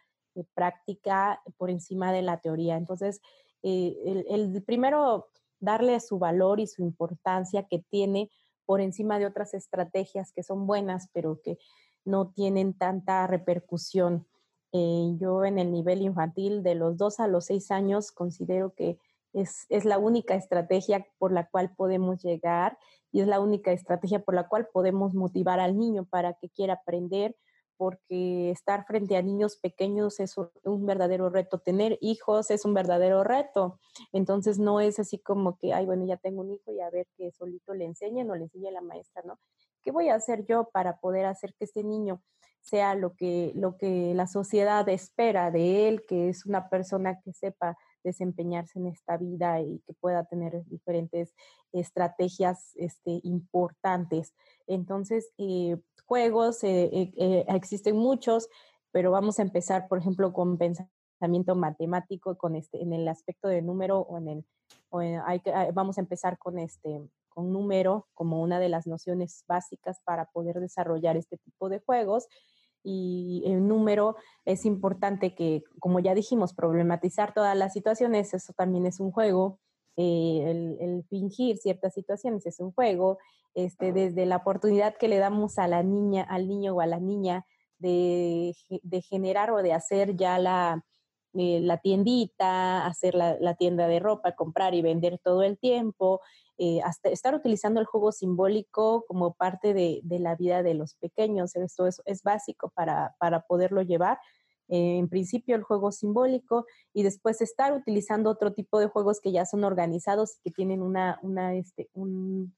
práctica 0.45 1.43
por 1.57 1.71
encima 1.71 2.13
de 2.13 2.23
la 2.23 2.41
teoría. 2.41 2.77
Entonces, 2.77 3.21
eh, 3.63 4.25
el, 4.29 4.63
primero, 4.63 5.29
darle 5.61 5.99
su 6.01 6.19
valor 6.19 6.61
y 6.61 6.67
su 6.67 6.83
importancia 6.83 7.65
que 7.65 7.79
tiene 7.79 8.31
por 8.67 8.81
encima 8.81 9.19
de 9.19 9.27
otras 9.27 9.55
estrategias 9.55 10.33
que 10.33 10.43
son 10.43 10.67
buenas, 10.67 11.09
pero 11.13 11.41
que 11.43 11.59
no 12.05 12.29
tienen 12.29 12.75
tanta 12.75 13.27
repercusión. 13.27 14.27
Eh, 14.73 15.15
yo 15.19 15.45
en 15.45 15.59
el 15.59 15.73
nivel 15.73 16.03
infantil 16.03 16.63
de 16.63 16.75
los 16.75 16.97
dos 16.97 17.21
a 17.21 17.27
los 17.27 17.47
seis 17.47 17.71
años 17.71 18.13
considero 18.13 18.75
que 18.75 18.99
es, 19.33 19.67
es, 19.71 19.85
la 19.85 19.99
única 19.99 20.35
estrategia 20.35 21.07
por 21.19 21.33
la 21.33 21.49
cual 21.49 21.75
podemos 21.75 22.23
llegar 22.23 22.79
y 23.11 23.21
es 23.21 23.27
la 23.27 23.41
única 23.41 23.73
estrategia 23.73 24.21
por 24.21 24.35
la 24.35 24.49
cual 24.49 24.69
podemos 24.73 25.15
motivar 25.15 25.61
al 25.61 25.79
niño 25.79 26.05
para 26.05 26.35
que 26.35 26.51
quiera 26.51 26.75
aprender, 26.75 27.35
porque 27.79 28.51
estar 28.51 28.85
frente 28.85 29.17
a 29.17 29.23
niños 29.23 29.57
pequeños 29.57 30.21
es 30.21 30.37
un 30.37 30.85
verdadero 30.85 31.31
reto, 31.31 31.59
tener 31.59 31.97
hijos 32.03 32.51
es 32.51 32.65
un 32.65 32.75
verdadero 32.75 33.25
reto, 33.25 33.79
entonces 34.13 34.59
no 34.59 34.81
es 34.81 34.99
así 34.99 35.19
como 35.19 35.57
que, 35.57 35.73
ay, 35.73 35.87
bueno, 35.87 36.05
ya 36.05 36.17
tengo 36.17 36.43
un 36.43 36.51
hijo 36.51 36.73
y 36.73 36.81
a 36.81 36.91
ver 36.91 37.07
que 37.17 37.31
solito 37.31 37.73
le 37.73 37.85
enseñen 37.87 38.31
o 38.31 38.35
le 38.35 38.45
enseñe 38.45 38.71
la 38.73 38.81
maestra, 38.83 39.23
¿no? 39.25 39.39
¿Qué 39.83 39.93
voy 39.93 40.09
a 40.09 40.17
hacer 40.17 40.45
yo 40.45 40.69
para 40.73 40.99
poder 40.99 41.25
hacer 41.25 41.55
que 41.55 41.65
este 41.65 41.85
niño 41.85 42.21
sea 42.61 42.95
lo 42.95 43.15
que, 43.15 43.53
lo 43.55 43.79
que 43.79 44.13
la 44.15 44.27
sociedad 44.27 44.87
espera 44.89 45.51
de 45.51 45.89
él, 45.89 46.05
que 46.07 46.29
es 46.29 46.45
una 46.45 46.69
persona 46.69 47.21
que 47.21 47.33
sepa 47.33 47.79
desempeñarse 48.05 48.79
en 48.79 48.87
esta 48.87 49.17
vida 49.17 49.61
y 49.61 49.81
que 49.87 49.95
pueda 49.95 50.25
tener 50.25 50.65
diferentes 50.67 51.35
estrategias 51.73 52.73
este, 52.77 53.21
importantes. 53.23 54.35
Entonces, 54.67 55.33
eh, 55.39 55.77
juegos, 56.07 56.63
eh, 56.65 56.89
eh, 56.93 57.45
existen 57.49 57.97
muchos, 57.97 58.49
pero 58.93 59.11
vamos 59.11 59.39
a 59.39 59.43
empezar, 59.43 59.89
por 59.89 59.99
ejemplo, 59.99 60.33
con 60.33 60.59
pensamiento 60.59 61.55
matemático, 61.55 62.37
con 62.37 62.57
este, 62.57 62.83
en 62.83 62.93
el 62.93 63.07
aspecto 63.09 63.49
de 63.49 63.63
número 63.63 64.01
o 64.01 64.19
en 64.19 64.29
el, 64.29 64.45
hay 65.25 65.41
que, 65.41 65.53
ah, 65.53 65.71
vamos 65.73 65.99
a 65.99 66.01
empezar 66.01 66.39
con 66.39 66.59
este, 66.59 67.01
con 67.29 67.53
número 67.53 68.09
como 68.15 68.41
una 68.43 68.59
de 68.59 68.69
las 68.69 68.87
nociones 68.87 69.45
básicas 69.47 70.01
para 70.05 70.27
poder 70.27 70.61
desarrollar 70.61 71.17
este 71.17 71.37
tipo 71.39 71.69
de 71.69 71.81
juegos 71.81 72.27
y 72.83 73.43
el 73.47 73.67
número 73.67 74.17
es 74.45 74.65
importante 74.65 75.35
que, 75.35 75.63
como 75.81 76.01
ya 76.01 76.15
dijimos, 76.15 76.55
problematizar 76.55 77.35
todas 77.35 77.57
las 77.57 77.73
situaciones, 77.73 78.35
eso 78.35 78.53
también 78.55 78.87
es 78.87 79.01
un 79.01 79.11
juego. 79.11 79.59
Eh, 79.97 80.77
el, 80.81 81.05
fingir 81.09 81.57
ciertas 81.57 81.95
situaciones 81.95 82.47
es 82.47 82.61
un 82.61 82.73
juego, 82.73 83.19
este, 83.55 83.93
desde 83.93 84.27
la 84.27 84.37
oportunidad 84.37 84.97
que 84.97 85.09
le 85.09 85.19
damos 85.19 85.59
a 85.59 85.67
la 85.67 85.83
niña, 85.83 86.23
al 86.23 86.47
niño 86.47 86.75
o 86.77 86.81
a 86.81 86.87
la 86.87 87.01
niña 87.01 87.45
de, 87.79 88.55
de 88.69 89.03
generar 89.03 89.51
o 89.51 89.63
de 89.63 89.73
hacer 89.73 90.17
ya 90.17 90.39
la, 90.39 90.85
eh, 91.35 91.61
la 91.61 91.79
tiendita, 91.79 92.87
hacer 92.87 93.15
la, 93.15 93.37
la, 93.41 93.55
tienda 93.55 93.87
de 93.87 94.01
ropa, 94.01 94.33
comprar 94.33 94.75
y 94.75 94.83
vender 94.83 95.19
todo 95.23 95.43
el 95.43 95.59
tiempo, 95.59 96.21
eh, 96.61 96.81
hasta 96.83 97.09
estar 97.11 97.37
utilizando 97.37 97.79
el 97.79 97.87
juego 97.87 98.11
simbólico 98.11 99.05
como 99.07 99.35
parte 99.35 99.75
de, 99.75 100.03
la 100.19 100.35
vida 100.35 100.65
de 100.65 100.75
los 100.75 100.97
pequeños. 100.97 101.55
Esto 101.55 101.87
es, 101.87 102.23
básico 102.25 102.73
para, 102.75 103.15
poderlo 103.47 103.83
llevar. 103.83 104.19
Eh, 104.67 104.99
en 104.99 105.09
principio 105.09 105.55
el 105.55 105.63
juego 105.63 105.93
simbólico 105.93 106.67
y 106.93 107.05
después 107.05 107.41
estar 107.41 107.73
utilizando 107.73 108.29
otro 108.29 108.53
tipo 108.53 108.81
de 108.81 108.89
juegos 108.89 109.21
que 109.21 109.33
ya 109.33 109.47
son 109.47 109.65
organizados 109.65 110.37
y 110.39 110.41
que 110.43 110.51
tienen 110.51 110.83
una, 110.83 111.19
una 111.23 111.55
este, 111.55 111.89
un, 111.95 112.55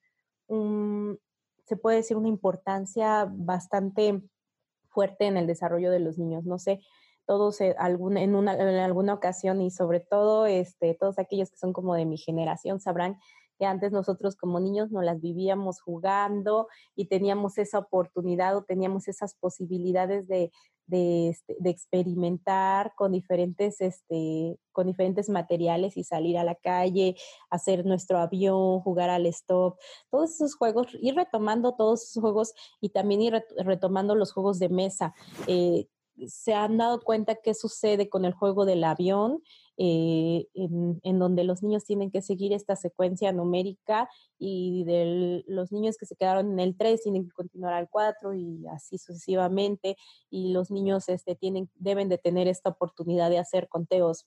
se 1.67 1.77
puede 1.77 1.99
decir, 1.99 2.17
una 2.17 2.29
importancia 2.29 3.29
bastante 3.31 4.23
fuerte 4.89 5.27
en 5.27 5.37
el 5.37 5.47
desarrollo 5.47 5.91
de 5.91 6.01
los 6.01 6.17
niños. 6.17 6.45
No 6.45 6.59
sé, 6.59 6.81
todos 7.27 7.61
en, 7.61 7.75
alguna, 7.79 8.23
en, 8.23 8.35
una, 8.35 9.15
ocasión 9.15 9.61
y 9.61 9.71
sobre 9.71 10.01
todo 10.01 10.47
este, 10.47 10.95
todos 10.95 11.19
aquellos 11.19 11.51
que 11.51 11.57
son 11.57 11.73
como 11.73 11.95
de 11.95 12.07
mi 12.07 12.19
generación 12.19 12.81
sabrán 12.81 13.19
que 13.61 13.67
antes 13.67 13.93
nosotros 13.93 14.37
como 14.37 14.59
niños 14.59 14.91
no 14.91 15.03
las 15.03 15.21
vivíamos 15.21 15.83
jugando 15.83 16.67
y 16.97 17.09
teníamos 17.09 17.59
esa 17.59 17.79
oportunidad 17.79 18.57
o 18.57 18.65
teníamos 18.65 19.07
esas 19.07 19.35
posibilidades 19.35 20.27
de, 20.29 20.51
este, 20.91 21.57
de, 21.61 21.71
experimentar 21.71 22.95
con 22.97 23.13
diferentes, 23.13 23.83
este, 23.83 24.59
con 24.73 24.87
diferentes 24.87 25.29
materiales 25.29 25.99
y 25.99 26.05
salir 26.05 26.39
a 26.39 26.43
la 26.43 26.55
calle, 26.55 27.17
hacer 27.51 27.85
nuestro 27.85 28.19
avión, 28.19 28.81
jugar 28.81 29.11
al 29.11 29.27
stop, 29.27 29.79
todos 30.11 30.35
esos 30.35 30.57
juegos, 30.57 30.89
ir 31.01 31.15
retomando 31.15 31.75
todos 31.77 32.03
esos 32.03 32.23
juegos 32.23 32.55
y 32.81 32.89
también 32.89 33.21
ir 33.21 33.45
retomando 33.59 34.15
los 34.15 34.33
juegos 34.33 34.59
de 34.59 34.71
mesa. 34.71 35.15
Eh, 35.47 35.87
se 36.29 36.55
han 36.55 36.77
dado 36.79 37.01
cuenta 37.01 37.37
qué 37.37 37.55
sucede 37.55 38.09
con 38.09 38.25
el 38.25 38.33
juego 38.33 38.65
del 38.65 38.85
avión 38.85 39.43
eh, 39.83 40.47
en, 40.53 41.19
donde 41.19 41.43
los 41.43 41.63
niños 41.63 41.85
tienen 41.87 42.11
que 42.11 42.21
seguir 42.21 42.53
esta 42.53 42.77
secuencia 42.77 43.33
numérica 43.33 44.11
y 44.39 44.85
de 44.85 45.43
los 45.47 45.73
niños 45.73 45.97
que 45.97 46.05
se 46.05 46.17
quedaron 46.17 46.53
en 46.53 46.61
el 46.61 46.77
3 46.77 47.03
tienen 47.03 47.25
que 47.25 47.31
continuar 47.33 47.73
al 47.73 47.89
4 47.89 48.35
y 48.35 48.67
así 48.67 48.99
sucesivamente 48.99 49.97
y 50.29 50.53
los 50.53 50.71
niños 50.71 51.09
este, 51.09 51.35
tienen, 51.35 51.71
deben 51.77 52.11
de 52.11 52.19
tener 52.19 52.47
esta 52.47 52.69
oportunidad 52.69 53.31
de 53.31 53.39
hacer 53.39 53.69
conteos 53.69 54.27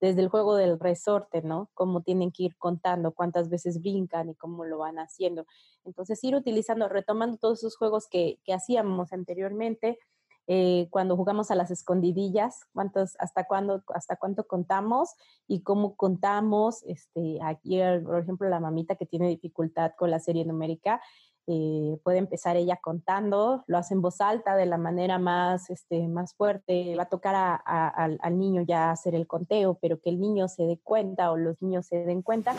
desde 0.00 0.20
el 0.20 0.28
juego 0.28 0.54
del 0.54 0.78
resorte, 0.78 1.42
¿no? 1.42 1.68
Cómo 1.74 2.02
tienen 2.02 2.30
que 2.30 2.44
ir 2.44 2.56
contando, 2.56 3.10
cuántas 3.10 3.48
veces 3.48 3.80
brincan 3.80 4.30
y 4.30 4.34
cómo 4.36 4.64
lo 4.64 4.78
van 4.78 5.00
haciendo. 5.00 5.46
Entonces 5.84 6.22
ir 6.22 6.36
utilizando, 6.36 6.88
retomando 6.88 7.38
todos 7.38 7.58
esos 7.58 7.76
juegos 7.76 8.06
que, 8.08 8.38
que 8.44 8.54
hacíamos 8.54 9.12
anteriormente 9.12 9.98
eh, 10.46 10.86
cuando 10.90 11.16
jugamos 11.16 11.50
a 11.50 11.56
las 11.56 11.70
escondidillas, 11.70 12.66
cuántos, 12.72 13.16
hasta 13.18 13.44
cuándo, 13.44 13.82
hasta 13.94 14.16
cuánto 14.16 14.46
contamos 14.46 15.14
y 15.48 15.62
cómo 15.62 15.96
contamos. 15.96 16.82
Este, 16.84 17.38
aquí, 17.42 17.80
por 18.04 18.20
ejemplo, 18.20 18.48
la 18.48 18.60
mamita 18.60 18.96
que 18.96 19.06
tiene 19.06 19.28
dificultad 19.28 19.92
con 19.96 20.10
la 20.10 20.20
serie 20.20 20.44
numérica, 20.44 21.00
eh, 21.48 22.00
puede 22.02 22.18
empezar 22.18 22.56
ella 22.56 22.76
contando, 22.82 23.62
lo 23.68 23.78
hace 23.78 23.94
en 23.94 24.02
voz 24.02 24.20
alta 24.20 24.56
de 24.56 24.66
la 24.66 24.78
manera 24.78 25.20
más, 25.20 25.70
este, 25.70 26.08
más 26.08 26.34
fuerte, 26.34 26.96
va 26.96 27.04
a 27.04 27.08
tocar 27.08 27.60
al, 27.64 28.38
niño 28.38 28.62
ya 28.62 28.90
hacer 28.90 29.14
el 29.14 29.28
conteo, 29.28 29.78
pero 29.80 30.00
que 30.00 30.10
el 30.10 30.18
niño 30.18 30.48
se 30.48 30.64
dé 30.64 30.80
cuenta 30.82 31.30
o 31.30 31.36
los 31.36 31.62
niños 31.62 31.86
se 31.86 32.04
den 32.04 32.22
cuenta 32.22 32.56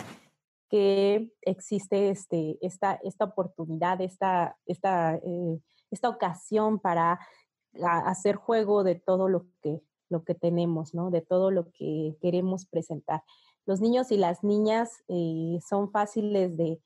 que 0.70 1.30
existe 1.42 2.08
este, 2.08 2.58
esta, 2.62 2.94
esta 3.02 3.26
oportunidad, 3.26 4.00
esta, 4.00 4.56
esta, 4.64 5.16
eh, 5.16 5.60
esta 5.90 6.08
ocasión 6.08 6.78
para 6.78 7.20
hacer 7.82 8.36
juego 8.36 8.84
de 8.84 8.94
todo 8.96 9.28
lo 9.28 9.46
que, 9.62 9.82
lo 10.08 10.24
que 10.24 10.34
tenemos, 10.34 10.94
¿no? 10.94 11.10
De 11.10 11.20
todo 11.20 11.50
lo 11.50 11.70
que 11.72 12.16
queremos 12.20 12.66
presentar. 12.66 13.22
Los 13.66 13.80
niños 13.80 14.10
y 14.10 14.16
las 14.16 14.42
niñas 14.42 15.04
eh, 15.08 15.58
son 15.68 15.90
fáciles 15.90 16.56
de, 16.56 16.80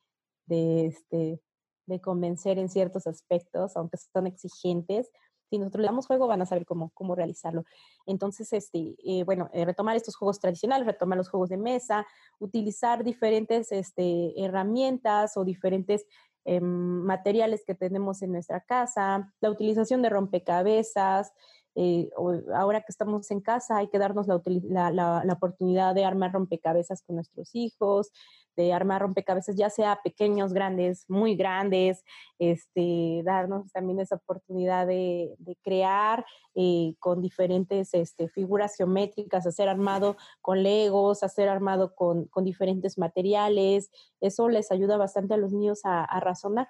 de, 0.46 0.86
este, 0.86 1.40
de 1.86 2.00
convencer 2.00 2.58
en 2.58 2.68
ciertos 2.68 3.06
aspectos, 3.06 3.76
aunque 3.76 3.96
son 3.96 4.26
exigentes. 4.26 5.10
Si 5.48 5.58
nosotros 5.58 5.82
le 5.82 5.86
damos 5.86 6.06
juego, 6.06 6.26
van 6.26 6.42
a 6.42 6.46
saber 6.46 6.64
cómo, 6.64 6.90
cómo 6.94 7.14
realizarlo. 7.14 7.64
Entonces, 8.06 8.52
este, 8.52 8.96
eh, 9.04 9.22
bueno, 9.24 9.50
eh, 9.52 9.64
retomar 9.64 9.96
estos 9.96 10.16
juegos 10.16 10.40
tradicionales, 10.40 10.86
retomar 10.86 11.18
los 11.18 11.28
juegos 11.28 11.50
de 11.50 11.58
mesa, 11.58 12.06
utilizar 12.38 13.04
diferentes 13.04 13.70
este, 13.70 14.32
herramientas 14.42 15.36
o 15.36 15.44
diferentes 15.44 16.06
Em, 16.44 16.64
materiales 17.04 17.62
que 17.64 17.74
tenemos 17.74 18.20
en 18.22 18.32
nuestra 18.32 18.60
casa, 18.60 19.32
la 19.40 19.50
utilización 19.50 20.02
de 20.02 20.10
rompecabezas. 20.10 21.32
Eh, 21.74 22.10
ahora 22.54 22.80
que 22.80 22.90
estamos 22.90 23.30
en 23.30 23.40
casa 23.40 23.78
hay 23.78 23.88
que 23.88 23.98
darnos 23.98 24.26
la, 24.26 25.24
oportunidad 25.32 25.94
de 25.94 26.04
armar 26.04 26.32
rompecabezas 26.32 27.02
con 27.02 27.16
nuestros 27.16 27.54
hijos, 27.54 28.10
de 28.56 28.72
armar 28.72 29.02
rompecabezas, 29.02 29.56
ya 29.56 29.70
sea 29.70 30.00
pequeños, 30.04 30.52
grandes, 30.52 31.04
muy 31.08 31.36
grandes, 31.36 32.04
este, 32.38 33.22
darnos 33.24 33.72
también 33.72 34.00
esa 34.00 34.16
oportunidad 34.16 34.86
de, 34.86 35.34
crear 35.62 36.24
eh, 36.54 36.94
con 36.98 37.22
diferentes 37.22 37.94
este, 37.94 38.28
figuras 38.28 38.74
geométricas, 38.76 39.46
hacer 39.46 39.68
armado 39.68 40.16
con 40.40 40.62
legos, 40.62 41.22
hacer 41.22 41.48
armado 41.48 41.94
con, 41.94 42.28
diferentes 42.42 42.98
materiales. 42.98 43.90
Eso 44.20 44.48
les 44.48 44.70
ayuda 44.70 44.96
bastante 44.96 45.34
a 45.34 45.38
los 45.38 45.52
niños 45.52 45.80
a, 45.84 46.20
razonar. 46.20 46.68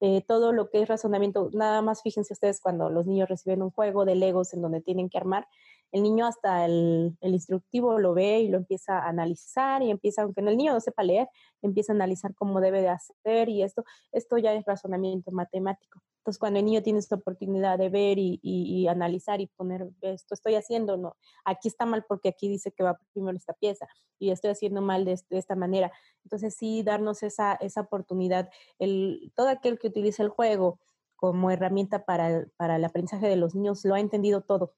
Eh, 0.00 0.22
todo 0.26 0.52
lo 0.52 0.70
que 0.70 0.82
es 0.82 0.88
razonamiento, 0.88 1.50
nada 1.52 1.82
más 1.82 2.02
fíjense 2.02 2.32
ustedes 2.32 2.60
cuando 2.60 2.88
los 2.90 3.06
niños 3.06 3.28
reciben 3.28 3.62
un 3.62 3.70
juego 3.70 4.04
de 4.04 4.14
legos 4.14 4.54
en 4.54 4.62
donde 4.62 4.80
tienen 4.80 5.08
que 5.08 5.18
armar, 5.18 5.46
el 5.92 6.02
niño 6.02 6.26
hasta 6.26 6.64
el, 6.64 7.16
el, 7.20 7.32
instructivo 7.32 7.98
lo 7.98 8.14
ve 8.14 8.40
y 8.40 8.48
lo 8.48 8.58
empieza 8.58 8.98
a 8.98 9.08
analizar 9.08 9.82
y 9.82 9.90
empieza, 9.90 10.22
aunque 10.22 10.40
el 10.40 10.56
niño 10.56 10.72
no 10.72 10.80
sepa 10.80 11.02
leer, 11.02 11.28
empieza 11.62 11.92
a 11.92 11.96
analizar 11.96 12.34
cómo 12.34 12.60
debe 12.60 12.82
de 12.82 12.88
hacer 12.88 13.48
y 13.48 13.62
esto, 13.62 13.84
esto 14.12 14.38
ya 14.38 14.52
es 14.52 14.64
razonamiento 14.64 15.30
matemático. 15.30 16.00
Entonces, 16.18 16.40
cuando 16.40 16.58
el 16.58 16.66
niño 16.66 16.82
tiene 16.82 16.98
esta 16.98 17.14
oportunidad 17.14 17.78
de 17.78 17.88
ver 17.88 18.18
y, 18.18 18.38
y, 18.42 18.86
analizar 18.86 19.40
y 19.40 19.46
poner, 19.46 19.88
esto 20.02 20.34
estoy 20.34 20.56
haciendo, 20.56 20.98
no, 20.98 21.16
aquí 21.44 21.68
está 21.68 21.86
mal 21.86 22.04
porque 22.06 22.28
aquí 22.28 22.48
dice 22.48 22.70
que 22.70 22.82
va 22.82 22.98
primero 23.14 23.36
esta 23.36 23.54
pieza 23.54 23.88
y 24.18 24.30
estoy 24.30 24.50
haciendo 24.50 24.82
mal 24.82 25.06
de, 25.06 25.18
esta 25.30 25.56
manera. 25.56 25.90
Entonces, 26.24 26.54
sí, 26.54 26.82
darnos 26.82 27.22
esa, 27.22 27.54
esa 27.54 27.80
oportunidad, 27.80 28.50
el, 28.78 29.32
todo 29.36 29.48
aquel 29.48 29.78
que 29.78 29.86
utiliza 29.88 30.22
el 30.22 30.28
juego 30.28 30.80
como 31.16 31.50
herramienta 31.50 32.04
para 32.04 32.46
para 32.56 32.76
el 32.76 32.84
aprendizaje 32.84 33.26
de 33.26 33.36
los 33.36 33.54
niños 33.54 33.84
lo 33.84 33.94
ha 33.94 34.00
entendido 34.00 34.42
todo, 34.42 34.74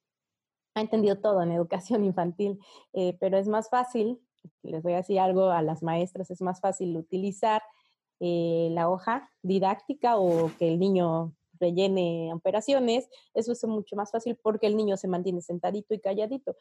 ha 0.74 0.80
entendido 0.80 1.18
todo 1.18 1.42
en 1.42 1.52
educación 1.52 2.04
infantil, 2.04 2.58
eh, 2.92 3.16
pero 3.20 3.38
es 3.38 3.48
más 3.48 3.68
fácil, 3.68 4.20
les 4.62 4.82
voy 4.82 4.94
a 4.94 4.98
decir 4.98 5.20
algo 5.20 5.50
a 5.50 5.62
las 5.62 5.82
maestras, 5.82 6.30
es 6.30 6.40
más 6.40 6.60
fácil 6.60 6.96
utilizar 6.96 7.62
eh, 8.20 8.68
la 8.72 8.90
hoja 8.90 9.30
didáctica 9.42 10.16
o 10.16 10.50
que 10.58 10.68
el 10.68 10.78
niño 10.78 11.34
rellene 11.58 12.32
operaciones, 12.34 13.08
eso 13.34 13.52
es 13.52 13.64
mucho 13.64 13.94
más 13.94 14.10
fácil 14.10 14.36
porque 14.42 14.66
el 14.66 14.76
niño 14.76 14.96
se 14.96 15.08
mantiene 15.08 15.42
sentadito 15.42 15.94
y 15.94 16.00
calladito. 16.00 16.56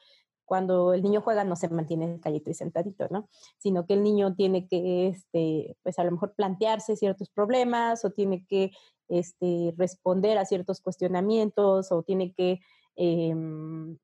Cuando 0.45 0.93
el 0.93 1.03
niño 1.03 1.21
juega 1.21 1.43
no 1.43 1.55
se 1.55 1.69
mantiene 1.69 2.19
calladito 2.19 2.49
y 2.49 2.53
sentadito, 2.53 3.07
¿no? 3.09 3.29
Sino 3.57 3.85
que 3.85 3.93
el 3.93 4.03
niño 4.03 4.35
tiene 4.35 4.67
que, 4.67 5.07
este, 5.07 5.77
pues 5.83 5.99
a 5.99 6.03
lo 6.03 6.11
mejor 6.11 6.33
plantearse 6.33 6.97
ciertos 6.97 7.29
problemas 7.29 8.03
o 8.03 8.11
tiene 8.11 8.45
que 8.45 8.71
este, 9.07 9.73
responder 9.77 10.37
a 10.37 10.45
ciertos 10.45 10.81
cuestionamientos 10.81 11.91
o 11.91 12.03
tiene 12.03 12.33
que 12.33 12.59
Em, 12.95 13.97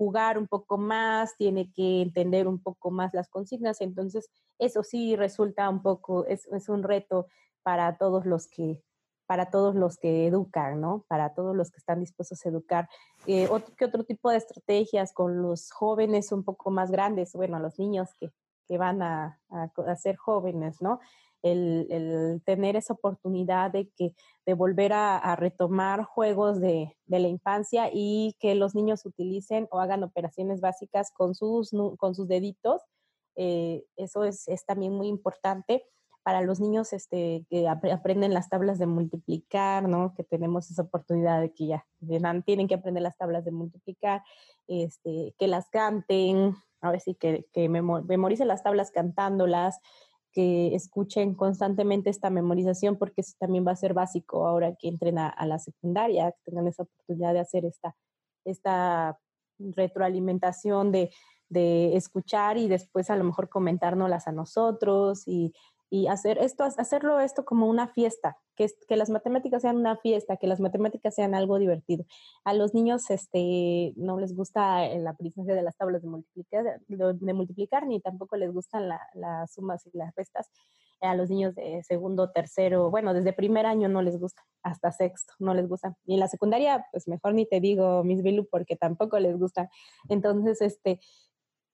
jugar 0.00 0.38
un 0.38 0.46
poco 0.46 0.78
más, 0.78 1.36
tiene 1.36 1.70
que 1.72 2.02
entender 2.02 2.48
un 2.48 2.62
poco 2.62 2.90
más 2.90 3.12
las 3.12 3.28
consignas. 3.28 3.80
Entonces, 3.80 4.30
eso 4.58 4.82
sí 4.82 5.16
resulta 5.16 5.68
un 5.68 5.82
poco, 5.82 6.24
es, 6.26 6.46
un 6.68 6.82
reto 6.82 7.26
para 7.62 7.98
todos 7.98 8.26
los 8.26 8.48
que 8.48 8.82
para 9.26 9.48
todos 9.48 9.76
los 9.76 9.96
que 9.96 10.26
educan, 10.26 10.80
¿no? 10.80 11.04
Para 11.06 11.34
todos 11.34 11.54
los 11.54 11.70
que 11.70 11.76
están 11.76 12.00
dispuestos 12.00 12.44
a 12.44 12.48
educar. 12.48 12.88
Eh, 13.26 13.48
¿Qué 13.76 13.84
otro 13.84 14.02
tipo 14.02 14.28
de 14.28 14.38
estrategias 14.38 15.12
con 15.12 15.40
los 15.40 15.70
jóvenes 15.70 16.32
un 16.32 16.42
poco 16.42 16.72
más 16.72 16.90
grandes? 16.90 17.32
Bueno, 17.34 17.60
los 17.60 17.78
niños 17.78 18.12
que, 18.18 18.32
que 18.66 18.76
van 18.76 19.02
a, 19.02 19.38
a, 19.50 19.96
ser 19.96 20.16
jóvenes, 20.16 20.82
¿no? 20.82 20.98
El, 21.42 22.42
tener 22.44 22.76
esa 22.76 22.94
oportunidad 22.94 23.70
de, 23.70 23.88
que, 23.96 24.14
de 24.46 24.54
volver 24.54 24.92
a, 24.92 25.36
retomar 25.36 26.04
juegos 26.04 26.60
de, 26.60 26.96
la 27.06 27.28
infancia 27.28 27.90
y 27.92 28.36
que 28.38 28.54
los 28.54 28.74
niños 28.74 29.04
utilicen 29.06 29.68
o 29.70 29.80
hagan 29.80 30.02
operaciones 30.02 30.60
básicas 30.60 31.10
con 31.12 31.34
sus, 31.34 31.70
con 31.98 32.14
sus 32.14 32.28
deditos. 32.28 32.82
Eh, 33.36 33.84
eso 33.96 34.24
es, 34.24 34.46
también 34.66 34.92
muy 34.92 35.08
importante 35.08 35.84
para 36.22 36.42
los 36.42 36.60
niños 36.60 36.92
este, 36.92 37.46
que 37.48 37.66
aprenden 37.66 38.34
las 38.34 38.50
tablas 38.50 38.78
de 38.78 38.86
multiplicar, 38.86 39.88
¿no? 39.88 40.12
Que 40.14 40.22
tenemos 40.22 40.70
esa 40.70 40.82
oportunidad 40.82 41.40
de 41.40 41.52
que 41.52 41.66
ya 41.66 41.86
tienen 42.44 42.68
que 42.68 42.74
aprender 42.74 43.02
las 43.02 43.16
tablas 43.16 43.44
de 43.44 43.52
multiplicar, 43.52 44.22
este, 44.66 45.34
que 45.38 45.48
las 45.48 45.70
canten, 45.70 46.54
a 46.82 46.90
ver 46.90 47.00
si 47.00 47.14
que, 47.14 47.46
que 47.52 47.68
memoricen 47.68 48.48
las 48.48 48.62
tablas 48.62 48.90
cantándolas, 48.90 49.80
que 50.32 50.74
escuchen 50.74 51.34
constantemente 51.34 52.10
esta 52.10 52.30
memorización 52.30 52.96
porque 52.96 53.22
eso 53.22 53.34
también 53.38 53.66
va 53.66 53.72
a 53.72 53.76
ser 53.76 53.94
básico 53.94 54.46
ahora 54.46 54.74
que 54.78 54.88
entren 54.88 55.18
a, 55.18 55.34
la 55.46 55.58
secundaria, 55.58 56.32
que 56.32 56.50
tengan 56.50 56.68
esa 56.68 56.84
oportunidad 56.84 57.32
de 57.34 57.40
hacer 57.40 57.64
esta, 57.64 57.96
esta 58.44 59.18
retroalimentación 59.58 60.92
de, 60.92 61.10
de 61.48 61.96
escuchar 61.96 62.56
y 62.58 62.68
después 62.68 63.10
a 63.10 63.16
lo 63.16 63.24
mejor 63.24 63.48
comentárnoslas 63.48 64.28
a 64.28 64.32
nosotros 64.32 65.26
y 65.26 65.52
y 65.90 66.06
hacer 66.06 66.38
esto, 66.38 66.62
hacerlo 66.64 67.18
esto 67.18 67.44
como 67.44 67.66
una 67.66 67.88
fiesta, 67.88 68.38
que, 68.54 68.68
que 68.86 68.96
las 68.96 69.10
matemáticas 69.10 69.62
sean 69.62 69.76
una 69.76 69.96
fiesta, 69.96 70.36
que 70.36 70.46
las 70.46 70.60
matemáticas 70.60 71.16
sean 71.16 71.34
algo 71.34 71.58
divertido. 71.58 72.04
A 72.44 72.54
los 72.54 72.74
niños 72.74 73.10
este, 73.10 73.92
no 73.96 74.18
les 74.18 74.34
gusta 74.34 74.86
el 74.86 75.04
aprendizaje 75.06 75.52
de 75.52 75.62
las 75.62 75.76
tablas 75.76 76.02
de 76.02 76.08
multiplicar, 76.08 76.80
de, 76.86 77.34
multiplicar 77.34 77.86
ni 77.88 78.00
tampoco 78.00 78.36
les 78.36 78.52
gustan 78.52 78.88
las 78.88 79.52
sumas 79.52 79.84
y 79.86 79.90
las 79.98 80.14
restas. 80.14 80.48
A 81.02 81.14
los 81.14 81.30
niños 81.30 81.54
de 81.54 81.82
segundo, 81.82 82.30
tercero, 82.30 82.90
bueno, 82.90 83.14
desde 83.14 83.32
primer 83.32 83.64
año 83.64 83.88
no 83.88 84.02
les 84.02 84.20
gusta, 84.20 84.42
hasta 84.62 84.92
sexto 84.92 85.32
no 85.38 85.54
les 85.54 85.66
gusta. 85.66 85.96
Y 86.04 86.12
en 86.14 86.20
la 86.20 86.28
secundaria, 86.28 86.86
pues 86.92 87.08
mejor 87.08 87.32
ni 87.32 87.46
te 87.46 87.58
digo, 87.58 88.04
Miss 88.04 88.22
Bilu, 88.22 88.46
porque 88.50 88.76
tampoco 88.76 89.18
les 89.18 89.38
gusta. 89.38 89.70
Entonces, 90.10 90.60
este, 90.60 91.00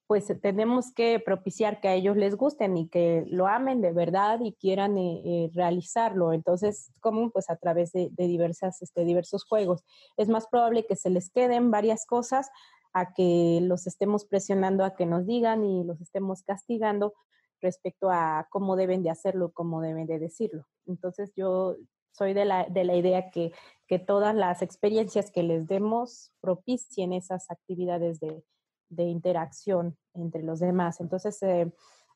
pues 0.06 0.32
tenemos 0.40 0.92
que 0.92 1.18
propiciar 1.18 1.80
que 1.80 1.88
a 1.88 1.94
ellos 1.94 2.16
les 2.16 2.36
gusten 2.36 2.76
y 2.76 2.88
que 2.88 3.24
lo 3.28 3.48
amen 3.48 3.80
de 3.80 3.92
verdad 3.92 4.38
y 4.40 4.52
quieran 4.52 4.96
eh, 4.98 5.22
eh, 5.24 5.50
realizarlo. 5.52 6.32
Entonces, 6.32 6.92
como 7.00 7.30
pues 7.30 7.50
a 7.50 7.56
través 7.56 7.92
de, 7.92 8.10
diversas, 8.16 8.82
este, 8.82 9.04
diversos 9.04 9.44
juegos. 9.44 9.82
Es 10.16 10.28
más 10.28 10.46
probable 10.46 10.86
que 10.86 10.94
se 10.94 11.10
les 11.10 11.30
queden 11.30 11.70
varias 11.72 12.06
cosas 12.06 12.50
a 12.92 13.12
que 13.14 13.58
los 13.62 13.86
estemos 13.86 14.24
presionando 14.24 14.84
a 14.84 14.94
que 14.94 15.06
nos 15.06 15.26
digan 15.26 15.64
y 15.64 15.82
los 15.84 16.00
estemos 16.00 16.42
castigando 16.42 17.14
respecto 17.60 18.08
a 18.10 18.46
cómo 18.50 18.76
deben 18.76 19.02
de 19.02 19.10
hacerlo, 19.10 19.50
cómo 19.52 19.80
deben 19.80 20.06
de 20.06 20.20
decirlo. 20.20 20.66
Entonces, 20.86 21.32
yo 21.34 21.76
soy 22.12 22.32
de 22.32 22.44
la, 22.44 22.64
de 22.64 22.84
la 22.84 22.94
idea 22.94 23.30
que, 23.30 23.52
que 23.88 23.98
todas 23.98 24.34
las 24.36 24.62
experiencias 24.62 25.32
que 25.32 25.42
les 25.42 25.66
demos 25.66 26.30
propicien 26.40 27.12
esas 27.12 27.50
actividades 27.50 28.20
de, 28.20 28.44
de 28.88 29.04
interacción 29.04 29.96
entre 30.14 30.42
los 30.42 30.60
demás. 30.60 31.00
Entonces, 31.00 31.42
eh, 31.42 31.72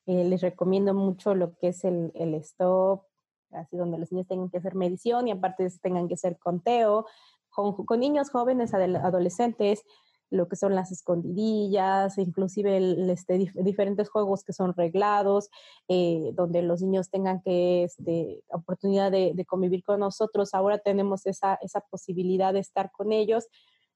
eh, 0.06 0.24
les 0.24 0.40
recomiendo 0.40 0.94
mucho 0.94 1.34
lo 1.34 1.56
que 1.56 1.68
es 1.68 1.84
el, 1.84 2.12
el, 2.14 2.34
stop, 2.34 3.02
así 3.52 3.76
donde 3.76 3.98
los 3.98 4.12
niños 4.12 4.26
tengan 4.26 4.48
que 4.48 4.58
hacer 4.58 4.74
medición 4.74 5.28
y 5.28 5.32
aparte 5.32 5.68
tengan 5.82 6.08
que 6.08 6.14
hacer 6.14 6.38
conteo, 6.38 7.06
con, 7.50 7.74
con 7.84 8.00
niños 8.00 8.30
jóvenes, 8.30 8.72
adolescentes, 8.74 9.84
lo 10.30 10.48
que 10.48 10.56
son 10.56 10.74
las 10.74 10.92
escondidillas, 10.92 12.16
inclusive 12.16 12.76
el, 12.76 13.10
este, 13.10 13.52
diferentes 13.54 14.08
juegos 14.08 14.44
que 14.44 14.52
son 14.52 14.74
reglados, 14.74 15.50
eh, 15.88 16.30
donde 16.34 16.62
los 16.62 16.82
niños 16.82 17.10
tengan 17.10 17.42
que, 17.42 17.84
este, 17.84 18.42
oportunidad 18.52 19.10
de, 19.10 19.32
de, 19.34 19.44
convivir 19.44 19.82
con 19.82 20.00
nosotros. 20.00 20.54
Ahora 20.54 20.78
tenemos 20.78 21.26
esa, 21.26 21.58
esa 21.62 21.80
posibilidad 21.80 22.52
de 22.52 22.60
estar 22.60 22.92
con 22.92 23.12
ellos 23.12 23.48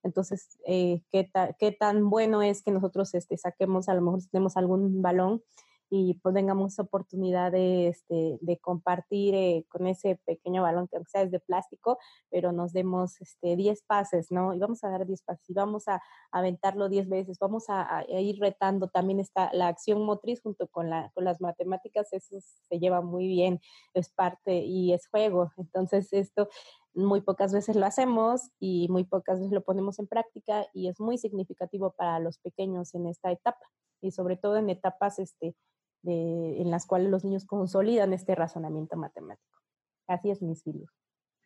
entonces, 0.05 0.59
eh, 0.66 1.02
¿qué, 1.11 1.30
¿qué, 1.59 1.72
tan 1.72 2.11
bueno 2.11 2.42
es 2.42 2.62
que 2.62 2.70
nosotros 2.70 3.14
este, 3.14 3.36
saquemos, 3.36 3.88
a 3.88 3.94
lo 3.94 4.02
mejor 4.02 4.20
tenemos 4.30 4.57
algún 4.57 5.02
balón 5.02 5.42
y 5.90 6.14
pues 6.14 6.34
tengamos 6.34 6.78
oportunidad 6.78 7.52
de, 7.52 7.88
este, 7.88 8.38
de 8.40 8.59
compartir 8.59 9.34
eh, 9.34 9.66
con 9.68 9.86
ese 9.86 10.20
pequeño 10.24 10.62
balón 10.62 10.88
que 10.88 10.98
sea 11.07 11.22
es 11.22 11.30
de 11.30 11.40
plástico, 11.40 11.98
pero 12.30 12.52
nos 12.52 12.72
demos 12.72 13.20
este, 13.20 13.57
10 13.57 13.82
pases, 13.82 14.30
¿no? 14.30 14.55
Y 14.55 14.59
vamos 14.59 14.82
a 14.82 14.88
dar 14.88 15.07
10 15.07 15.22
pases 15.22 15.48
y 15.48 15.55
vamos 15.55 15.88
a, 15.88 16.02
aventarlo 16.32 16.88
10 16.88 17.09
veces, 17.09 17.38
vamos 17.38 17.68
a, 17.68 17.98
a, 17.98 18.05
ir 18.20 18.40
retando 18.40 18.88
también 18.88 19.20
esta, 19.20 19.50
la 19.52 19.68
acción 19.68 20.05
motriz 20.05 20.42
junto 20.42 20.66
con, 20.68 20.90
la, 20.90 21.11
con 21.14 21.24
las 21.24 21.40
matemáticas, 21.40 22.12
eso 22.12 22.38
se 22.40 22.78
lleva 22.78 23.00
muy 23.02 23.28
bien, 23.28 23.61
es 23.94 24.11
parte 24.11 24.59
y 24.59 24.92
es 24.92 25.07
juego. 25.07 25.52
Entonces, 25.57 26.12
esto 26.12 26.48
muy 26.95 27.20
pocas 27.20 27.53
veces 27.53 27.76
lo 27.76 27.86
hacemos 27.86 28.51
y 28.59 28.88
muy 28.88 29.05
pocas 29.05 29.38
veces 29.38 29.53
lo 29.53 29.62
ponemos 29.62 29.99
en 29.99 30.07
práctica 30.07 30.66
y 30.72 30.88
es 30.88 31.01
muy 31.01 31.18
significativo 31.18 31.92
para 31.92 32.18
los 32.20 32.38
pequeños 32.38 32.95
en 32.95 33.07
esta 33.07 33.30
etapa 33.30 33.66
y 34.01 34.12
sobre 34.12 34.36
todo 34.36 34.57
en 34.57 34.70
etapas 34.70 35.18
este, 35.18 35.55
de, 36.03 36.61
en 36.61 36.70
las 36.70 36.86
cuales 36.86 37.11
los 37.11 37.24
niños 37.24 37.47
consolidan 37.47 38.12
este 38.12 38.34
razonamiento 38.34 38.97
matemático. 38.97 39.61
Así 40.07 40.30
es, 40.30 40.42
mis 40.42 40.66
hijos. 40.66 40.90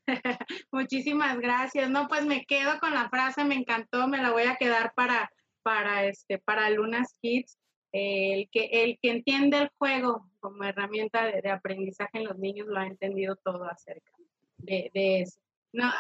Muchísimas 0.73 1.39
gracias. 1.39 1.89
No, 1.91 2.09
pues 2.09 2.27
me 2.27 2.45
quedo 2.45 2.79
con 2.81 2.93
la 2.93 3.09
frase, 3.09 3.45
me 3.45 3.55
encantó, 3.55 4.09
me 4.09 4.19
la 4.19 4.33
voy 4.33 4.45
a 4.45 4.57
quedar 4.57 4.93
para, 4.95 5.31
para, 5.63 6.05
este, 6.05 6.39
para 6.39 6.69
Lunas 6.71 7.17
Kids. 7.21 7.59
el, 7.93 8.49
que, 8.51 8.69
el 8.73 8.99
que 9.01 9.11
entiende 9.11 9.59
el 9.59 9.71
juego 9.79 10.29
como 10.41 10.65
herramienta 10.65 11.25
de 11.25 11.51
aprendizaje 11.51 12.19
en 12.19 12.25
los 12.25 12.39
niños 12.39 12.67
lo 12.67 12.79
ha 12.79 12.87
entendido 12.87 13.37
todo 13.37 13.65
acerca 13.65 14.18
de, 14.59 14.91
eso. 14.95 15.41
No, 15.73 15.91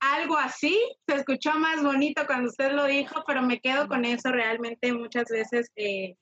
algo 0.00 0.36
así 0.36 0.78
se 1.06 1.16
escuchó 1.16 1.54
más 1.54 1.82
bonito 1.82 2.26
cuando 2.26 2.48
usted 2.48 2.72
lo 2.72 2.84
dijo, 2.86 3.24
pero 3.26 3.42
me 3.42 3.60
quedo 3.60 3.88
con 3.88 4.04
eso 4.04 4.30
realmente 4.30 4.92
muchas 4.92 5.28
veces, 5.28 5.70
eh, 5.76 6.16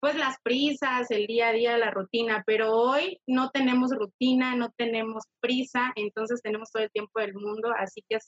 pues 0.00 0.16
las 0.16 0.36
prisas, 0.42 1.10
el 1.10 1.26
día 1.26 1.48
a 1.48 1.52
día, 1.52 1.78
la 1.78 1.90
rutina, 1.90 2.42
pero 2.46 2.72
hoy 2.72 3.20
no 3.26 3.50
tenemos 3.50 3.90
rutina, 3.92 4.56
no 4.56 4.70
tenemos 4.76 5.24
prisa, 5.40 5.92
entonces 5.94 6.40
tenemos 6.42 6.70
todo 6.72 6.82
el 6.82 6.90
tiempo 6.90 7.20
del 7.20 7.34
mundo, 7.34 7.72
así 7.76 8.02
que 8.08 8.18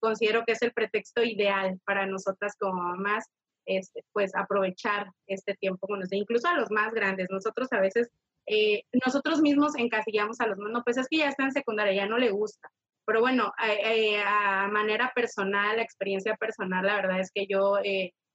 considero 0.00 0.44
que 0.44 0.52
es 0.52 0.62
el 0.62 0.72
pretexto 0.72 1.22
ideal 1.22 1.80
para 1.86 2.06
nosotras 2.06 2.54
como 2.58 2.82
mamás, 2.82 3.24
este, 3.64 4.04
pues 4.12 4.34
aprovechar 4.34 5.06
este 5.26 5.54
tiempo 5.54 5.86
con 5.86 6.00
nosotros, 6.00 6.20
incluso 6.20 6.48
a 6.48 6.56
los 6.56 6.70
más 6.70 6.92
grandes. 6.92 7.28
Nosotros 7.30 7.68
a 7.72 7.80
veces 7.80 8.10
eh, 8.46 8.82
nosotros 9.04 9.40
mismos 9.40 9.76
encasillamos 9.76 10.40
a 10.40 10.46
los 10.46 10.58
no, 10.58 10.82
pues 10.82 10.96
es 10.96 11.08
que 11.08 11.18
ya 11.18 11.28
está 11.28 11.44
en 11.44 11.52
secundaria, 11.52 11.94
ya 11.94 12.06
no 12.06 12.18
le 12.18 12.30
gusta. 12.30 12.68
pero 13.04 13.20
bueno, 13.20 13.52
a 13.56 14.68
manera 14.68 15.12
personal, 15.14 15.76
la 15.76 15.82
experiencia 15.82 16.36
personal, 16.36 16.86
la 16.86 16.96
verdad 16.96 17.20
es 17.20 17.30
que 17.34 17.46
yo 17.48 17.78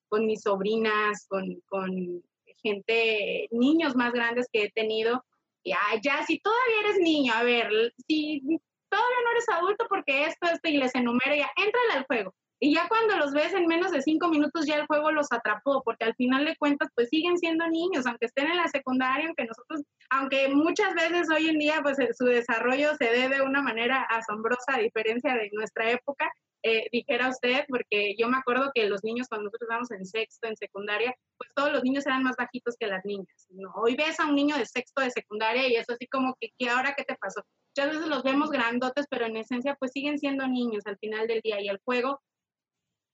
con 0.10 0.26
mis 0.26 0.41
sobrinas, 0.41 1.26
con, 1.28 1.62
con 1.68 2.24
gente, 2.62 3.47
niños 3.51 3.95
más 3.95 4.14
grandes 4.14 4.47
que 4.51 4.64
he 4.64 4.72
tenido, 4.72 5.24
ya, 5.64 5.80
ya, 6.01 6.24
si 6.24 6.39
todavía 6.39 6.80
eres 6.82 6.99
niño, 6.99 7.34
a 7.34 7.43
ver, 7.43 7.93
si 8.08 8.41
todavía 8.89 9.18
no 9.24 9.32
eres 9.32 9.49
adulto 9.49 9.86
porque 9.89 10.26
esto, 10.26 10.47
esto, 10.47 10.70
y 10.70 10.78
les 10.78 10.95
enumero, 10.95 11.36
ya, 11.36 11.51
entrale 11.58 11.93
al 11.93 12.05
juego. 12.05 12.34
Y 12.60 12.74
ya 12.74 12.88
cuando 12.88 13.18
los 13.18 13.34
ves 13.34 13.53
en 13.53 13.68
menos 13.68 13.91
de 13.91 14.01
cinco 14.01 14.30
minutos, 14.30 14.66
ya 14.66 14.76
el 14.76 14.88
juego 14.88 15.12
los 15.12 15.32
atrapó, 15.32 15.84
porque 15.84 16.05
al 16.05 16.16
final 16.16 16.45
de 16.45 16.55
cuentas, 16.55 16.89
pues 16.95 17.10
siguen 17.10 17.38
siendo 17.38 17.68
niños, 17.68 18.08
aunque 18.08 18.26
estén 18.26 18.47
en 18.47 18.58
la 18.58 18.68
secundaria, 18.68 19.28
aunque 19.28 19.45
nosotros, 19.45 19.82
aunque 20.10 20.47
muchas 20.49 20.95
veces 20.95 21.28
hoy 21.30 21.49
en 21.49 21.60
día, 21.60 21.82
pues 21.84 21.97
su 22.18 22.26
desarrollo 22.26 22.95
se 22.95 23.05
dé 23.05 23.30
de 23.30 23.41
una 23.41 23.62
manera 23.62 24.01
asombrosa, 24.10 24.76
a 24.76 24.80
diferencia 24.80 25.36
de 25.36 25.49
nuestra 25.53 25.91
época, 25.91 26.32
eh, 26.64 26.88
dijera 26.91 27.30
usted, 27.30 27.66
porque 27.70 28.16
yo 28.18 28.28
me 28.28 28.38
acuerdo 28.38 28.72
que 28.74 28.89
los 28.89 29.03
niños 29.03 29.28
cuando 29.30 29.45
nosotros 29.45 29.68
estábamos 29.68 29.91
en 29.91 30.05
sexto, 30.05 30.47
en 30.47 30.58
secundaria, 30.58 31.16
pues 31.38 31.51
todos 31.55 31.72
los 31.72 31.84
niños 31.84 32.05
eran 32.08 32.24
más 32.24 32.36
bajitos 32.36 32.76
que 32.80 32.88
las 32.88 33.05
niñas. 33.05 33.47
Hoy 33.76 33.95
ves 33.95 34.20
a 34.20 34.26
un 34.26 34.36
niño 34.36 34.58
de 34.58 34.66
sexto 34.66 35.01
de 35.01 35.12
secundaria 35.12 35.68
y 35.68 35.76
eso 35.76 35.93
así 35.93 36.08
como 36.08 36.36
que, 36.39 36.49
¿qué 36.58 36.70
ahora 36.70 36.95
qué 36.97 37.03
te 37.03 37.16
pasó? 37.16 37.43
Muchas 37.76 37.95
veces 37.95 38.10
los 38.10 38.24
vemos 38.24 38.49
grandotes, 38.49 39.05
pero 39.10 39.28
en 39.28 39.38
esencia 39.38 39.76
pues 39.76 39.91
siguen 39.91 40.18
siendo 40.18 40.47
niños 40.47 40.84
al 40.88 40.97
final 40.97 41.28
del 41.28 41.41
día 41.41 41.62
y 41.62 41.70
el 41.70 41.80
juego 41.86 42.20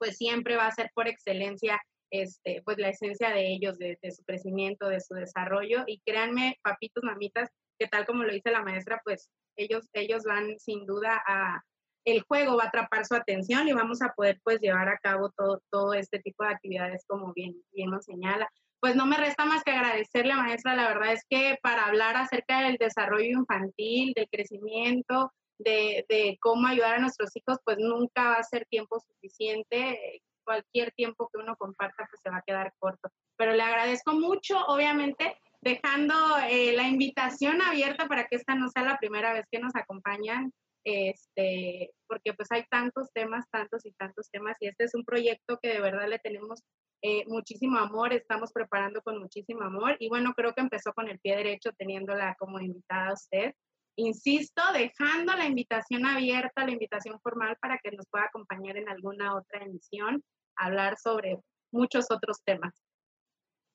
pues 0.03 0.17
siempre 0.17 0.57
va 0.57 0.67
a 0.67 0.71
ser 0.71 0.91
por 0.93 1.07
excelencia 1.07 1.79
este, 2.11 2.61
pues 2.65 2.77
la 2.77 2.89
esencia 2.89 3.29
de 3.29 3.53
ellos, 3.53 3.77
de, 3.77 3.97
su 4.11 4.21
crecimiento, 4.25 4.89
de 4.89 4.99
su 4.99 5.13
desarrollo. 5.13 5.85
Y 5.87 6.01
créanme, 6.05 6.59
papitos, 6.61 7.05
mamitas, 7.05 7.49
que 7.79 7.87
tal 7.87 8.05
como 8.05 8.23
lo 8.23 8.33
dice 8.33 8.51
la 8.51 8.63
maestra, 8.63 8.99
pues 9.05 9.29
ellos, 9.55 9.87
ellos 9.93 10.23
van 10.25 10.59
sin 10.59 10.85
duda 10.85 11.23
a, 11.25 11.61
el 12.03 12.21
juego 12.23 12.57
va 12.57 12.65
a 12.65 12.67
atrapar 12.67 13.05
su 13.05 13.15
atención 13.15 13.65
y 13.69 13.71
vamos 13.71 14.01
a 14.01 14.11
poder 14.13 14.41
pues 14.43 14.59
llevar 14.59 14.89
a 14.89 14.97
cabo 14.97 15.31
todo, 15.37 15.61
todo 15.71 15.93
este 15.93 16.19
tipo 16.19 16.43
de 16.43 16.51
actividades 16.51 17.05
como 17.07 17.31
bien, 17.31 17.55
bien 17.71 17.89
nos 17.89 18.03
señala. 18.03 18.49
Pues 18.81 18.97
no 18.97 19.05
me 19.05 19.15
resta 19.15 19.45
más 19.45 19.63
que 19.63 19.71
agradecerle, 19.71 20.35
maestra. 20.35 20.75
La 20.75 20.89
verdad 20.89 21.13
es 21.13 21.23
que 21.29 21.57
para 21.63 21.85
hablar 21.85 22.17
acerca 22.17 22.59
del 22.63 22.75
desarrollo 22.75 23.39
infantil, 23.39 24.11
del 24.17 24.27
crecimiento, 24.29 25.31
de, 25.57 26.05
de 26.09 26.37
cómo 26.41 26.67
ayudar 26.67 26.95
a 26.95 26.99
nuestros 26.99 27.35
hijos, 27.35 27.57
pues 27.63 27.77
nunca 27.79 28.29
va 28.29 28.35
a 28.35 28.43
ser 28.43 28.65
tiempo 28.65 28.99
suficiente. 28.99 30.21
Cualquier 30.45 30.91
tiempo 30.91 31.29
que 31.31 31.39
uno 31.39 31.55
comparta, 31.55 32.05
pues 32.09 32.21
se 32.21 32.29
va 32.29 32.37
a 32.37 32.43
quedar 32.45 32.73
corto. 32.77 33.09
Pero 33.37 33.53
le 33.53 33.63
agradezco 33.63 34.13
mucho, 34.13 34.59
obviamente, 34.67 35.37
dejando 35.61 36.13
eh, 36.49 36.73
la 36.73 36.87
invitación 36.87 37.61
abierta 37.61 38.07
para 38.07 38.25
que 38.25 38.35
esta 38.35 38.55
no 38.55 38.67
sea 38.69 38.83
la 38.83 38.97
primera 38.97 39.33
vez 39.33 39.45
que 39.49 39.59
nos 39.59 39.73
acompañan 39.75 40.51
este, 40.83 41.91
porque 42.07 42.33
pues 42.33 42.51
hay 42.51 42.65
tantos 42.69 43.11
temas, 43.13 43.45
tantos 43.49 43.85
y 43.85 43.93
tantos 43.93 44.29
temas, 44.29 44.57
y 44.59 44.67
este 44.67 44.85
es 44.85 44.95
un 44.95 45.05
proyecto 45.05 45.57
que 45.61 45.69
de 45.69 45.79
verdad 45.79 46.07
le 46.07 46.19
tenemos 46.19 46.61
eh, 47.01 47.23
muchísimo 47.27 47.77
amor, 47.77 48.13
estamos 48.13 48.51
preparando 48.51 49.01
con 49.01 49.19
muchísimo 49.19 49.63
amor, 49.63 49.95
y 49.99 50.09
bueno, 50.09 50.33
creo 50.33 50.53
que 50.53 50.61
empezó 50.61 50.93
con 50.93 51.09
el 51.09 51.19
pie 51.19 51.37
derecho 51.37 51.71
teniéndola 51.77 52.35
como 52.37 52.59
invitada 52.59 53.09
a 53.09 53.13
usted. 53.13 53.53
Insisto, 53.95 54.61
dejando 54.73 55.33
la 55.33 55.45
invitación 55.45 56.05
abierta, 56.05 56.65
la 56.65 56.71
invitación 56.71 57.19
formal 57.21 57.55
para 57.61 57.77
que 57.83 57.91
nos 57.91 58.07
pueda 58.09 58.25
acompañar 58.25 58.77
en 58.77 58.89
alguna 58.89 59.35
otra 59.35 59.63
emisión, 59.63 60.23
hablar 60.55 60.97
sobre 60.97 61.39
muchos 61.71 62.09
otros 62.09 62.41
temas. 62.43 62.73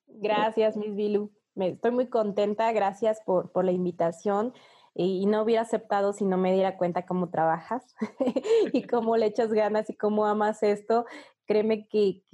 Gracias, 0.07 0.77
Miss 0.77 0.95
Bilu. 0.95 1.33
Me, 1.55 1.71
estoy 1.71 1.91
muy 1.91 2.09
contenta, 2.09 2.73
gracias 2.73 3.21
por, 3.25 3.53
por 3.53 3.64
la 3.64 3.73
invitación 3.73 4.55
y 4.95 5.27
no 5.27 5.43
hubiera 5.43 5.62
aceptado 5.62 6.12
si 6.12 6.25
no 6.25 6.37
me 6.37 6.53
diera 6.53 6.77
cuenta 6.77 7.07
cómo 7.07 7.31
trabajas 7.31 7.95
y 8.73 8.83
cómo 8.83 9.16
le 9.16 9.27
echas 9.27 9.53
ganas 9.53 9.89
y 9.91 9.97
cómo 9.97 10.27
amas 10.27 10.62
esto. 10.64 11.07
Créeme 11.47 11.87
que, 11.87 12.25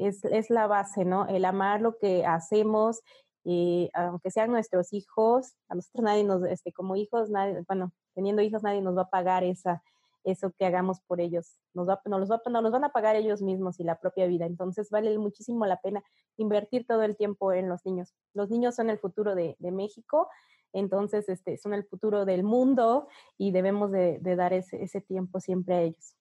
es, 0.00 0.24
es, 0.24 0.48
la 0.48 0.66
base, 0.66 1.04
¿no? 1.04 1.26
El 1.28 1.44
amar 1.44 1.82
lo 1.82 1.98
que 1.98 2.24
hacemos, 2.24 3.02
y 3.44 3.90
aunque 3.94 4.30
sean 4.30 4.50
nuestros 4.50 4.92
hijos, 4.92 5.54
a 5.68 5.74
nosotros 5.74 6.04
nadie 6.04 6.24
nos, 6.24 6.44
este, 6.44 6.72
como 6.72 6.96
hijos, 6.96 7.30
nadie, 7.30 7.62
bueno, 7.66 7.92
teniendo 8.14 8.42
hijos 8.42 8.62
nadie 8.62 8.82
nos 8.82 8.96
va 8.96 9.02
a 9.02 9.10
pagar 9.10 9.44
esa, 9.44 9.82
eso 10.24 10.52
que 10.58 10.66
hagamos 10.66 11.00
por 11.00 11.20
ellos. 11.20 11.56
Nos, 11.72 11.88
va, 11.88 12.00
nos, 12.04 12.20
los 12.20 12.30
va, 12.30 12.42
nos 12.50 12.62
los 12.62 12.72
van 12.72 12.84
a 12.84 12.92
pagar 12.92 13.16
ellos 13.16 13.40
mismos 13.42 13.80
y 13.80 13.84
la 13.84 13.98
propia 13.98 14.26
vida. 14.26 14.46
Entonces 14.46 14.90
vale 14.90 15.16
muchísimo 15.18 15.64
la 15.66 15.80
pena 15.80 16.02
invertir 16.36 16.86
todo 16.86 17.02
el 17.02 17.16
tiempo 17.16 17.52
en 17.52 17.68
los 17.68 17.86
niños. 17.86 18.14
Los 18.34 18.50
niños 18.50 18.74
son 18.74 18.90
el 18.90 18.98
futuro 18.98 19.34
de, 19.34 19.56
de 19.58 19.70
México 19.72 20.28
entonces, 20.72 21.28
este, 21.28 21.56
son 21.56 21.74
el 21.74 21.84
futuro 21.84 22.24
del 22.24 22.42
mundo 22.44 23.08
y 23.36 23.50
debemos 23.50 23.90
de, 23.90 24.18
dar 24.20 24.52
ese, 24.52 25.00
tiempo 25.00 25.40
siempre 25.40 25.74
a 25.74 25.82
ellos. 25.82 26.14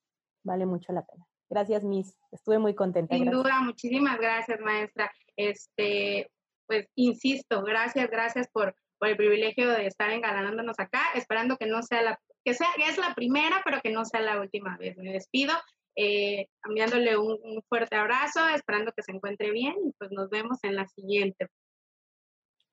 Vale 0.44 0.66
mucho 0.66 0.92
la 0.94 1.06
pena. 1.06 1.26
Gracias, 1.50 1.84
Miss. 1.84 2.16
Estuve 2.32 2.60
muy 2.60 2.74
contenta. 2.74 3.16
Sin 3.16 3.30
duda, 3.30 3.62
muchísimas 3.62 4.20
gracias, 4.20 4.60
maestra. 4.60 5.12
Este, 5.36 6.32
pues, 6.70 6.88
insisto, 6.96 7.64
gracias, 7.64 8.10
gracias 8.10 8.48
por, 8.54 8.76
el 9.02 9.16
privilegio 9.16 9.70
de 9.72 9.88
estar 9.88 10.12
engalanándonos 10.12 10.78
acá, 10.78 11.02
esperando 11.16 11.56
que 11.56 11.66
no 11.66 11.82
sea 11.82 12.02
la, 12.02 12.20
que 12.44 12.54
sea, 12.54 12.68
es 12.86 12.98
la 12.98 13.16
primera, 13.16 13.62
pero 13.64 13.80
que 13.82 13.92
no 13.92 14.04
sea 14.04 14.20
la 14.20 14.42
última 14.42 14.78
vez. 14.78 14.98
Me 14.98 15.14
despido, 15.14 15.54
eh, 15.96 16.48
enviándole 16.66 17.18
un, 17.18 17.40
un 17.42 17.64
fuerte 17.70 17.96
abrazo, 17.96 18.46
esperando 18.50 18.92
que 18.92 19.02
se 19.02 19.14
encuentre 19.14 19.52
bien 19.52 19.74
y 19.86 19.94
pues 19.98 20.12
nos 20.12 20.30
vemos 20.30 20.60
en 20.64 20.76
la 20.76 20.86
siguiente. 20.86 21.48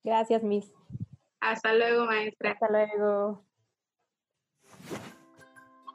Gracias, 0.03 0.43
Miss. 0.43 0.73
Hasta 1.41 1.75
luego, 1.75 2.07
maestra. 2.07 2.53
Hasta 2.53 2.69
luego. 2.69 3.45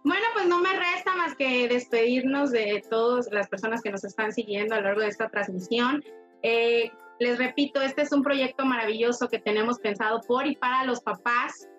Bueno, 0.04 0.26
pues 0.34 0.48
no 0.48 0.60
me 0.60 0.74
resta 0.74 1.16
más 1.16 1.36
que 1.36 1.68
despedirnos 1.68 2.52
de 2.52 2.84
todas 2.90 3.30
las 3.32 3.48
personas 3.50 3.82
que 3.82 3.92
nos 3.92 4.04
están 4.04 4.32
siguiendo 4.32 4.74
a 4.74 4.78
lo 4.78 4.86
largo 4.86 5.02
de 5.02 5.10
esta 5.10 5.30
transmisión. 5.30 6.04
Eh, 6.42 6.92
les 7.22 7.38
repito, 7.38 7.80
este 7.82 8.02
es 8.02 8.12
un 8.12 8.24
proyecto 8.24 8.66
maravilloso 8.66 9.28
que 9.28 9.38
tenemos 9.38 9.78
pensado 9.78 10.22
por 10.22 10.48
y 10.48 10.56
para 10.56 10.84
los 10.86 11.02
papás, 11.02 11.70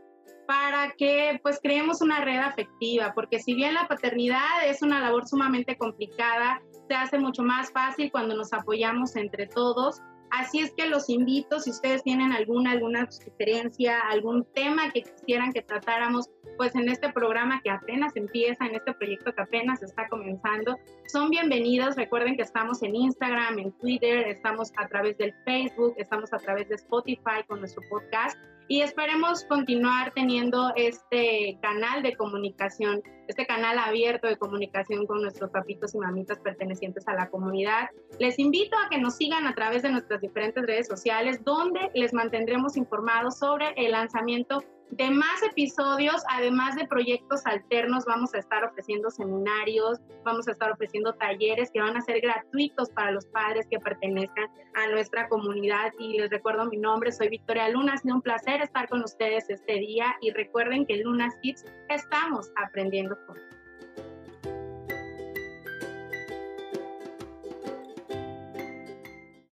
para 0.46 0.92
que 0.96 1.40
pues 1.42 1.58
creemos 1.60 2.00
una 2.00 2.20
red 2.20 2.38
afectiva, 2.38 3.12
porque 3.12 3.40
si 3.40 3.52
bien 3.54 3.74
la 3.74 3.88
paternidad 3.88 4.64
es 4.68 4.82
una 4.82 5.00
labor 5.00 5.26
sumamente 5.26 5.76
complicada, 5.76 6.62
se 6.88 6.94
hace 6.94 7.18
mucho 7.18 7.42
más 7.42 7.72
fácil 7.72 8.12
cuando 8.12 8.36
nos 8.36 8.52
apoyamos 8.52 9.16
entre 9.16 9.48
todos 9.48 10.00
Así 10.32 10.60
es 10.60 10.72
que 10.72 10.88
los 10.88 11.10
invito, 11.10 11.60
si 11.60 11.68
ustedes 11.68 12.02
tienen 12.04 12.32
alguna, 12.32 12.70
alguna 12.70 13.06
sugerencia, 13.10 14.00
algún 14.08 14.46
tema 14.54 14.90
que 14.90 15.02
quisieran 15.02 15.52
que 15.52 15.60
tratáramos, 15.60 16.30
pues 16.56 16.74
en 16.74 16.88
este 16.88 17.12
programa 17.12 17.60
que 17.62 17.68
apenas 17.68 18.16
empieza, 18.16 18.64
en 18.64 18.74
este 18.74 18.94
proyecto 18.94 19.34
que 19.34 19.42
apenas 19.42 19.82
está 19.82 20.08
comenzando, 20.08 20.78
son 21.06 21.28
bienvenidos. 21.28 21.96
Recuerden 21.96 22.36
que 22.36 22.42
estamos 22.44 22.82
en 22.82 22.96
Instagram, 22.96 23.58
en 23.58 23.72
Twitter, 23.72 24.26
estamos 24.26 24.72
a 24.78 24.88
través 24.88 25.18
del 25.18 25.34
Facebook, 25.44 25.96
estamos 25.98 26.32
a 26.32 26.38
través 26.38 26.66
de 26.70 26.76
Spotify 26.76 27.44
con 27.46 27.60
nuestro 27.60 27.82
podcast 27.90 28.38
y 28.72 28.80
esperemos 28.80 29.44
continuar 29.44 30.14
teniendo 30.14 30.72
este 30.76 31.58
canal 31.60 32.02
de 32.02 32.16
comunicación, 32.16 33.02
este 33.28 33.44
canal 33.44 33.78
abierto 33.78 34.28
de 34.28 34.38
comunicación 34.38 35.06
con 35.06 35.20
nuestros 35.20 35.50
papitos 35.50 35.94
y 35.94 35.98
mamitas 35.98 36.38
pertenecientes 36.38 37.06
a 37.06 37.12
la 37.12 37.28
comunidad. 37.28 37.90
Les 38.18 38.38
invito 38.38 38.74
a 38.78 38.88
que 38.88 38.96
nos 38.96 39.16
sigan 39.16 39.46
a 39.46 39.54
través 39.54 39.82
de 39.82 39.90
nuestras 39.90 40.22
diferentes 40.22 40.64
redes 40.64 40.86
sociales, 40.86 41.44
donde 41.44 41.90
les 41.94 42.14
mantendremos 42.14 42.78
informados 42.78 43.38
sobre 43.38 43.74
el 43.76 43.92
lanzamiento 43.92 44.64
de 44.90 45.10
más 45.10 45.42
episodios, 45.42 46.22
además 46.28 46.76
de 46.76 46.86
proyectos 46.86 47.46
alternos, 47.46 48.04
vamos 48.04 48.34
a 48.34 48.38
estar 48.38 48.62
ofreciendo 48.64 49.10
seminarios, 49.10 50.00
vamos 50.24 50.48
a 50.48 50.52
estar 50.52 50.70
ofreciendo 50.70 51.14
talleres 51.14 51.70
que 51.70 51.80
van 51.80 51.96
a 51.96 52.02
ser 52.02 52.20
gratuitos 52.20 52.90
para 52.90 53.10
los 53.10 53.24
padres 53.26 53.66
que 53.70 53.78
pertenezcan 53.78 54.48
a 54.74 54.88
nuestra 54.88 55.28
comunidad. 55.28 55.92
Y 55.98 56.18
les 56.18 56.30
recuerdo 56.30 56.66
mi 56.66 56.76
nombre, 56.76 57.10
soy 57.10 57.28
Victoria 57.28 57.68
Luna, 57.70 57.94
ha 57.94 58.14
un 58.14 58.22
placer 58.22 58.60
estar 58.60 58.88
con 58.88 59.02
ustedes 59.02 59.48
este 59.48 59.74
día 59.74 60.14
y 60.20 60.30
recuerden 60.30 60.84
que 60.84 60.96
Luna 60.98 61.30
Kids 61.40 61.64
estamos 61.88 62.50
aprendiendo 62.56 63.16
juntos. 63.26 63.61